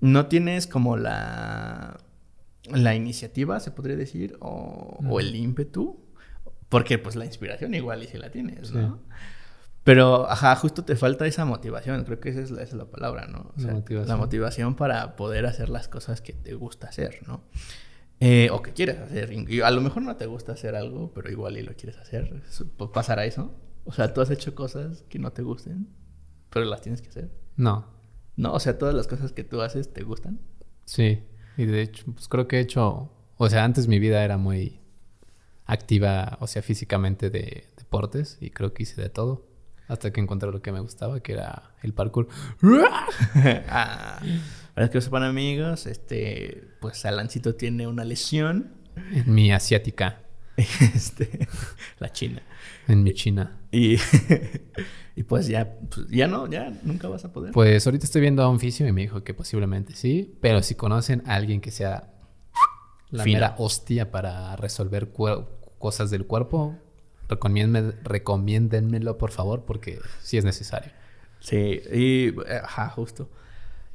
no 0.00 0.26
tienes 0.26 0.66
como 0.66 0.96
la, 0.96 1.96
la 2.64 2.94
iniciativa, 2.96 3.60
se 3.60 3.70
podría 3.70 3.96
decir, 3.96 4.36
o, 4.40 4.98
el 5.20 5.36
ímpetu, 5.36 6.04
porque 6.68 6.98
pues 6.98 7.14
la 7.14 7.24
inspiración 7.24 7.72
igual 7.72 8.02
y 8.02 8.08
si 8.08 8.18
la 8.18 8.30
tienes, 8.30 8.72
¿no? 8.72 9.00
Pero, 9.84 10.28
ajá, 10.28 10.56
justo 10.56 10.84
te 10.84 10.96
falta 10.96 11.24
esa 11.26 11.44
motivación, 11.44 12.04
creo 12.04 12.18
que 12.18 12.30
esa 12.30 12.40
es 12.40 12.50
la, 12.50 12.62
esa 12.62 12.72
es 12.72 12.78
la 12.78 12.90
palabra, 12.90 13.28
¿no? 13.28 13.52
la, 13.56 13.74
motivación. 13.74 14.08
la 14.08 14.16
motivación 14.16 14.74
para 14.74 15.14
poder 15.14 15.46
hacer 15.46 15.68
las 15.68 15.86
cosas 15.86 16.20
que 16.20 16.32
te 16.32 16.54
gusta 16.54 16.88
hacer, 16.88 17.20
¿no? 17.28 17.44
Eh, 18.18 18.48
o 18.52 18.60
que 18.60 18.72
quieres 18.72 18.98
hacer. 18.98 19.32
A 19.64 19.70
lo 19.70 19.80
mejor 19.80 20.02
no 20.02 20.16
te 20.16 20.26
gusta 20.26 20.52
hacer 20.52 20.74
algo, 20.74 21.12
pero 21.14 21.30
igual 21.30 21.56
y 21.56 21.62
lo 21.62 21.74
quieres 21.74 21.96
hacer. 21.96 22.42
¿Pasará 22.92 23.24
eso? 23.24 23.54
O 23.90 23.92
sea, 23.92 24.14
tú 24.14 24.20
has 24.20 24.30
hecho 24.30 24.54
cosas 24.54 25.02
que 25.08 25.18
no 25.18 25.32
te 25.32 25.42
gusten, 25.42 25.88
pero 26.48 26.64
las 26.64 26.80
tienes 26.80 27.02
que 27.02 27.08
hacer. 27.08 27.28
No. 27.56 27.86
No, 28.36 28.52
o 28.52 28.60
sea, 28.60 28.78
todas 28.78 28.94
las 28.94 29.08
cosas 29.08 29.32
que 29.32 29.42
tú 29.42 29.62
haces 29.62 29.92
te 29.92 30.04
gustan. 30.04 30.38
Sí, 30.84 31.24
y 31.56 31.64
de 31.64 31.82
hecho, 31.82 32.04
pues 32.12 32.28
creo 32.28 32.46
que 32.46 32.58
he 32.58 32.60
hecho, 32.60 33.10
o 33.36 33.48
sea, 33.48 33.64
antes 33.64 33.88
mi 33.88 33.98
vida 33.98 34.22
era 34.22 34.36
muy 34.36 34.78
activa, 35.66 36.38
o 36.40 36.46
sea, 36.46 36.62
físicamente 36.62 37.30
de 37.30 37.64
deportes 37.76 38.38
y 38.40 38.50
creo 38.50 38.72
que 38.72 38.84
hice 38.84 39.02
de 39.02 39.08
todo. 39.08 39.44
Hasta 39.88 40.12
que 40.12 40.20
encontré 40.20 40.52
lo 40.52 40.62
que 40.62 40.70
me 40.70 40.78
gustaba, 40.78 41.18
que 41.18 41.32
era 41.32 41.74
el 41.82 41.92
parkour. 41.92 42.28
ah, 43.68 44.20
para 44.72 44.88
que 44.88 45.00
sepan 45.00 45.24
amigos, 45.24 45.86
este, 45.86 46.68
pues 46.80 47.04
Alancito 47.04 47.56
tiene 47.56 47.88
una 47.88 48.04
lesión. 48.04 48.72
En 49.10 49.34
mi 49.34 49.50
asiática. 49.50 50.20
Este, 50.56 51.48
la 51.98 52.12
China. 52.12 52.42
En 52.88 53.02
mi 53.02 53.12
China. 53.14 53.58
Y, 53.72 53.96
y 55.16 55.22
pues 55.22 55.46
ya, 55.46 55.76
pues 55.90 56.08
ya 56.08 56.26
no, 56.26 56.48
ya 56.48 56.72
nunca 56.82 57.08
vas 57.08 57.24
a 57.24 57.32
poder. 57.32 57.52
Pues 57.52 57.86
ahorita 57.86 58.04
estoy 58.04 58.20
viendo 58.22 58.42
a 58.42 58.48
un 58.48 58.58
fisio 58.60 58.86
y 58.86 58.92
me 58.92 59.02
dijo 59.02 59.22
que 59.22 59.34
posiblemente 59.34 59.94
sí, 59.94 60.34
pero 60.40 60.62
si 60.62 60.74
conocen 60.74 61.22
a 61.26 61.34
alguien 61.34 61.60
que 61.60 61.70
sea 61.70 62.12
la 63.10 63.24
Fina. 63.24 63.36
mera 63.38 63.54
hostia 63.58 64.10
para 64.10 64.56
resolver 64.56 65.10
cosas 65.78 66.10
del 66.10 66.26
cuerpo, 66.26 66.76
recomiéndme- 67.28 67.94
recomiéndenmelo 68.02 69.18
por 69.18 69.30
favor 69.30 69.64
porque 69.64 69.98
sí 70.22 70.36
es 70.38 70.44
necesario. 70.44 70.92
Sí, 71.40 71.80
y, 71.92 72.34
ajá, 72.62 72.88
justo. 72.90 73.30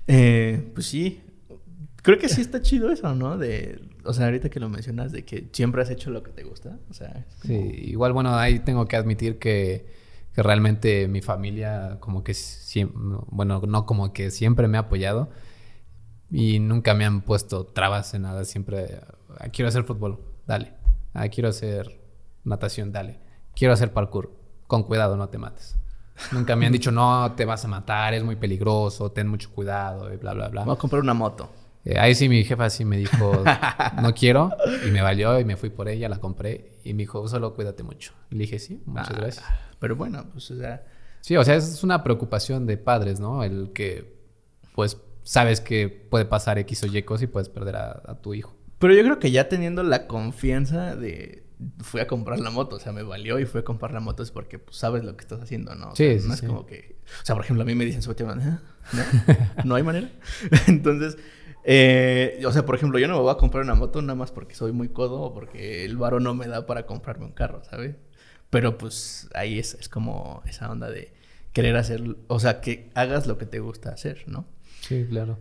Eh, 0.07 0.71
pues 0.73 0.85
sí, 0.87 1.21
creo 2.01 2.17
que 2.17 2.29
sí 2.29 2.41
está 2.41 2.61
chido 2.61 2.91
eso, 2.91 3.13
¿no? 3.15 3.37
De, 3.37 3.79
o 4.05 4.13
sea, 4.13 4.25
ahorita 4.25 4.49
que 4.49 4.59
lo 4.59 4.69
mencionas, 4.69 5.11
de 5.11 5.25
que 5.25 5.49
siempre 5.51 5.81
has 5.81 5.89
hecho 5.89 6.09
lo 6.11 6.23
que 6.23 6.31
te 6.31 6.43
gusta, 6.43 6.77
o 6.89 6.93
sea, 6.93 7.09
como- 7.41 7.53
Sí, 7.53 7.53
igual 7.85 8.13
bueno, 8.13 8.35
ahí 8.35 8.59
tengo 8.59 8.85
que 8.87 8.95
admitir 8.95 9.39
que, 9.39 9.85
que 10.33 10.43
realmente 10.43 11.07
mi 11.07 11.21
familia 11.21 11.97
como 11.99 12.23
que 12.23 12.33
siempre, 12.33 12.97
bueno, 13.27 13.61
no 13.67 13.85
como 13.85 14.13
que 14.13 14.31
siempre 14.31 14.67
me 14.67 14.77
ha 14.77 14.81
apoyado 14.81 15.29
y 16.31 16.59
nunca 16.59 16.93
me 16.93 17.05
han 17.05 17.21
puesto 17.21 17.65
trabas 17.65 18.13
en 18.13 18.23
nada, 18.23 18.45
siempre 18.45 18.99
"Ah, 19.39 19.49
quiero 19.49 19.69
hacer 19.69 19.83
fútbol, 19.83 20.19
dale, 20.47 20.73
Ah, 21.13 21.29
quiero 21.29 21.47
hacer 21.49 22.01
natación, 22.43 22.91
dale, 22.91 23.19
quiero 23.55 23.73
hacer 23.73 23.93
parkour, 23.93 24.35
con 24.67 24.83
cuidado, 24.83 25.15
no 25.15 25.29
te 25.29 25.37
mates. 25.37 25.77
Nunca 26.33 26.55
me 26.57 26.65
han 26.65 26.73
dicho, 26.73 26.91
no, 26.91 27.33
te 27.35 27.45
vas 27.45 27.63
a 27.63 27.67
matar, 27.69 28.13
es 28.13 28.23
muy 28.23 28.35
peligroso, 28.35 29.11
ten 29.13 29.27
mucho 29.27 29.49
cuidado 29.51 30.13
y 30.13 30.17
bla, 30.17 30.33
bla, 30.33 30.49
bla. 30.49 30.63
Voy 30.65 30.73
a 30.73 30.77
comprar 30.77 31.01
una 31.01 31.13
moto. 31.13 31.49
Eh, 31.85 31.99
ahí 31.99 32.15
sí 32.15 32.27
mi 32.29 32.43
jefa 32.43 32.69
sí 32.69 32.83
me 32.83 32.97
dijo, 32.97 33.43
no 34.01 34.13
quiero, 34.13 34.51
y 34.87 34.91
me 34.91 35.01
valió 35.01 35.39
y 35.39 35.45
me 35.45 35.55
fui 35.55 35.69
por 35.69 35.87
ella, 35.87 36.09
la 36.09 36.17
compré, 36.19 36.79
y 36.83 36.93
me 36.93 37.03
dijo, 37.03 37.27
solo 37.27 37.53
cuídate 37.53 37.83
mucho. 37.83 38.11
Le 38.31 38.39
dije, 38.39 38.57
sí, 38.59 38.81
muchas 38.85 39.11
Ah, 39.11 39.17
gracias. 39.17 39.45
Pero 39.79 39.95
bueno, 39.95 40.25
pues, 40.31 40.49
o 40.51 40.57
sea, 40.57 40.83
Sí, 41.21 41.35
o 41.37 41.43
sea, 41.43 41.55
es 41.55 41.83
una 41.83 42.03
preocupación 42.03 42.67
de 42.67 42.77
padres, 42.77 43.19
¿no? 43.19 43.43
El 43.43 43.71
que, 43.73 44.15
pues, 44.75 44.97
sabes 45.23 45.59
que 45.61 45.89
puede 45.89 46.25
pasar 46.25 46.59
X 46.59 46.83
o 46.83 46.85
Y 46.87 47.01
cosas 47.03 47.23
y 47.23 47.27
puedes 47.27 47.49
perder 47.49 47.75
a, 47.77 48.01
a 48.05 48.21
tu 48.21 48.33
hijo. 48.35 48.55
pero 48.79 48.93
yo 48.93 49.01
creo 49.03 49.17
que 49.19 49.31
ya 49.31 49.49
teniendo 49.49 49.81
la 49.83 50.05
confianza 50.07 50.95
de 50.95 51.43
fui 51.79 52.01
a 52.01 52.05
comprar 52.07 52.39
la 52.39 52.49
moto, 52.51 52.75
o 52.75 52.79
sea, 52.79 52.91
me 52.91 53.01
valió 53.01 53.39
y 53.39 53.45
fui 53.45 53.61
a 53.61 53.63
comprar 53.63 53.91
la 53.93 54.01
moto 54.01 54.21
es 54.21 54.29
porque 54.29 54.59
pues, 54.59 54.75
sabes 54.77 55.03
lo 55.05 55.15
que 55.15 55.21
estás 55.21 55.39
haciendo, 55.41 55.73
¿no? 55.73 55.89
O 55.91 55.95
Sí, 55.95 56.03
sea, 56.05 56.19
sí, 56.19 56.27
no 56.27 56.33
es 56.33 56.39
sí. 56.41 56.45
como 56.47 56.65
que, 56.65 56.97
o 57.21 57.25
sea, 57.25 57.33
por 57.35 57.43
ejemplo, 57.45 57.63
a 57.63 57.65
mí 57.65 57.73
me 57.75 57.85
dicen, 57.85 58.01
¿eh? 58.01 58.57
¿no? 58.93 59.03
No 59.63 59.75
hay 59.75 59.83
manera. 59.83 60.09
Entonces, 60.67 61.17
eh, 61.67 62.43
o 62.45 62.51
sea, 62.51 62.65
por 62.65 62.75
ejemplo, 62.75 62.99
yo 62.99 63.07
no 63.07 63.15
me 63.15 63.21
voy 63.21 63.31
a 63.31 63.37
comprar 63.37 63.63
una 63.63 63.73
moto 63.73 64.01
nada 64.01 64.13
más 64.15 64.31
porque 64.31 64.53
soy 64.53 64.71
muy 64.71 64.89
codo 64.89 65.19
o 65.21 65.33
porque 65.33 65.83
el 65.83 65.97
varo 65.97 66.19
no 66.19 66.35
me 66.35 66.47
da 66.47 66.67
para 66.67 66.85
comprarme 66.85 67.25
un 67.25 67.31
carro, 67.31 67.63
¿sabes? 67.63 67.95
Pero 68.51 68.77
pues 68.77 69.27
ahí 69.33 69.57
es, 69.57 69.73
es 69.73 69.89
como 69.89 70.43
esa 70.45 70.69
onda 70.71 70.89
de 70.91 71.11
querer 71.53 71.75
hacer, 71.75 72.03
o 72.27 72.39
sea, 72.39 72.61
que 72.61 72.91
hagas 72.93 73.25
lo 73.25 73.39
que 73.39 73.47
te 73.47 73.59
gusta 73.59 73.89
hacer, 73.89 74.23
¿no? 74.27 74.45
Sí, 74.81 75.07
claro. 75.09 75.39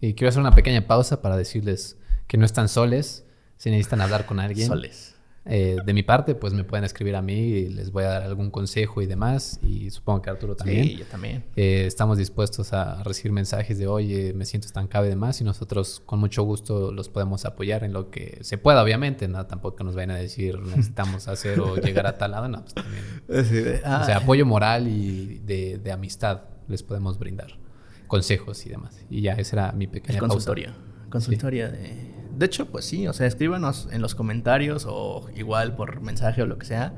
Y 0.00 0.12
quiero 0.14 0.28
hacer 0.28 0.40
una 0.40 0.54
pequeña 0.54 0.86
pausa 0.86 1.22
para 1.22 1.36
decirles 1.36 1.96
que 2.26 2.36
no 2.36 2.44
están 2.44 2.68
soles, 2.68 3.24
si 3.56 3.70
necesitan 3.70 4.02
hablar 4.02 4.26
con 4.26 4.40
alguien. 4.40 4.68
Soles. 4.68 5.11
Eh, 5.44 5.76
de 5.84 5.92
mi 5.92 6.04
parte, 6.04 6.36
pues 6.36 6.52
me 6.52 6.62
pueden 6.62 6.84
escribir 6.84 7.16
a 7.16 7.22
mí 7.22 7.34
y 7.34 7.68
les 7.68 7.90
voy 7.90 8.04
a 8.04 8.08
dar 8.08 8.22
algún 8.22 8.50
consejo 8.50 9.02
y 9.02 9.06
demás. 9.06 9.58
Y 9.62 9.90
supongo 9.90 10.22
que 10.22 10.30
Arturo 10.30 10.54
también. 10.54 10.84
Sí, 10.84 10.96
yo 10.96 11.04
también. 11.06 11.44
Eh, 11.56 11.84
estamos 11.86 12.16
dispuestos 12.18 12.72
a 12.72 13.02
recibir 13.02 13.32
mensajes 13.32 13.78
de 13.78 13.86
oye, 13.88 14.32
me 14.34 14.44
siento 14.44 14.66
estancado 14.66 15.04
y 15.06 15.08
demás, 15.08 15.40
y 15.40 15.44
nosotros 15.44 16.00
con 16.06 16.20
mucho 16.20 16.44
gusto 16.44 16.92
los 16.92 17.08
podemos 17.08 17.44
apoyar 17.44 17.82
en 17.82 17.92
lo 17.92 18.10
que 18.10 18.38
se 18.42 18.56
pueda, 18.56 18.82
obviamente, 18.82 19.26
no 19.26 19.44
tampoco 19.46 19.82
nos 19.82 19.96
vayan 19.96 20.12
a 20.12 20.16
decir 20.16 20.58
necesitamos 20.62 21.26
hacer 21.28 21.58
o 21.60 21.76
llegar 21.76 22.06
a 22.06 22.18
tal 22.18 22.30
lado, 22.30 22.48
no, 22.48 22.60
pues 22.62 22.74
también. 22.74 23.04
O 23.28 24.04
sea, 24.04 24.18
apoyo 24.18 24.46
moral 24.46 24.86
y 24.86 25.40
de, 25.44 25.78
de 25.78 25.92
amistad 25.92 26.42
les 26.68 26.82
podemos 26.84 27.18
brindar, 27.18 27.58
consejos 28.06 28.64
y 28.66 28.68
demás. 28.68 29.04
Y 29.10 29.22
ya, 29.22 29.32
esa 29.34 29.56
era 29.56 29.72
mi 29.72 29.86
pequeña 29.88 30.14
Es 30.14 30.20
pausa. 30.20 30.34
consultorio. 30.34 30.70
Consultoria 31.10 31.68
de... 31.68 32.21
De 32.36 32.46
hecho, 32.46 32.66
pues 32.66 32.84
sí, 32.84 33.06
o 33.06 33.12
sea, 33.12 33.26
escríbanos 33.26 33.88
en 33.92 34.00
los 34.00 34.14
comentarios 34.14 34.86
o 34.88 35.28
igual 35.34 35.74
por 35.76 36.00
mensaje 36.00 36.42
o 36.42 36.46
lo 36.46 36.58
que 36.58 36.66
sea. 36.66 36.94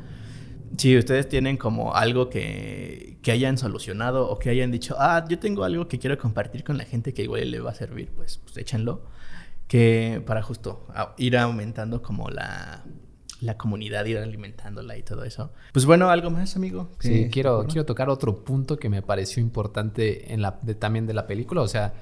Si 0.76 0.96
ustedes 0.98 1.28
tienen 1.28 1.56
como 1.56 1.94
algo 1.94 2.28
que, 2.30 3.18
que 3.22 3.30
hayan 3.32 3.58
solucionado 3.58 4.28
o 4.28 4.38
que 4.38 4.50
hayan 4.50 4.70
dicho, 4.72 4.96
ah, 4.98 5.24
yo 5.28 5.38
tengo 5.38 5.64
algo 5.64 5.86
que 5.88 5.98
quiero 5.98 6.18
compartir 6.18 6.64
con 6.64 6.78
la 6.78 6.84
gente 6.84 7.14
que 7.14 7.22
igual 7.22 7.50
le 7.50 7.60
va 7.60 7.70
a 7.70 7.74
servir, 7.74 8.10
pues, 8.16 8.38
pues 8.38 8.56
échenlo. 8.56 9.02
Que 9.68 10.22
para 10.26 10.42
justo 10.42 10.86
ir 11.16 11.36
aumentando 11.38 12.02
como 12.02 12.28
la, 12.28 12.84
la 13.40 13.56
comunidad, 13.56 14.04
ir 14.04 14.18
alimentándola 14.18 14.96
y 14.98 15.02
todo 15.02 15.24
eso. 15.24 15.52
Pues 15.72 15.86
bueno, 15.86 16.10
algo 16.10 16.30
más, 16.30 16.54
amigo. 16.56 16.90
Sí, 16.98 17.28
quiero, 17.30 17.64
quiero 17.66 17.86
tocar 17.86 18.08
otro 18.10 18.44
punto 18.44 18.76
que 18.76 18.88
me 18.88 19.00
pareció 19.00 19.42
importante 19.42 20.34
en 20.34 20.42
la, 20.42 20.58
de- 20.62 20.74
también 20.74 21.06
de 21.06 21.14
la 21.14 21.26
película. 21.26 21.62
O 21.62 21.68
sea, 21.68 21.94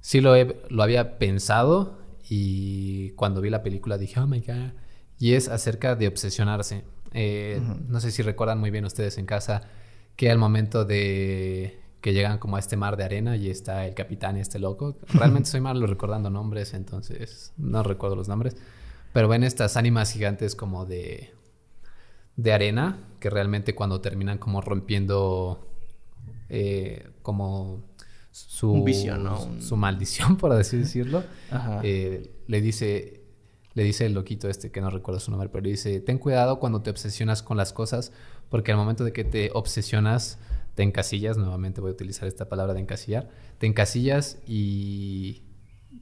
sí 0.00 0.20
lo, 0.20 0.34
he- 0.36 0.60
lo 0.68 0.82
había 0.82 1.18
pensado 1.18 1.98
y 2.28 3.10
cuando 3.10 3.40
vi 3.40 3.50
la 3.50 3.62
película 3.62 3.98
dije, 3.98 4.20
oh 4.20 4.26
my 4.26 4.40
god. 4.40 4.72
Y 5.18 5.32
es 5.34 5.48
acerca 5.48 5.94
de 5.94 6.08
obsesionarse. 6.08 6.84
Eh, 7.12 7.60
No 7.88 8.00
sé 8.00 8.10
si 8.10 8.22
recuerdan 8.22 8.58
muy 8.58 8.70
bien 8.70 8.84
ustedes 8.84 9.18
en 9.18 9.26
casa 9.26 9.62
que 10.16 10.30
al 10.30 10.38
momento 10.38 10.84
de 10.84 11.80
que 12.00 12.12
llegan 12.12 12.38
como 12.38 12.56
a 12.56 12.58
este 12.58 12.76
mar 12.76 12.98
de 12.98 13.04
arena 13.04 13.36
y 13.36 13.48
está 13.48 13.86
el 13.86 13.94
capitán 13.94 14.36
y 14.36 14.40
este 14.40 14.58
loco. 14.58 14.94
Realmente 15.08 15.48
soy 15.48 15.60
malo 15.60 15.86
recordando 15.86 16.28
nombres, 16.28 16.74
entonces 16.74 17.52
no 17.56 17.82
recuerdo 17.82 18.14
los 18.16 18.28
nombres. 18.28 18.56
Pero 19.14 19.28
ven 19.28 19.42
estas 19.42 19.76
ánimas 19.76 20.12
gigantes 20.12 20.54
como 20.54 20.84
de, 20.84 21.32
de 22.36 22.52
arena 22.52 22.98
que 23.20 23.30
realmente 23.30 23.74
cuando 23.74 24.00
terminan 24.00 24.38
como 24.38 24.60
rompiendo 24.60 25.66
eh, 26.50 27.08
como 27.22 27.82
su, 28.36 28.70
Un 28.72 28.84
vicio, 28.84 29.16
¿no? 29.16 29.40
Un- 29.44 29.62
su 29.62 29.76
maldición, 29.76 30.36
por 30.38 30.50
así 30.52 30.76
decirlo, 30.78 31.22
Ajá. 31.50 31.80
eh, 31.84 32.32
le 32.48 32.60
dice 32.60 33.20
le 33.74 33.82
dice 33.82 34.06
el 34.06 34.12
loquito 34.14 34.48
este 34.48 34.70
que 34.70 34.80
no 34.80 34.88
recuerdo 34.88 35.18
su 35.18 35.32
nombre, 35.32 35.48
pero 35.48 35.64
le 35.64 35.70
dice, 35.70 35.98
ten 36.00 36.18
cuidado 36.18 36.60
cuando 36.60 36.80
te 36.82 36.90
obsesionas 36.90 37.42
con 37.42 37.56
las 37.56 37.72
cosas, 37.72 38.12
porque 38.48 38.70
al 38.70 38.76
momento 38.78 39.02
de 39.02 39.12
que 39.12 39.24
te 39.24 39.50
obsesionas, 39.52 40.38
te 40.76 40.84
encasillas, 40.84 41.36
nuevamente 41.38 41.80
voy 41.80 41.90
a 41.90 41.92
utilizar 41.94 42.28
esta 42.28 42.48
palabra 42.48 42.74
de 42.74 42.80
encasillar, 42.80 43.28
te 43.58 43.66
encasillas 43.66 44.38
y, 44.46 45.42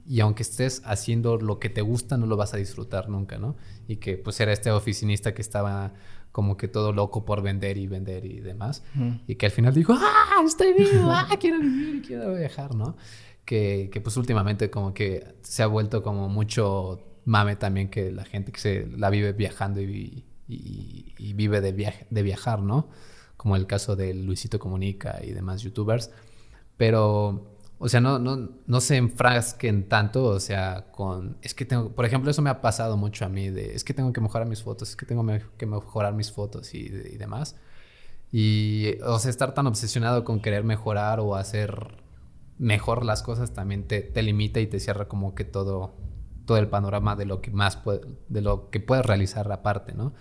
y 0.05 0.19
aunque 0.19 0.43
estés 0.43 0.83
haciendo 0.85 1.37
lo 1.37 1.57
que 1.57 1.69
te 1.69 1.81
gusta, 1.81 2.15
no 2.17 2.27
lo 2.27 2.37
vas 2.37 2.53
a 2.53 2.57
disfrutar 2.57 3.09
nunca, 3.09 3.39
¿no? 3.39 3.55
Y 3.87 3.95
que 3.95 4.17
pues 4.17 4.39
era 4.39 4.53
este 4.53 4.69
oficinista 4.69 5.33
que 5.33 5.41
estaba 5.41 5.93
como 6.33 6.57
que 6.57 6.67
todo 6.67 6.91
loco 6.91 7.23
por 7.23 7.41
vender 7.41 7.77
y 7.77 7.87
vender 7.87 8.25
y 8.25 8.41
demás, 8.41 8.83
y 9.27 9.35
que 9.35 9.45
al 9.45 9.51
final 9.53 9.73
dijo, 9.73 9.93
¡ah, 9.97 10.43
estoy 10.45 10.73
vivo! 10.73 10.89
¡ah, 11.09 11.29
quiero 11.39 11.59
vivir! 11.61 12.01
¡Quiero 12.05 12.33
viajar! 12.35 12.75
¿no? 12.75 12.97
Que, 13.45 13.89
que 13.93 14.01
pues 14.01 14.17
últimamente 14.17 14.69
como 14.69 14.93
que 14.93 15.35
se 15.43 15.63
ha 15.63 15.67
vuelto 15.67 16.03
como 16.03 16.27
mucho 16.29 16.99
mame 17.25 17.55
también 17.55 17.89
que 17.89 18.11
la 18.11 18.25
gente 18.25 18.51
que 18.51 18.59
se 18.59 18.87
la 18.97 19.09
vive 19.09 19.31
viajando 19.31 19.79
y, 19.79 20.25
y- 20.49 21.13
y 21.17 21.33
vive 21.33 21.61
de, 21.61 21.71
viaje, 21.71 22.05
de 22.09 22.21
viajar, 22.23 22.61
¿no? 22.61 22.89
Como 23.37 23.55
el 23.55 23.65
caso 23.67 23.95
de 23.95 24.13
Luisito 24.13 24.59
Comunica 24.59 25.19
y 25.23 25.31
demás 25.31 25.61
youtubers. 25.61 26.09
Pero, 26.77 27.52
o 27.83 27.89
sea, 27.89 27.99
no, 27.99 28.17
no, 28.17 28.49
no 28.65 28.79
se 28.79 28.95
enfrasquen 28.95 29.89
tanto, 29.89 30.23
o 30.23 30.39
sea, 30.39 30.85
con... 30.93 31.35
Es 31.41 31.53
que 31.53 31.65
tengo, 31.65 31.89
por 31.89 32.05
ejemplo, 32.05 32.31
eso 32.31 32.41
me 32.41 32.49
ha 32.49 32.61
pasado 32.61 32.95
mucho 32.95 33.25
a 33.25 33.29
mí, 33.29 33.49
de, 33.49 33.75
es 33.75 33.83
que 33.83 33.93
tengo 33.93 34.13
que 34.13 34.21
mejorar 34.21 34.47
mis 34.47 34.63
fotos, 34.63 34.91
es 34.91 34.95
que 34.95 35.05
tengo 35.05 35.25
que 35.57 35.65
mejorar 35.65 36.13
mis 36.13 36.31
fotos 36.31 36.73
y, 36.73 36.77
y 36.77 37.17
demás. 37.17 37.57
Y, 38.31 39.01
o 39.03 39.19
sea, 39.19 39.29
estar 39.29 39.53
tan 39.53 39.67
obsesionado 39.67 40.23
con 40.23 40.39
querer 40.39 40.63
mejorar 40.63 41.19
o 41.19 41.35
hacer 41.35 42.01
mejor 42.57 43.03
las 43.03 43.21
cosas 43.21 43.51
también 43.51 43.85
te, 43.85 43.99
te 43.99 44.23
limita 44.23 44.61
y 44.61 44.67
te 44.67 44.79
cierra 44.79 45.09
como 45.09 45.35
que 45.35 45.43
todo, 45.43 45.93
todo 46.45 46.59
el 46.59 46.69
panorama 46.69 47.17
de 47.17 47.25
lo 47.25 47.41
que 47.41 47.51
más 47.51 47.75
puede, 47.75 47.99
de 48.29 48.41
lo 48.41 48.69
que 48.69 48.79
puedes 48.79 49.05
realizar 49.05 49.51
aparte, 49.51 49.93
¿no? 49.93 50.13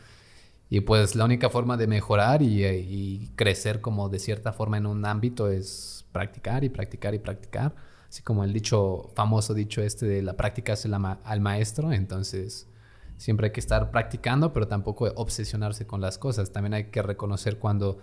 Y 0.69 0.81
pues 0.81 1.15
la 1.15 1.27
única 1.27 1.49
forma 1.49 1.77
de 1.77 1.87
mejorar 1.87 2.43
y, 2.43 2.65
y 2.67 3.31
crecer 3.37 3.81
como 3.81 4.09
de 4.09 4.19
cierta 4.19 4.53
forma 4.53 4.79
en 4.79 4.87
un 4.87 5.05
ámbito 5.07 5.49
es 5.49 6.02
practicar 6.13 6.63
y 6.65 6.69
practicar 6.69 7.15
y 7.15 7.19
practicar. 7.19 7.75
Así 8.09 8.23
como 8.23 8.45
el 8.45 8.53
dicho, 8.53 9.11
famoso 9.15 9.55
dicho 9.55 9.81
este 9.83 10.07
de 10.07 10.23
la 10.23 10.35
práctica 10.37 10.75
es 10.75 10.87
al 10.87 11.41
maestro, 11.41 11.93
entonces 11.93 12.69
siempre 13.17 13.47
hay 13.47 13.53
que 13.53 13.61
estar 13.61 13.91
practicando, 13.91 14.53
pero 14.53 14.69
tampoco 14.69 15.07
obsesionarse 15.17 15.87
con 15.87 16.01
las 16.01 16.19
cosas. 16.19 16.53
También 16.53 16.75
hay 16.75 16.85
que 16.91 17.01
reconocer 17.03 17.59
cuando 17.59 17.99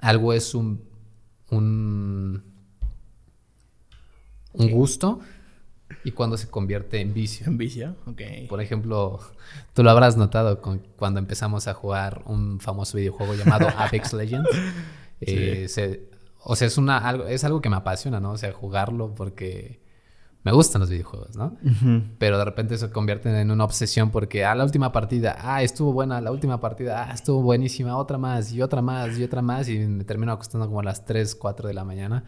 algo 0.00 0.32
es 0.32 0.54
un, 0.54 0.82
un, 1.50 2.42
un 4.54 4.70
gusto 4.70 5.20
y 6.04 6.10
cuando 6.12 6.36
se 6.36 6.48
convierte 6.48 7.00
en 7.00 7.14
vicio. 7.14 7.46
¿En 7.46 7.58
vicio? 7.58 7.96
Ok. 8.06 8.20
Por 8.48 8.60
ejemplo, 8.60 9.20
tú 9.74 9.82
lo 9.82 9.90
habrás 9.90 10.16
notado 10.16 10.60
con- 10.60 10.82
cuando 10.96 11.20
empezamos 11.20 11.68
a 11.68 11.74
jugar 11.74 12.22
un 12.26 12.58
famoso 12.60 12.96
videojuego 12.96 13.34
llamado 13.34 13.68
Apex 13.76 14.12
Legends. 14.12 14.48
Eh, 15.20 15.66
se- 15.68 16.10
o 16.44 16.56
sea, 16.56 16.66
es, 16.66 16.78
una, 16.78 16.98
algo, 16.98 17.26
es 17.26 17.44
algo 17.44 17.60
que 17.60 17.70
me 17.70 17.76
apasiona, 17.76 18.20
¿no? 18.20 18.32
O 18.32 18.36
sea, 18.36 18.52
jugarlo 18.52 19.14
porque, 19.14 19.82
me 20.44 20.50
gustan 20.50 20.80
los 20.80 20.90
videojuegos, 20.90 21.36
¿no? 21.36 21.56
Pero 22.18 22.36
de 22.36 22.44
repente 22.44 22.76
se 22.76 22.90
convierten 22.90 23.36
en 23.36 23.50
una 23.52 23.64
obsesión 23.64 24.10
porque, 24.10 24.44
ah, 24.44 24.54
la 24.56 24.64
última 24.64 24.90
partida, 24.90 25.36
ah, 25.38 25.62
estuvo 25.62 25.92
buena, 25.92 26.20
la 26.20 26.32
última 26.32 26.60
partida, 26.60 27.08
ah, 27.08 27.14
estuvo 27.14 27.42
buenísima, 27.42 27.96
otra 27.96 28.18
más, 28.18 28.52
y 28.52 28.60
otra 28.60 28.82
más, 28.82 29.16
y 29.18 29.22
otra 29.22 29.40
más, 29.40 29.68
y 29.68 29.78
me 29.78 30.02
termino 30.04 30.32
acostando 30.32 30.66
como 30.66 30.80
a 30.80 30.84
las 30.84 31.04
3, 31.04 31.36
4 31.36 31.68
de 31.68 31.74
la 31.74 31.84
mañana. 31.84 32.24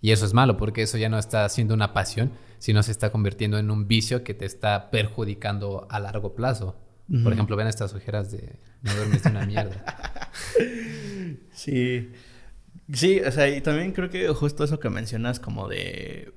Y 0.00 0.10
eso 0.10 0.26
es 0.26 0.34
malo 0.34 0.56
porque 0.56 0.82
eso 0.82 0.98
ya 0.98 1.08
no 1.08 1.18
está 1.18 1.48
siendo 1.48 1.74
una 1.74 1.92
pasión, 1.92 2.32
sino 2.58 2.82
se 2.82 2.90
está 2.90 3.12
convirtiendo 3.12 3.58
en 3.58 3.70
un 3.70 3.86
vicio 3.86 4.24
que 4.24 4.34
te 4.34 4.44
está 4.44 4.90
perjudicando 4.90 5.86
a 5.88 6.00
largo 6.00 6.34
plazo. 6.34 6.76
Por 7.22 7.32
ejemplo, 7.32 7.56
ven 7.56 7.66
estas 7.66 7.92
ojeras 7.94 8.32
de 8.32 8.58
no 8.80 8.94
duermes 8.94 9.24
una 9.26 9.44
mierda. 9.44 9.84
sí. 11.52 12.10
Sí, 12.92 13.20
o 13.20 13.30
sea, 13.32 13.48
y 13.48 13.60
también 13.60 13.92
creo 13.92 14.10
que 14.10 14.28
justo 14.28 14.64
eso 14.64 14.78
que 14.78 14.90
mencionas 14.90 15.40
como 15.40 15.68
de 15.68 16.34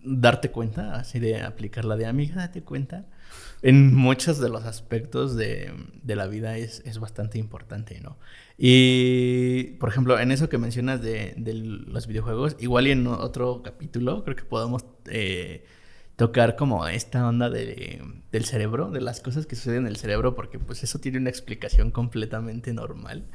darte 0.00 0.50
cuenta, 0.50 0.94
así 0.94 1.18
de 1.18 1.42
aplicar 1.42 1.84
la 1.84 1.96
de 1.96 2.06
amiga, 2.06 2.36
date 2.36 2.62
cuenta. 2.62 3.06
En 3.60 3.94
muchos 3.94 4.38
de 4.38 4.48
los 4.48 4.64
aspectos 4.64 5.36
de, 5.36 5.72
de 6.02 6.16
la 6.16 6.26
vida 6.26 6.56
es, 6.56 6.80
es, 6.86 6.98
bastante 7.00 7.38
importante, 7.38 8.00
¿no? 8.00 8.16
Y, 8.56 9.76
por 9.80 9.88
ejemplo, 9.88 10.18
en 10.18 10.30
eso 10.30 10.48
que 10.48 10.58
mencionas 10.58 11.02
de, 11.02 11.34
de 11.36 11.54
los 11.54 12.06
videojuegos, 12.06 12.56
igual 12.60 12.86
y 12.86 12.92
en 12.92 13.06
otro 13.06 13.62
capítulo 13.62 14.24
creo 14.24 14.36
que 14.36 14.44
podemos 14.44 14.84
eh, 15.06 15.66
tocar 16.16 16.56
como 16.56 16.86
esta 16.86 17.26
onda 17.28 17.50
de, 17.50 18.02
del 18.32 18.44
cerebro, 18.44 18.90
de 18.90 19.00
las 19.00 19.20
cosas 19.20 19.46
que 19.46 19.56
suceden 19.56 19.82
en 19.82 19.88
el 19.88 19.96
cerebro, 19.96 20.34
porque 20.34 20.58
pues 20.58 20.82
eso 20.84 20.98
tiene 21.00 21.18
una 21.18 21.30
explicación 21.30 21.90
completamente 21.90 22.72
normal. 22.72 23.28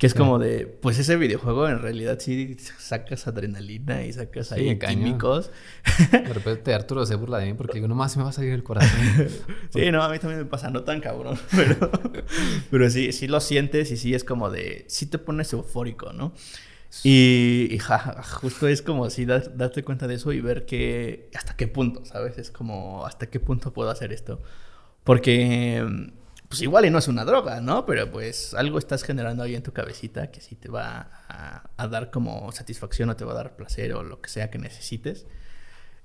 Que 0.00 0.06
es 0.06 0.14
como 0.14 0.38
de, 0.38 0.66
pues 0.66 0.98
ese 0.98 1.16
videojuego 1.16 1.68
en 1.68 1.82
realidad 1.82 2.18
sí 2.20 2.56
sacas 2.78 3.26
adrenalina 3.26 4.02
y 4.02 4.14
sacas 4.14 4.50
ahí 4.50 4.78
químicos. 4.78 5.50
De 6.10 6.32
repente 6.32 6.72
Arturo 6.72 7.04
se 7.04 7.16
burla 7.16 7.36
de 7.36 7.44
mí 7.44 7.52
porque 7.52 7.74
digo, 7.74 7.86
nomás 7.86 8.16
me 8.16 8.22
va 8.22 8.30
a 8.30 8.32
salir 8.32 8.54
el 8.54 8.62
corazón. 8.62 8.98
sí, 9.68 9.90
no, 9.90 10.02
a 10.02 10.08
mí 10.08 10.18
también 10.18 10.40
me 10.40 10.46
pasa, 10.46 10.70
no 10.70 10.84
tan 10.84 11.02
cabrón, 11.02 11.38
pero, 11.54 11.90
pero 12.70 12.88
sí, 12.88 13.12
sí 13.12 13.28
lo 13.28 13.40
sientes 13.40 13.90
y 13.90 13.98
sí 13.98 14.14
es 14.14 14.24
como 14.24 14.48
de, 14.48 14.86
sí 14.88 15.04
te 15.04 15.18
pones 15.18 15.52
eufórico, 15.52 16.14
¿no? 16.14 16.32
Y, 17.04 17.78
justo 18.40 18.68
es 18.68 18.80
como 18.80 19.04
así 19.04 19.26
darte 19.26 19.84
cuenta 19.84 20.06
de 20.06 20.14
eso 20.14 20.32
y 20.32 20.40
ver 20.40 20.64
que 20.64 21.28
hasta 21.34 21.56
qué 21.56 21.68
punto, 21.68 22.06
¿sabes? 22.06 22.38
Es 22.38 22.50
como 22.50 23.04
hasta 23.04 23.28
qué 23.28 23.38
punto 23.38 23.74
puedo 23.74 23.90
hacer 23.90 24.14
esto. 24.14 24.40
Porque 25.04 26.10
pues 26.50 26.62
igual 26.62 26.84
y 26.84 26.90
no 26.90 26.98
es 26.98 27.06
una 27.06 27.24
droga, 27.24 27.60
¿no? 27.60 27.86
Pero 27.86 28.10
pues 28.10 28.54
algo 28.54 28.80
estás 28.80 29.04
generando 29.04 29.44
ahí 29.44 29.54
en 29.54 29.62
tu 29.62 29.72
cabecita 29.72 30.32
que 30.32 30.40
sí 30.40 30.56
te 30.56 30.68
va 30.68 31.08
a, 31.28 31.86
dar 31.86 32.10
como 32.10 32.50
satisfacción 32.50 33.08
o 33.08 33.14
te 33.14 33.24
va 33.24 33.34
a 33.34 33.36
dar 33.36 33.54
placer 33.54 33.94
o 33.94 34.02
lo 34.02 34.20
que 34.20 34.28
sea 34.28 34.50
que 34.50 34.58
necesites. 34.58 35.26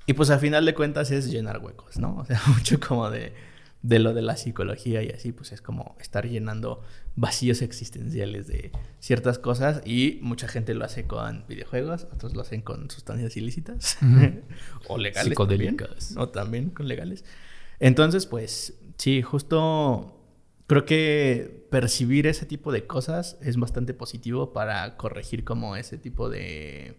Y 0.05 0.13
pues 0.13 0.29
al 0.29 0.39
final 0.39 0.63
de 0.63 0.75
cuentas 0.75 1.09
es 1.09 1.31
llenar 1.31 1.57
huecos, 1.57 1.97
¿no? 1.97 2.17
O 2.19 2.25
sea, 2.25 2.39
mucho 2.45 2.79
como 2.79 3.09
de, 3.09 3.33
de 3.81 3.97
lo 3.97 4.13
de 4.13 4.21
la 4.21 4.37
psicología 4.37 5.01
y 5.01 5.09
así, 5.09 5.31
pues 5.31 5.51
es 5.51 5.63
como 5.63 5.95
estar 5.99 6.27
llenando 6.27 6.83
vacíos 7.15 7.63
existenciales 7.63 8.45
de 8.45 8.71
ciertas 8.99 9.39
cosas 9.39 9.81
y 9.83 10.19
mucha 10.21 10.47
gente 10.47 10.75
lo 10.75 10.85
hace 10.85 11.07
con 11.07 11.43
videojuegos, 11.47 12.05
otros 12.13 12.35
lo 12.35 12.41
hacen 12.41 12.61
con 12.61 12.91
sustancias 12.91 13.35
ilícitas 13.35 13.97
o 14.87 14.99
legales. 14.99 15.29
Psicodélicas. 15.29 16.09
También, 16.09 16.19
o 16.19 16.29
también 16.29 16.69
con 16.69 16.87
legales. 16.87 17.25
Entonces, 17.79 18.27
pues 18.27 18.75
sí, 18.99 19.23
justo 19.23 20.14
creo 20.67 20.85
que 20.85 21.65
percibir 21.69 22.27
ese 22.27 22.45
tipo 22.45 22.71
de 22.71 22.87
cosas 22.87 23.37
es 23.41 23.57
bastante 23.57 23.93
positivo 23.93 24.53
para 24.53 24.97
corregir 24.97 25.43
como 25.43 25.75
ese 25.75 25.97
tipo 25.97 26.29
de, 26.29 26.95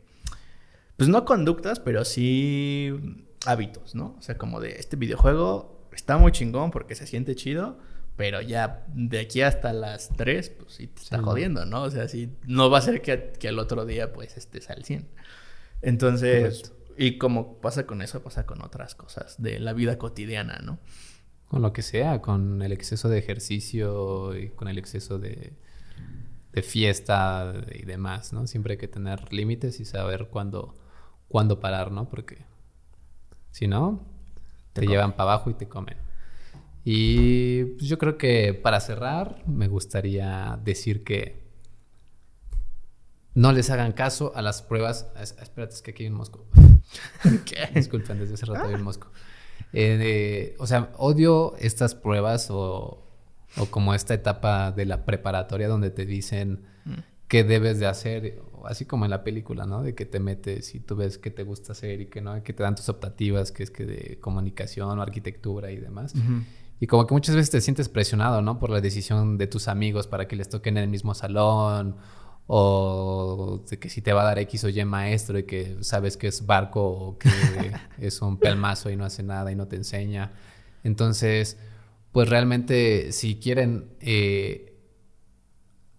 pues 0.96 1.08
no 1.08 1.24
conductas, 1.24 1.80
pero 1.80 2.04
sí 2.04 3.24
hábitos, 3.44 3.94
¿no? 3.94 4.16
O 4.18 4.22
sea, 4.22 4.38
como 4.38 4.60
de 4.60 4.76
este 4.78 4.96
videojuego 4.96 5.88
está 5.92 6.18
muy 6.18 6.32
chingón 6.32 6.70
porque 6.70 6.94
se 6.94 7.06
siente 7.06 7.34
chido, 7.34 7.78
pero 8.16 8.40
ya 8.40 8.84
de 8.94 9.20
aquí 9.20 9.42
hasta 9.42 9.72
las 9.72 10.10
3, 10.16 10.50
pues 10.50 10.72
sí 10.74 10.86
te 10.86 11.02
está 11.02 11.20
jodiendo, 11.20 11.66
¿no? 11.66 11.82
O 11.82 11.90
sea, 11.90 12.08
sí, 12.08 12.30
no 12.46 12.70
va 12.70 12.78
a 12.78 12.82
ser 12.82 13.02
que, 13.02 13.32
que 13.38 13.48
al 13.48 13.58
otro 13.58 13.84
día 13.84 14.12
pues 14.12 14.36
estés 14.36 14.70
al 14.70 14.84
100. 14.84 15.08
Entonces, 15.82 16.72
y 16.96 17.18
como 17.18 17.58
pasa 17.60 17.86
con 17.86 18.00
eso, 18.00 18.22
pasa 18.22 18.46
con 18.46 18.62
otras 18.62 18.94
cosas 18.94 19.40
de 19.40 19.60
la 19.60 19.74
vida 19.74 19.98
cotidiana, 19.98 20.60
¿no? 20.62 20.78
Con 21.49 21.62
lo 21.62 21.72
que 21.72 21.82
sea, 21.82 22.20
con 22.20 22.61
el 22.62 22.72
exceso 22.72 23.09
de 23.09 23.18
ejercicio 23.18 24.36
y 24.36 24.51
con 24.51 24.68
el 24.68 24.78
exceso 24.78 25.18
de, 25.18 25.53
de 26.53 26.62
fiesta 26.62 27.55
y 27.72 27.84
demás, 27.84 28.32
¿no? 28.32 28.47
Siempre 28.47 28.72
hay 28.72 28.78
que 28.78 28.88
tener 28.88 29.32
límites 29.32 29.78
y 29.78 29.84
saber 29.84 30.28
cuándo, 30.30 30.74
cuándo 31.28 31.61
parar, 31.61 31.92
¿no? 31.92 32.09
Porque 32.09 32.47
si 33.51 33.68
no, 33.68 34.01
te, 34.72 34.86
llevan 34.86 35.12
para 35.12 35.32
abajo 35.32 35.51
y 35.51 35.55
te 35.55 35.68
comen. 35.68 35.97
Y 36.84 37.64
pues, 37.64 37.88
yo 37.88 37.99
creo 37.99 38.16
que 38.16 38.55
para 38.55 38.80
cerrar, 38.80 39.42
me 39.47 39.68
gustaría 39.68 40.59
decir 40.64 41.05
que 41.05 41.47
no 43.34 43.53
les 43.53 43.68
hagan 43.70 43.92
caso 43.92 44.32
a 44.34 44.40
las 44.40 44.62
pruebas. 44.62 45.09
espérate, 45.20 45.74
es 45.74 45.82
que 45.82 45.90
aquí 45.90 46.05
hay 46.05 46.09
un 46.09 46.16
mosco. 46.16 46.47
¿Qué? 47.44 47.68
Disculpen, 47.74 48.18
desde 48.18 48.34
hace 48.34 48.47
rato 48.47 48.68
hay 48.68 48.74
un 48.74 48.82
mosco. 48.82 49.11
Eh, 49.78 50.56
o 50.58 50.66
sea, 50.66 50.90
odio 50.96 51.54
estas 51.58 51.94
pruebas 51.94 52.48
o, 52.50 53.02
como 53.68 53.92
esta 53.92 54.14
etapa 54.14 54.72
de 54.72 54.86
la 54.86 55.04
preparatoria 55.04 55.68
donde 55.68 55.90
te 55.90 56.06
dicen 56.06 56.62
mm. 56.86 56.94
qué 57.28 57.44
debes 57.44 57.78
de 57.78 57.86
hacer, 57.86 58.40
así 58.64 58.86
como 58.86 59.04
en 59.04 59.10
la 59.10 59.22
película, 59.22 59.66
¿no? 59.66 59.82
De 59.82 59.94
que 59.94 60.06
te 60.06 60.18
metes 60.18 60.74
y 60.74 60.80
tú 60.80 60.96
ves 60.96 61.18
qué 61.18 61.30
te 61.30 61.42
gusta 61.42 61.72
hacer 61.72 62.00
y 62.00 62.06
que 62.06 62.22
no, 62.22 62.42
que 62.42 62.54
te 62.54 62.62
dan 62.62 62.74
tus 62.74 62.88
optativas, 62.88 63.52
que 63.52 63.64
es 63.64 63.70
que 63.70 63.84
de 63.84 64.18
comunicación 64.18 64.98
o 64.98 65.02
arquitectura 65.02 65.70
y 65.70 65.76
demás. 65.76 66.14
Y 66.80 66.86
como 66.86 67.06
que 67.06 67.12
muchas 67.12 67.34
veces 67.34 67.50
te 67.50 67.60
sientes 67.60 67.90
presionado, 67.90 68.40
¿no? 68.40 68.58
Por 68.58 68.70
la 68.70 68.80
decisión 68.80 69.36
de 69.36 69.46
tus 69.46 69.68
amigos 69.68 70.06
para 70.06 70.26
que 70.26 70.36
les 70.36 70.48
toquen 70.48 70.78
en 70.78 70.84
el 70.84 70.90
mismo 70.90 71.12
salón 71.12 71.96
o 72.47 73.64
de 73.68 73.78
que 73.78 73.88
si 73.88 74.03
te 74.03 74.12
va 74.12 74.22
a 74.22 74.24
dar 74.24 74.38
X 74.38 74.64
o 74.64 74.68
Y 74.68 74.84
maestro 74.84 75.38
y 75.38 75.44
que 75.44 75.78
sabes 75.80 76.16
que 76.16 76.28
es 76.28 76.47
barco 76.47 76.86
o 76.86 77.18
que 77.18 77.28
es 77.99 78.22
un 78.22 78.38
pelmazo 78.38 78.90
y 78.90 78.97
no 78.97 79.05
hace 79.05 79.22
nada 79.22 79.51
y 79.51 79.57
no 79.57 79.66
te 79.66 79.76
enseña. 79.76 80.32
Entonces, 80.84 81.59
pues 82.12 82.28
realmente 82.28 83.12
si 83.12 83.36
quieren 83.36 83.90
eh, 84.01 84.76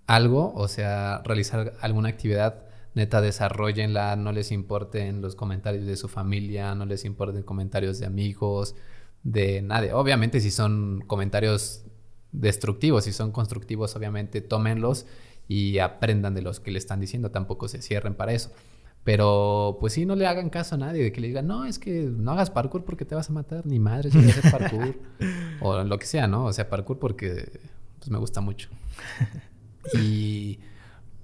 algo, 0.08 0.54
o 0.56 0.68
sea, 0.70 1.22
realizar 1.26 1.74
alguna 1.82 2.10
actividad, 2.10 2.64
neta, 2.96 3.22
desarrollenla, 3.22 4.16
no 4.16 4.32
les 4.32 4.52
importen 4.52 5.22
los 5.22 5.36
comentarios 5.36 5.86
de 5.86 5.98
su 5.98 6.08
familia, 6.08 6.74
no 6.76 6.86
les 6.86 7.04
importen 7.04 7.44
comentarios 7.44 8.00
de 8.00 8.06
amigos, 8.06 8.76
de 9.24 9.62
nadie. 9.62 9.92
Obviamente 9.94 10.40
si 10.40 10.50
son 10.50 11.04
comentarios 11.06 11.84
destructivos, 12.32 13.04
si 13.04 13.12
son 13.12 13.32
constructivos, 13.32 13.96
obviamente 13.96 14.42
tómenlos 14.42 15.06
y 15.48 15.80
aprendan 15.80 16.34
de 16.34 16.42
los 16.42 16.60
que 16.60 16.72
le 16.72 16.80
están 16.80 17.00
diciendo, 17.00 17.32
tampoco 17.32 17.68
se 17.68 17.82
cierren 17.82 18.16
para 18.16 18.34
eso. 18.34 18.52
Pero 19.04 19.78
pues 19.80 19.94
sí, 19.94 20.06
no 20.06 20.18
le 20.18 20.28
hagan 20.28 20.50
caso 20.50 20.76
a 20.76 20.78
nadie 20.78 21.02
de 21.02 21.12
que 21.14 21.22
le 21.22 21.28
digan, 21.28 21.48
no, 21.48 21.64
es 21.64 21.80
que 21.80 22.04
no 22.04 22.32
hagas 22.32 22.50
parkour 22.50 22.84
porque 22.84 23.06
te 23.06 23.16
vas 23.16 23.30
a 23.30 23.34
matar, 23.34 23.66
ni 23.66 23.80
madre, 23.80 24.12
si 24.12 24.18
hacer 24.20 24.52
parkour. 24.52 25.00
o 25.62 25.82
lo 25.84 25.98
que 25.98 26.06
sea, 26.06 26.28
¿no? 26.28 26.44
O 26.44 26.52
sea, 26.52 26.70
parkour 26.70 27.00
porque 27.00 27.62
pues, 28.00 28.10
me 28.12 28.18
gusta 28.18 28.42
mucho. 28.42 28.70
y 29.98 30.60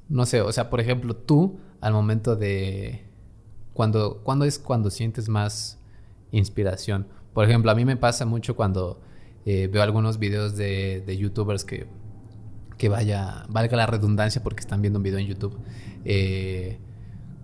no 0.08 0.26
sé, 0.26 0.40
o 0.40 0.52
sea, 0.54 0.70
por 0.70 0.80
ejemplo, 0.80 1.16
tú 1.16 1.60
al 1.82 1.92
momento 1.92 2.38
de... 2.38 3.04
Cuando, 3.74 4.22
¿Cuándo 4.24 4.46
es 4.46 4.60
cuando 4.60 4.90
sientes 4.90 5.28
más 5.28 5.78
inspiración? 6.32 7.08
Por 7.34 7.44
ejemplo, 7.44 7.70
a 7.70 7.76
mí 7.76 7.84
me 7.84 7.98
pasa 7.98 8.26
mucho 8.26 8.56
cuando 8.56 9.02
eh, 9.46 9.68
veo 9.68 9.84
algunos 9.84 10.20
videos 10.20 10.56
de, 10.56 11.04
de 11.06 11.18
youtubers 11.18 11.66
que 11.66 11.88
que 12.78 12.90
vaya, 12.90 13.46
valga 13.50 13.78
la 13.78 13.86
redundancia 13.86 14.44
porque 14.44 14.62
están 14.62 14.82
viendo 14.82 15.00
un 15.00 15.04
video 15.04 15.20
en 15.20 15.28
YouTube, 15.28 15.60
eh, 16.06 16.80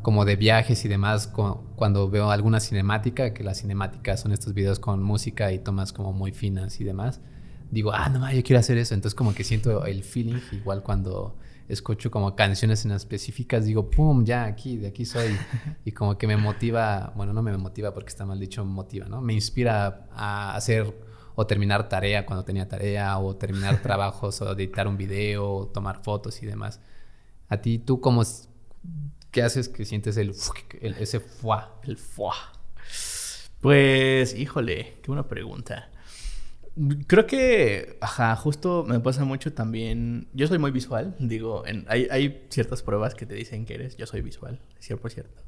como 0.01 0.25
de 0.25 0.35
viajes 0.35 0.85
y 0.85 0.87
demás, 0.87 1.31
cuando 1.75 2.09
veo 2.09 2.31
alguna 2.31 2.59
cinemática, 2.59 3.33
que 3.33 3.43
las 3.43 3.61
cinemáticas 3.61 4.21
son 4.21 4.31
estos 4.31 4.53
videos 4.53 4.79
con 4.79 5.03
música 5.03 5.51
y 5.51 5.59
tomas 5.59 5.91
como 5.91 6.13
muy 6.13 6.31
finas 6.31 6.79
y 6.79 6.83
demás, 6.83 7.21
digo, 7.69 7.91
ah, 7.93 8.09
no, 8.09 8.31
yo 8.31 8.43
quiero 8.43 8.59
hacer 8.59 8.77
eso. 8.77 8.93
Entonces 8.93 9.15
como 9.15 9.33
que 9.33 9.43
siento 9.43 9.85
el 9.85 10.03
feeling, 10.03 10.39
igual 10.51 10.83
cuando 10.83 11.37
escucho 11.67 12.09
como 12.09 12.35
canciones 12.35 12.83
en 12.85 12.91
específicas, 12.91 13.65
digo, 13.65 13.89
pum, 13.89 14.25
ya 14.25 14.45
aquí, 14.45 14.77
de 14.77 14.87
aquí 14.87 15.05
soy. 15.05 15.35
Y 15.85 15.91
como 15.91 16.17
que 16.17 16.27
me 16.27 16.37
motiva, 16.37 17.13
bueno, 17.15 17.33
no 17.33 17.41
me 17.41 17.55
motiva 17.57 17.93
porque 17.93 18.09
está 18.09 18.25
mal 18.25 18.39
dicho, 18.39 18.65
motiva, 18.65 19.07
¿no? 19.07 19.21
Me 19.21 19.33
inspira 19.33 20.07
a 20.11 20.55
hacer 20.55 21.08
o 21.39 21.47
terminar 21.47 21.87
tarea 21.87 22.25
cuando 22.25 22.43
tenía 22.43 22.67
tarea, 22.67 23.17
o 23.17 23.33
terminar 23.37 23.81
trabajos, 23.81 24.41
o 24.41 24.51
editar 24.51 24.89
un 24.89 24.97
video, 24.97 25.49
o 25.49 25.67
tomar 25.67 26.03
fotos 26.03 26.43
y 26.43 26.45
demás. 26.45 26.81
A 27.47 27.61
ti, 27.61 27.79
¿tú 27.79 28.01
cómo, 28.01 28.23
qué 29.31 29.41
haces 29.41 29.69
que 29.69 29.85
sientes 29.85 30.17
el, 30.17 30.35
ese 30.81 31.21
fuá? 31.21 31.79
El 31.83 31.95
fuá. 31.95 32.35
Pues, 33.61 34.35
híjole, 34.35 34.97
qué 35.01 35.07
buena 35.07 35.29
pregunta. 35.29 35.89
Creo 37.07 37.25
que, 37.25 37.97
ajá, 38.01 38.35
justo 38.35 38.83
me 38.85 38.99
pasa 38.99 39.23
mucho 39.23 39.53
también. 39.53 40.27
Yo 40.33 40.45
soy 40.45 40.59
muy 40.59 40.71
visual, 40.71 41.15
digo, 41.19 41.63
hay, 41.87 42.07
hay, 42.11 42.47
ciertas 42.49 42.83
pruebas 42.83 43.15
que 43.15 43.25
te 43.25 43.35
dicen 43.35 43.65
que 43.65 43.75
eres. 43.75 43.95
Yo 43.95 44.05
soy 44.07 44.21
visual, 44.21 44.59
cierto 44.79 45.03
por 45.03 45.11
cierto. 45.11 45.41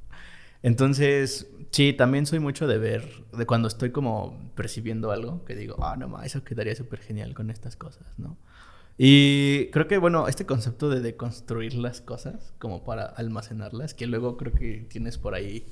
Entonces, 0.64 1.50
sí, 1.72 1.94
también 1.94 2.26
soy 2.26 2.40
mucho 2.40 2.68
de 2.68 2.78
ver, 2.78 3.26
de 3.34 3.46
cuando 3.46 3.68
estoy 3.68 3.92
como 3.92 4.52
percibiendo 4.56 5.12
algo, 5.12 5.44
que 5.46 5.56
digo, 5.56 5.84
ah, 5.84 5.96
no, 5.98 6.08
ma, 6.08 6.26
eso 6.26 6.44
quedaría 6.44 6.76
súper 6.76 7.00
genial 7.00 7.34
con 7.34 7.50
estas 7.50 7.76
cosas, 7.76 8.08
¿no? 8.18 8.38
Y 8.98 9.68
creo 9.72 9.88
que, 9.88 9.98
bueno, 9.98 10.28
este 10.28 10.46
concepto 10.46 10.90
de 10.90 11.00
deconstruir 11.00 11.74
las 11.74 12.02
cosas 12.02 12.54
como 12.60 12.84
para 12.84 13.06
almacenarlas, 13.06 13.94
que 13.94 14.06
luego 14.06 14.38
creo 14.38 14.54
que 14.54 14.86
tienes 14.90 15.18
por 15.18 15.34
ahí 15.34 15.66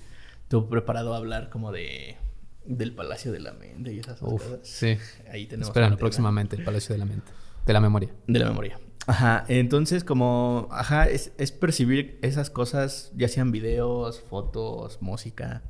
tú 0.47 0.67
preparado 0.67 1.13
a 1.13 1.17
hablar 1.17 1.49
como 1.49 1.71
de 1.71 2.17
del 2.65 2.93
Palacio 2.93 3.31
de 3.31 3.39
la 3.39 3.53
Mente 3.53 3.93
y 3.93 3.99
esas 3.99 4.19
cosas. 4.19 4.59
Sí. 4.63 4.97
Ahí 5.31 5.45
tenemos. 5.47 5.69
Esperan 5.69 5.97
próximamente 5.97 6.55
el 6.55 6.63
Palacio 6.63 6.93
de 6.93 6.99
la 6.99 7.05
Mente. 7.05 7.31
De 7.65 7.73
la 7.73 7.81
memoria. 7.81 8.09
De 8.27 8.39
la 8.39 8.47
memoria. 8.47 8.79
Ajá, 9.09 9.43
entonces 9.47 10.03
como, 10.03 10.67
ajá, 10.69 11.09
es, 11.09 11.31
es 11.39 11.51
percibir 11.51 12.19
esas 12.21 12.51
cosas, 12.51 13.11
ya 13.15 13.27
sean 13.27 13.51
videos, 13.51 14.21
fotos, 14.21 15.01
música, 15.01 15.63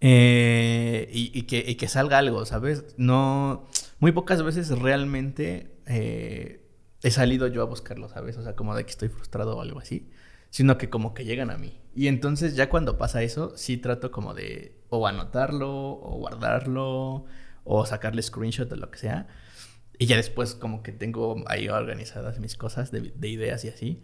eh, 0.00 1.08
y, 1.12 1.30
y 1.32 1.42
que, 1.42 1.64
y 1.64 1.76
que 1.76 1.86
salga 1.86 2.18
algo, 2.18 2.44
¿sabes? 2.44 2.84
No, 2.96 3.68
muy 4.00 4.10
pocas 4.10 4.42
veces 4.42 4.76
realmente 4.80 5.76
eh, 5.86 6.68
he 7.04 7.12
salido 7.12 7.46
yo 7.46 7.62
a 7.62 7.66
buscarlo, 7.66 8.08
¿sabes? 8.08 8.36
O 8.36 8.42
sea, 8.42 8.56
como 8.56 8.74
de 8.74 8.82
que 8.84 8.90
estoy 8.90 9.08
frustrado 9.08 9.56
o 9.56 9.60
algo 9.60 9.78
así, 9.78 10.10
sino 10.50 10.78
que 10.78 10.90
como 10.90 11.14
que 11.14 11.24
llegan 11.24 11.52
a 11.52 11.56
mí. 11.56 11.78
Y 11.94 12.08
entonces 12.08 12.56
ya 12.56 12.68
cuando 12.68 12.98
pasa 12.98 13.22
eso, 13.22 13.56
sí 13.56 13.76
trato 13.76 14.10
como 14.10 14.34
de 14.34 14.76
o 14.88 15.06
anotarlo, 15.06 15.70
o 15.70 16.16
guardarlo, 16.18 17.26
o 17.62 17.86
sacarle 17.86 18.22
screenshot 18.22 18.72
o 18.72 18.74
lo 18.74 18.90
que 18.90 18.98
sea. 18.98 19.28
Y 20.02 20.06
ya 20.06 20.16
después 20.16 20.56
como 20.56 20.82
que 20.82 20.90
tengo 20.90 21.44
ahí 21.46 21.68
organizadas 21.68 22.40
mis 22.40 22.56
cosas 22.56 22.90
de, 22.90 23.12
de 23.14 23.28
ideas 23.28 23.64
y 23.64 23.68
así. 23.68 24.02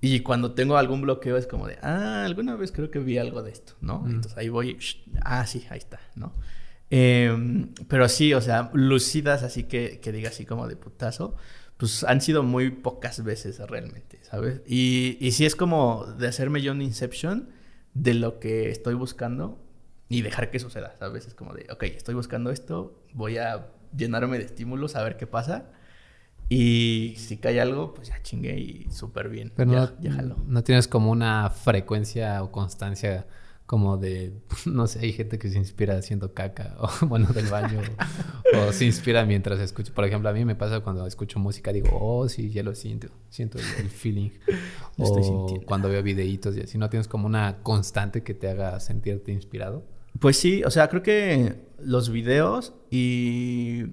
Y 0.00 0.20
cuando 0.20 0.52
tengo 0.52 0.76
algún 0.76 1.00
bloqueo 1.00 1.36
es 1.36 1.48
como 1.48 1.66
de, 1.66 1.76
ah, 1.82 2.22
alguna 2.24 2.54
vez 2.54 2.70
creo 2.70 2.92
que 2.92 3.00
vi 3.00 3.18
algo 3.18 3.42
de 3.42 3.50
esto, 3.50 3.72
¿no? 3.80 3.98
Mm. 3.98 4.10
Entonces 4.10 4.38
ahí 4.38 4.48
voy, 4.48 4.76
shh, 4.78 5.02
ah, 5.22 5.44
sí, 5.48 5.66
ahí 5.70 5.78
está, 5.78 5.98
¿no? 6.14 6.34
Eh, 6.90 7.66
pero 7.88 8.08
sí, 8.08 8.32
o 8.32 8.40
sea, 8.40 8.70
lucidas 8.74 9.42
así 9.42 9.64
que, 9.64 9.98
que 9.98 10.12
diga 10.12 10.28
así 10.28 10.46
como 10.46 10.68
de 10.68 10.76
putazo, 10.76 11.34
pues 11.78 12.04
han 12.04 12.20
sido 12.20 12.44
muy 12.44 12.70
pocas 12.70 13.24
veces 13.24 13.58
realmente, 13.58 14.20
¿sabes? 14.22 14.62
Y, 14.68 15.18
y 15.18 15.32
sí 15.32 15.46
es 15.46 15.56
como 15.56 16.06
de 16.16 16.28
hacerme 16.28 16.62
yo 16.62 16.70
un 16.70 16.80
inception 16.80 17.48
de 17.94 18.14
lo 18.14 18.38
que 18.38 18.70
estoy 18.70 18.94
buscando 18.94 19.60
y 20.08 20.22
dejar 20.22 20.52
que 20.52 20.60
suceda, 20.60 20.94
¿sabes? 20.96 21.26
Es 21.26 21.34
como 21.34 21.54
de, 21.54 21.66
ok, 21.72 21.82
estoy 21.82 22.14
buscando 22.14 22.52
esto, 22.52 23.02
voy 23.14 23.38
a 23.38 23.66
llenarme 23.96 24.38
de 24.38 24.44
estímulos 24.44 24.96
a 24.96 25.02
ver 25.02 25.16
qué 25.16 25.26
pasa. 25.26 25.70
Y 26.48 27.14
si 27.16 27.36
cae 27.36 27.60
algo, 27.60 27.94
pues 27.94 28.08
ya 28.08 28.20
chingué 28.22 28.58
y 28.58 28.90
súper 28.90 29.28
bien. 29.28 29.52
Pero 29.54 29.72
ya, 29.72 29.80
no, 29.80 30.00
ya 30.00 30.12
jaló. 30.12 30.36
no 30.46 30.64
tienes 30.64 30.88
como 30.88 31.12
una 31.12 31.48
frecuencia 31.50 32.42
o 32.42 32.50
constancia 32.50 33.26
como 33.70 33.98
de, 33.98 34.32
no 34.66 34.88
sé, 34.88 34.98
hay 34.98 35.12
gente 35.12 35.38
que 35.38 35.48
se 35.48 35.56
inspira 35.56 35.96
haciendo 35.96 36.34
caca 36.34 36.76
o 36.80 36.88
bueno, 37.06 37.28
del 37.28 37.46
baño 37.46 37.80
o, 38.52 38.58
o 38.66 38.72
se 38.72 38.84
inspira 38.84 39.24
mientras 39.24 39.60
escucha. 39.60 39.94
Por 39.94 40.04
ejemplo, 40.04 40.28
a 40.28 40.32
mí 40.32 40.44
me 40.44 40.56
pasa 40.56 40.80
cuando 40.80 41.06
escucho 41.06 41.38
música, 41.38 41.72
digo, 41.72 41.88
oh, 41.92 42.28
sí, 42.28 42.50
ya 42.50 42.64
lo 42.64 42.74
siento, 42.74 43.06
siento 43.28 43.58
el, 43.58 43.64
el 43.78 43.88
feeling. 43.88 44.30
Lo 44.98 45.04
estoy 45.04 45.22
o 45.22 45.24
sintiendo. 45.24 45.66
cuando 45.66 45.88
veo 45.88 46.02
videitos 46.02 46.56
y 46.56 46.62
así, 46.62 46.78
¿no 46.78 46.90
tienes 46.90 47.06
como 47.06 47.26
una 47.26 47.58
constante 47.62 48.24
que 48.24 48.34
te 48.34 48.50
haga 48.50 48.80
sentirte 48.80 49.30
inspirado? 49.30 49.84
Pues 50.18 50.36
sí, 50.36 50.62
o 50.64 50.70
sea, 50.70 50.88
creo 50.88 51.02
que 51.02 51.56
los 51.78 52.10
videos 52.10 52.74
y 52.90 53.84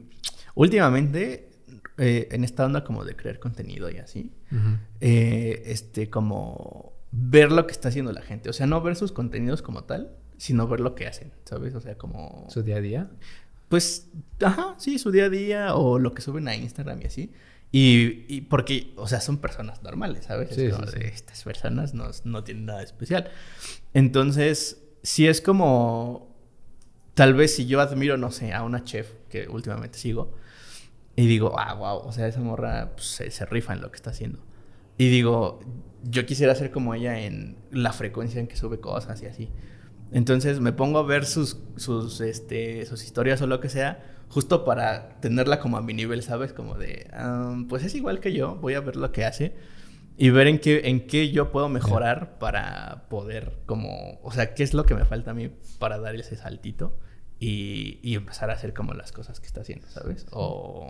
últimamente 0.56 1.50
eh, 1.98 2.28
en 2.32 2.44
esta 2.44 2.66
onda 2.66 2.84
como 2.84 3.06
de 3.06 3.16
crear 3.16 3.40
contenido 3.40 3.90
y 3.90 3.98
así, 3.98 4.32
eh, 5.02 5.64
este, 5.66 6.10
como 6.10 6.94
ver 7.12 7.52
lo 7.52 7.66
que 7.66 7.72
está 7.72 7.90
haciendo 7.90 8.12
la 8.12 8.22
gente. 8.22 8.50
O 8.50 8.54
sea, 8.54 8.68
no 8.68 8.82
ver 8.82 8.96
sus 8.96 9.12
contenidos 9.12 9.62
como 9.62 9.84
tal, 9.86 10.12
sino 10.38 10.68
ver 10.68 10.80
lo 10.80 10.94
que 10.94 11.08
hacen, 11.08 11.32
¿sabes? 11.46 11.74
O 11.74 11.82
sea, 11.82 11.98
como... 11.98 12.46
Su 12.50 12.62
día 12.62 12.76
a 12.76 12.82
día. 12.82 13.10
Pues, 13.70 14.10
ajá, 14.42 14.76
sí, 14.78 15.00
su 15.00 15.12
día 15.12 15.26
a 15.26 15.30
día 15.30 15.76
o 15.76 15.98
lo 16.00 16.14
que 16.14 16.22
suben 16.22 16.48
a 16.48 16.56
Instagram 16.56 17.02
y 17.02 17.06
así. 17.06 17.32
Y, 17.72 18.26
y 18.34 18.42
porque, 18.42 18.94
o 18.96 19.08
sea, 19.08 19.20
son 19.20 19.40
personas 19.40 19.84
normales, 19.84 20.26
¿sabes? 20.26 20.56
Sí, 20.56 20.66
Es 20.66 20.76
como 20.76 20.88
sí, 20.88 21.00
de, 21.00 21.06
sí. 21.06 21.12
Estas 21.14 21.44
personas 21.44 21.94
no, 21.94 22.10
no 22.24 22.44
tienen 22.44 22.66
nada 22.66 22.84
especial. 22.84 23.30
Entonces, 23.94 24.84
sí 25.08 25.26
es 25.26 25.40
como, 25.40 26.36
tal 27.14 27.34
vez 27.34 27.56
si 27.56 27.66
yo 27.66 27.80
admiro, 27.80 28.18
no 28.18 28.30
sé, 28.30 28.52
a 28.52 28.64
una 28.64 28.84
chef 28.84 29.10
que 29.30 29.48
últimamente 29.48 29.98
sigo, 29.98 30.34
y 31.16 31.28
digo, 31.28 31.58
ah, 31.58 31.74
wow, 31.76 32.00
o 32.00 32.12
sea, 32.12 32.28
esa 32.28 32.42
morra 32.42 32.92
pues, 32.94 33.08
se, 33.08 33.32
se 33.32 33.46
rifa 33.46 33.72
en 33.72 33.80
lo 33.80 33.90
que 33.90 33.96
está 33.96 34.10
haciendo. 34.10 34.40
Y 34.98 35.08
digo, 35.08 35.62
yo 36.04 36.26
quisiera 36.26 36.54
ser 36.56 36.72
como 36.72 36.94
ella 36.94 37.22
en 37.22 37.56
la 37.72 37.94
frecuencia 37.94 38.42
en 38.42 38.48
que 38.48 38.58
sube 38.58 38.82
cosas 38.82 39.22
y 39.22 39.28
así. 39.28 39.50
Entonces 40.12 40.60
me 40.60 40.74
pongo 40.74 41.00
a 41.00 41.04
ver 41.04 41.26
sus, 41.26 41.58
sus, 41.78 42.20
este, 42.20 42.86
sus 42.86 43.06
historias 43.06 43.42
o 43.42 43.48
lo 43.48 43.62
que 43.62 43.70
sea, 43.70 44.04
justo 44.28 44.66
para 44.66 45.22
tenerla 45.22 45.62
como 45.62 45.78
a 45.78 45.82
mi 45.82 45.94
nivel, 45.94 46.22
¿sabes? 46.22 46.52
Como 46.52 46.76
de, 46.76 47.08
ah, 47.14 47.58
pues 47.70 47.86
es 47.86 47.96
igual 47.96 48.20
que 48.20 48.34
yo, 48.34 48.58
voy 48.58 48.74
a 48.74 48.82
ver 48.82 48.98
lo 48.98 49.14
que 49.14 49.24
hace 49.24 49.56
y 50.18 50.32
ver 50.32 50.48
en 50.48 50.60
qué, 50.60 50.82
en 50.86 51.06
qué 51.06 51.32
yo 51.32 51.52
puedo 51.52 51.70
mejorar 51.70 52.40
para 52.40 53.06
poder 53.08 53.60
como, 53.68 54.20
o 54.24 54.32
sea, 54.32 54.56
qué 54.56 54.64
es 54.64 54.74
lo 54.74 54.86
que 54.86 54.96
me 54.96 55.06
falta 55.06 55.32
a 55.32 55.34
mí 55.36 55.52
para 55.78 56.00
dar 56.00 56.16
ese 56.16 56.36
saltito 56.36 56.98
y, 57.40 58.00
y 58.02 58.16
empezar 58.16 58.50
a 58.50 58.54
hacer 58.54 58.74
como 58.74 58.96
las 58.96 59.12
cosas 59.12 59.40
que 59.40 59.46
está 59.46 59.62
haciendo, 59.62 59.88
¿sabes? 59.88 60.26
O, 60.32 60.88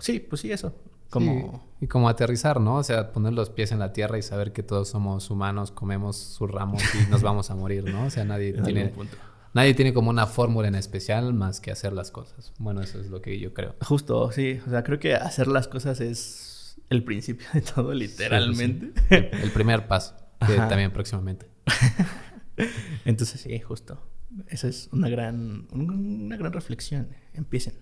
sí, 0.00 0.18
pues 0.18 0.40
sí, 0.40 0.50
eso. 0.50 0.74
Como... 1.10 1.32
Sí, 1.78 1.84
y 1.84 1.86
como 1.86 2.08
aterrizar, 2.08 2.60
¿no? 2.60 2.76
O 2.76 2.82
sea, 2.82 3.12
poner 3.12 3.32
los 3.32 3.50
pies 3.50 3.70
en 3.70 3.78
la 3.78 3.92
tierra 3.92 4.18
y 4.18 4.22
saber 4.22 4.52
que 4.52 4.64
todos 4.64 4.88
somos 4.88 5.30
humanos, 5.30 5.70
comemos 5.70 6.16
sus 6.16 6.50
ramos 6.50 6.82
y 6.94 7.08
nos 7.08 7.22
vamos 7.22 7.50
a 7.50 7.54
morir, 7.54 7.84
¿no? 7.84 8.06
O 8.06 8.10
sea, 8.10 8.24
nadie 8.24 8.48
en 8.56 8.64
tiene, 8.64 8.88
punto. 8.88 9.16
nadie 9.54 9.74
tiene 9.74 9.94
como 9.94 10.10
una 10.10 10.26
fórmula 10.26 10.66
en 10.66 10.74
especial 10.74 11.34
más 11.34 11.60
que 11.60 11.70
hacer 11.70 11.92
las 11.92 12.10
cosas. 12.10 12.52
Bueno, 12.58 12.82
eso 12.82 13.00
es 13.00 13.10
lo 13.10 13.22
que 13.22 13.38
yo 13.38 13.54
creo. 13.54 13.76
Justo, 13.82 14.32
sí. 14.32 14.60
O 14.66 14.70
sea, 14.70 14.82
creo 14.82 14.98
que 14.98 15.14
hacer 15.14 15.46
las 15.46 15.68
cosas 15.68 16.00
es 16.00 16.49
el 16.90 17.04
principio 17.04 17.46
de 17.54 17.62
todo, 17.62 17.94
literalmente. 17.94 18.86
Sí, 18.94 19.02
sí, 19.08 19.16
sí. 19.32 19.42
El 19.42 19.50
primer 19.52 19.86
paso, 19.88 20.14
que 20.46 20.52
Ajá. 20.54 20.68
también 20.68 20.92
próximamente. 20.92 21.46
Entonces, 23.04 23.40
sí, 23.40 23.58
justo. 23.60 24.00
Esa 24.48 24.68
es 24.68 24.88
una 24.92 25.08
gran, 25.08 25.66
un- 25.72 26.24
una 26.26 26.36
gran 26.36 26.52
reflexión. 26.52 27.08
Empiecen. 27.34 27.74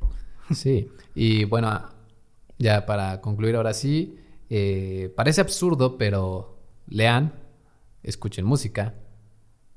Sí, 0.55 0.89
y 1.15 1.45
bueno, 1.45 1.89
ya 2.59 2.87
para 2.87 3.21
concluir 3.21 3.57
ahora 3.57 3.75
sí, 3.75 4.19
eh, 4.49 5.13
parece 5.15 5.41
absurdo, 5.43 5.99
pero 5.99 6.59
lean, 6.89 7.35
escuchen 8.03 8.47
música, 8.47 8.95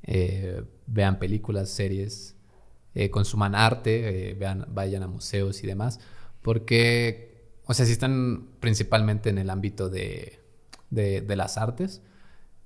eh, 0.03 0.63
vean 0.87 1.19
películas, 1.19 1.69
series, 1.69 2.37
eh, 2.95 3.09
consuman 3.09 3.53
arte, 3.55 4.35
vean, 4.39 4.65
vayan 4.69 5.03
a 5.03 5.07
museos 5.07 5.61
y 5.63 5.67
demás, 5.67 5.99
porque, 6.41 7.30
o 7.71 7.73
sea, 7.73 7.85
si 7.85 7.93
están 7.93 8.49
principalmente 8.59 9.29
en 9.29 9.37
el 9.37 9.49
ámbito 9.49 9.89
de, 9.89 10.39
de, 10.89 11.21
de 11.21 11.35
las 11.35 11.57
artes, 11.57 12.01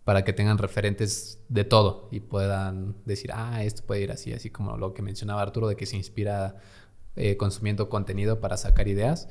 para 0.05 0.23
que 0.23 0.33
tengan 0.33 0.59
referentes 0.59 1.39
de 1.49 1.63
todo 1.63 2.07
y 2.11 2.19
puedan 2.19 2.95
decir, 3.05 3.31
ah, 3.33 3.63
esto 3.63 3.83
puede 3.85 4.01
ir 4.01 4.11
así, 4.11 4.33
así 4.33 4.51
como 4.51 4.77
lo 4.77 4.93
que 4.93 5.01
mencionaba 5.01 5.41
Arturo, 5.41 5.67
de 5.67 5.75
que 5.75 5.87
se 5.87 5.97
inspira 5.97 6.57
eh, 7.15 7.37
consumiendo 7.37 7.89
contenido 7.89 8.39
para 8.39 8.55
sacar 8.55 8.87
ideas. 8.87 9.27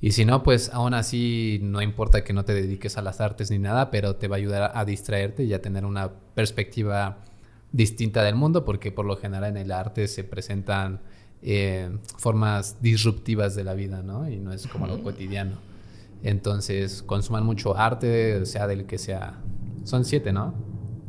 Y 0.00 0.10
si 0.10 0.24
no, 0.24 0.42
pues 0.42 0.70
aún 0.74 0.94
así 0.94 1.60
no 1.62 1.80
importa 1.80 2.24
que 2.24 2.32
no 2.32 2.44
te 2.44 2.54
dediques 2.54 2.98
a 2.98 3.02
las 3.02 3.20
artes 3.20 3.52
ni 3.52 3.58
nada, 3.58 3.92
pero 3.92 4.16
te 4.16 4.26
va 4.26 4.34
a 4.36 4.38
ayudar 4.38 4.72
a 4.74 4.84
distraerte 4.84 5.44
y 5.44 5.54
a 5.54 5.62
tener 5.62 5.84
una 5.84 6.12
perspectiva 6.34 7.18
distinta 7.70 8.24
del 8.24 8.34
mundo, 8.34 8.64
porque 8.64 8.90
por 8.90 9.06
lo 9.06 9.16
general 9.16 9.44
en 9.50 9.56
el 9.56 9.70
arte 9.70 10.08
se 10.08 10.24
presentan 10.24 11.02
eh, 11.46 11.90
formas 12.18 12.80
disruptivas 12.80 13.54
de 13.54 13.64
la 13.64 13.74
vida, 13.74 14.02
¿no? 14.02 14.28
Y 14.28 14.38
no 14.40 14.52
es 14.52 14.66
como 14.66 14.86
lo 14.86 15.02
cotidiano. 15.02 15.58
Entonces, 16.22 17.02
consuman 17.02 17.44
mucho 17.44 17.76
arte, 17.76 18.46
sea 18.46 18.66
del 18.66 18.86
que 18.86 18.98
sea. 18.98 19.40
Son 19.84 20.04
siete, 20.04 20.32
¿no? 20.32 20.54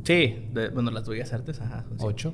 Sí, 0.04 0.50
de- 0.54 0.70
bueno, 0.70 0.92
las 0.92 1.08
bellas 1.08 1.32
artes, 1.34 1.62
ajá. 1.62 1.86
son. 1.98 2.08
Ocho. 2.08 2.34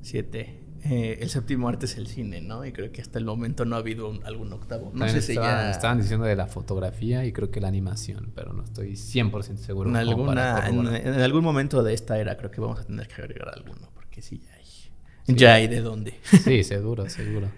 Siete. 0.00 0.60
Eh, 0.84 1.18
el 1.20 1.28
séptimo 1.30 1.68
arte 1.68 1.86
es 1.86 1.96
el 1.96 2.08
cine, 2.08 2.40
¿no? 2.40 2.64
Y 2.64 2.72
creo 2.72 2.90
que 2.90 3.00
hasta 3.00 3.18
el 3.18 3.24
momento 3.24 3.64
no 3.64 3.76
ha 3.76 3.78
habido 3.78 4.08
un- 4.08 4.24
algún 4.24 4.52
octavo. 4.52 4.86
No 4.86 5.00
También 5.00 5.10
sé 5.10 5.22
si 5.22 5.32
estaban, 5.32 5.66
ya... 5.66 5.70
estaban 5.70 5.98
diciendo 6.00 6.26
de 6.26 6.34
la 6.34 6.46
fotografía 6.48 7.24
y 7.24 7.32
creo 7.32 7.50
que 7.52 7.60
la 7.60 7.68
animación, 7.68 8.32
pero 8.34 8.52
no 8.52 8.64
estoy 8.64 8.96
100% 8.96 9.56
seguro. 9.58 9.90
En, 9.90 9.96
alguna, 9.96 10.66
en 10.66 11.20
algún 11.20 11.44
momento 11.44 11.82
de 11.84 11.94
esta 11.94 12.18
era 12.18 12.36
creo 12.36 12.50
que 12.50 12.60
vamos 12.60 12.80
a 12.80 12.84
tener 12.84 13.06
que 13.06 13.14
agregar 13.22 13.48
alguno, 13.50 13.90
porque 13.94 14.22
sí, 14.22 14.40
ya 14.44 14.51
Ya 15.26 15.54
hay 15.54 15.68
de 15.68 15.80
dónde. 15.80 16.14
Sí, 16.44 16.64
seguro, 16.64 17.08
seguro. 17.08 17.48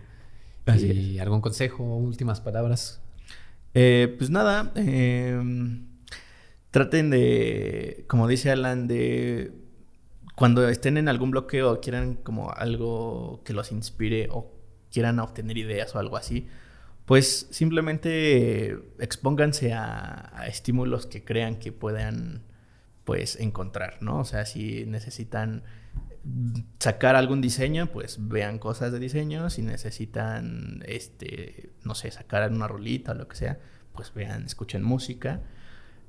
Así 0.66 0.86
¿Y 0.86 1.18
algún 1.18 1.40
consejo, 1.40 1.84
últimas 1.84 2.40
palabras? 2.40 3.00
Eh, 3.74 4.14
pues 4.18 4.30
nada, 4.30 4.72
eh, 4.76 5.38
traten 6.70 7.10
de, 7.10 8.04
como 8.08 8.28
dice 8.28 8.50
Alan, 8.50 8.88
de 8.88 9.52
cuando 10.36 10.68
estén 10.68 10.96
en 10.96 11.08
algún 11.08 11.30
bloqueo 11.30 11.72
o 11.72 11.80
quieran 11.80 12.14
como 12.14 12.50
algo 12.50 13.42
que 13.44 13.52
los 13.52 13.72
inspire 13.72 14.28
o 14.30 14.52
quieran 14.90 15.18
obtener 15.18 15.58
ideas 15.58 15.94
o 15.94 15.98
algo 15.98 16.16
así, 16.16 16.48
pues 17.04 17.46
simplemente 17.50 18.78
expónganse 18.98 19.72
a, 19.74 20.32
a 20.34 20.46
estímulos 20.46 21.06
que 21.06 21.24
crean 21.24 21.56
que 21.58 21.72
puedan 21.72 22.42
pues 23.04 23.38
encontrar, 23.38 23.98
¿no? 24.00 24.20
O 24.20 24.24
sea, 24.24 24.46
si 24.46 24.86
necesitan 24.86 25.64
sacar 26.78 27.16
algún 27.16 27.40
diseño, 27.40 27.86
pues 27.92 28.18
vean 28.20 28.58
cosas 28.58 28.92
de 28.92 28.98
diseño. 28.98 29.50
Si 29.50 29.62
necesitan, 29.62 30.82
este, 30.86 31.70
no 31.82 31.94
sé, 31.94 32.10
sacar 32.10 32.50
una 32.50 32.68
rolita 32.68 33.12
o 33.12 33.14
lo 33.14 33.28
que 33.28 33.36
sea, 33.36 33.58
pues 33.94 34.12
vean, 34.14 34.44
escuchen 34.44 34.82
música. 34.82 35.42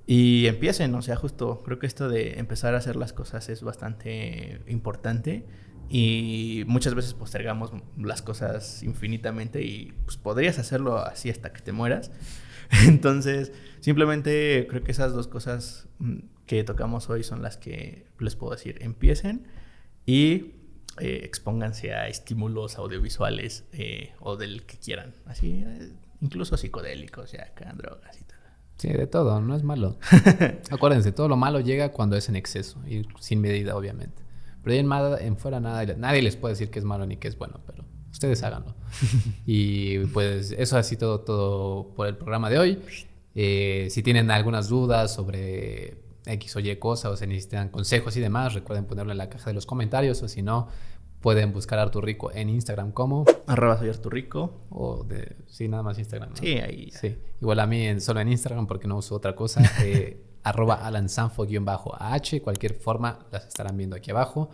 Y 0.08 0.46
empiecen, 0.48 0.94
o 0.96 1.02
sea, 1.02 1.16
justo 1.16 1.64
creo 1.64 1.80
que 1.80 1.88
esto 1.88 2.10
de 2.10 2.40
empezar 2.40 2.76
a 2.76 2.78
hacer 2.78 2.96
las 2.96 3.12
cosas 3.12 3.50
es 3.50 3.64
bastante 3.64 4.62
importante 4.68 5.46
y 5.90 6.64
muchas 6.68 6.94
veces 6.96 7.14
postergamos 7.14 7.72
las 7.98 8.22
cosas 8.22 8.84
infinitamente 8.84 9.64
y 9.64 9.94
pues 10.06 10.18
podrías 10.18 10.60
hacerlo 10.60 10.98
así 10.98 11.30
hasta 11.30 11.54
que 11.54 11.62
te 11.62 11.72
mueras. 11.72 12.12
Entonces, 12.88 13.52
simplemente 13.80 14.68
creo 14.70 14.84
que 14.84 14.92
esas 14.92 15.14
dos 15.14 15.28
cosas 15.28 15.88
mm, 16.00 16.20
que 16.46 16.64
tocamos 16.64 17.10
hoy 17.10 17.24
son 17.24 17.42
las 17.42 17.58
que 17.58 18.08
les 18.20 18.36
puedo 18.36 18.54
decir. 18.54 18.78
Empiecen 18.82 19.48
y 20.06 20.54
eh, 21.00 21.22
expónganse 21.24 21.94
a 21.94 22.08
estímulos 22.08 22.78
audiovisuales 22.78 23.66
eh, 23.74 24.14
o 24.20 24.38
del 24.38 24.64
que 24.64 24.78
quieran. 24.78 25.14
Así, 25.26 25.64
eh, 25.66 25.92
incluso 26.22 26.56
psicodélicos, 26.56 27.34
ya 27.34 27.52
drogas 27.76 28.18
y 28.22 28.24
todo. 28.24 28.38
Sí, 28.78 28.90
de 28.90 29.08
todo, 29.08 29.42
no 29.42 29.56
es 29.56 29.64
malo. 29.64 29.98
Acuérdense, 30.72 31.12
todo 31.12 31.28
lo 31.28 31.36
malo 31.36 31.60
llega 31.60 31.92
cuando 31.92 32.16
es 32.16 32.30
en 32.30 32.36
exceso 32.36 32.82
y 32.88 33.06
sin 33.20 33.42
medida, 33.42 33.76
obviamente. 33.76 34.24
Pero 34.64 34.74
ahí 34.74 34.80
en, 34.80 35.26
en 35.26 35.38
fuera 35.38 35.60
nada, 35.60 35.86
nadie 35.96 36.22
les 36.22 36.38
puede 36.38 36.54
decir 36.54 36.70
que 36.70 36.80
es 36.80 36.86
malo 36.86 37.06
ni 37.06 37.18
que 37.18 37.28
es 37.28 37.38
bueno, 37.38 37.60
pero 37.66 37.84
ustedes 38.12 38.42
háganlo. 38.44 38.76
y 39.46 40.00
pues 40.08 40.52
eso 40.52 40.78
así 40.78 40.96
todo, 40.96 41.22
todo 41.22 41.94
por 41.94 42.08
el 42.08 42.16
programa 42.16 42.50
de 42.50 42.60
hoy. 42.60 42.80
si 43.34 44.02
tienen 44.02 44.32
algunas 44.32 44.70
dudas 44.70 45.14
sobre 45.14 46.05
X 46.26 46.56
o 46.56 46.60
Y 46.60 46.76
cosa 46.78 47.10
o 47.10 47.18
se 47.18 47.28
necesitan 47.28 47.70
consejos 47.70 48.16
y 48.18 48.22
demás, 48.22 48.54
recuerden 48.54 48.86
ponerlo 48.86 49.12
en 49.12 49.18
la 49.18 49.30
caja 49.30 49.50
de 49.50 49.54
los 49.54 49.66
comentarios 49.66 50.22
o 50.24 50.28
si 50.28 50.42
no, 50.42 50.68
pueden 51.22 51.54
buscar 51.54 51.80
a 51.80 51.84
Artur 51.84 52.06
Rico 52.06 52.32
en 52.32 52.50
Instagram 52.50 52.92
como 52.92 53.26
arroba 53.48 53.78
soy 53.80 53.90
Artur 53.90 54.14
Rico. 54.14 54.68
o 54.70 55.04
de 55.04 55.36
sí 55.48 55.68
nada 55.68 55.82
más 55.82 55.98
Instagram 55.98 56.36
sí 56.36 56.60
ahí 56.60 56.92
sí 56.92 57.18
igual 57.42 57.60
a 57.62 57.66
mí 57.66 57.82
en, 57.88 58.00
solo 58.00 58.20
en 58.20 58.30
Instagram 58.30 58.68
porque 58.68 58.88
no 58.88 58.98
uso 58.98 59.16
otra 59.16 59.36
cosa 59.36 59.64
eh, 59.84 60.22
arroba 60.46 60.76
alansanfo 60.86 61.46
bajo 61.62 61.96
h 62.00 62.42
cualquier 62.42 62.76
forma 62.76 63.26
las 63.32 63.48
estarán 63.48 63.76
viendo 63.76 63.96
aquí 63.96 64.12
abajo. 64.12 64.52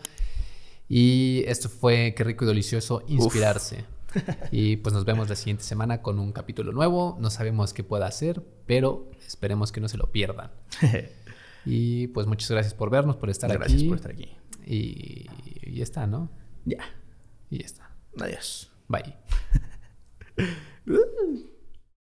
Y 0.88 1.44
esto 1.48 1.70
fue 1.70 2.14
qué 2.16 2.24
rico 2.24 2.46
y 2.46 2.48
delicioso 2.48 3.04
inspirarse. 3.08 3.86
Y 4.52 4.76
pues 4.76 4.94
nos 4.94 5.06
vemos 5.06 5.30
la 5.30 5.38
siguiente 5.38 5.64
semana 5.64 6.02
con 6.02 6.20
un 6.20 6.34
capítulo 6.34 6.74
nuevo. 6.74 7.16
No 7.22 7.30
sabemos 7.30 7.74
qué 7.74 7.82
pueda 7.82 8.08
hacer 8.08 8.44
pero 8.72 9.12
esperemos 9.28 9.74
que 9.74 9.82
no 9.82 9.90
se 9.90 9.98
lo 9.98 10.14
pierdan 10.14 10.50
Y 11.66 12.08
pues 12.08 12.28
muchas 12.28 12.50
gracias 12.50 12.74
por 12.74 12.90
vernos, 12.90 13.18
por 13.18 13.30
estar 13.30 13.52
aquí. 13.52 13.60
Gracias 13.60 13.84
por 13.84 13.96
estar 13.96 14.12
aquí. 14.12 14.30
Y, 14.66 15.28
y 15.64 15.76
ya 15.76 15.84
está, 15.84 16.08
¿no? 16.08 16.32
Ya. 16.66 16.84
Y 17.50 17.60
ya 17.60 17.66
está. 17.66 17.92
Adiós. 18.20 18.72
Bye. 18.88 19.16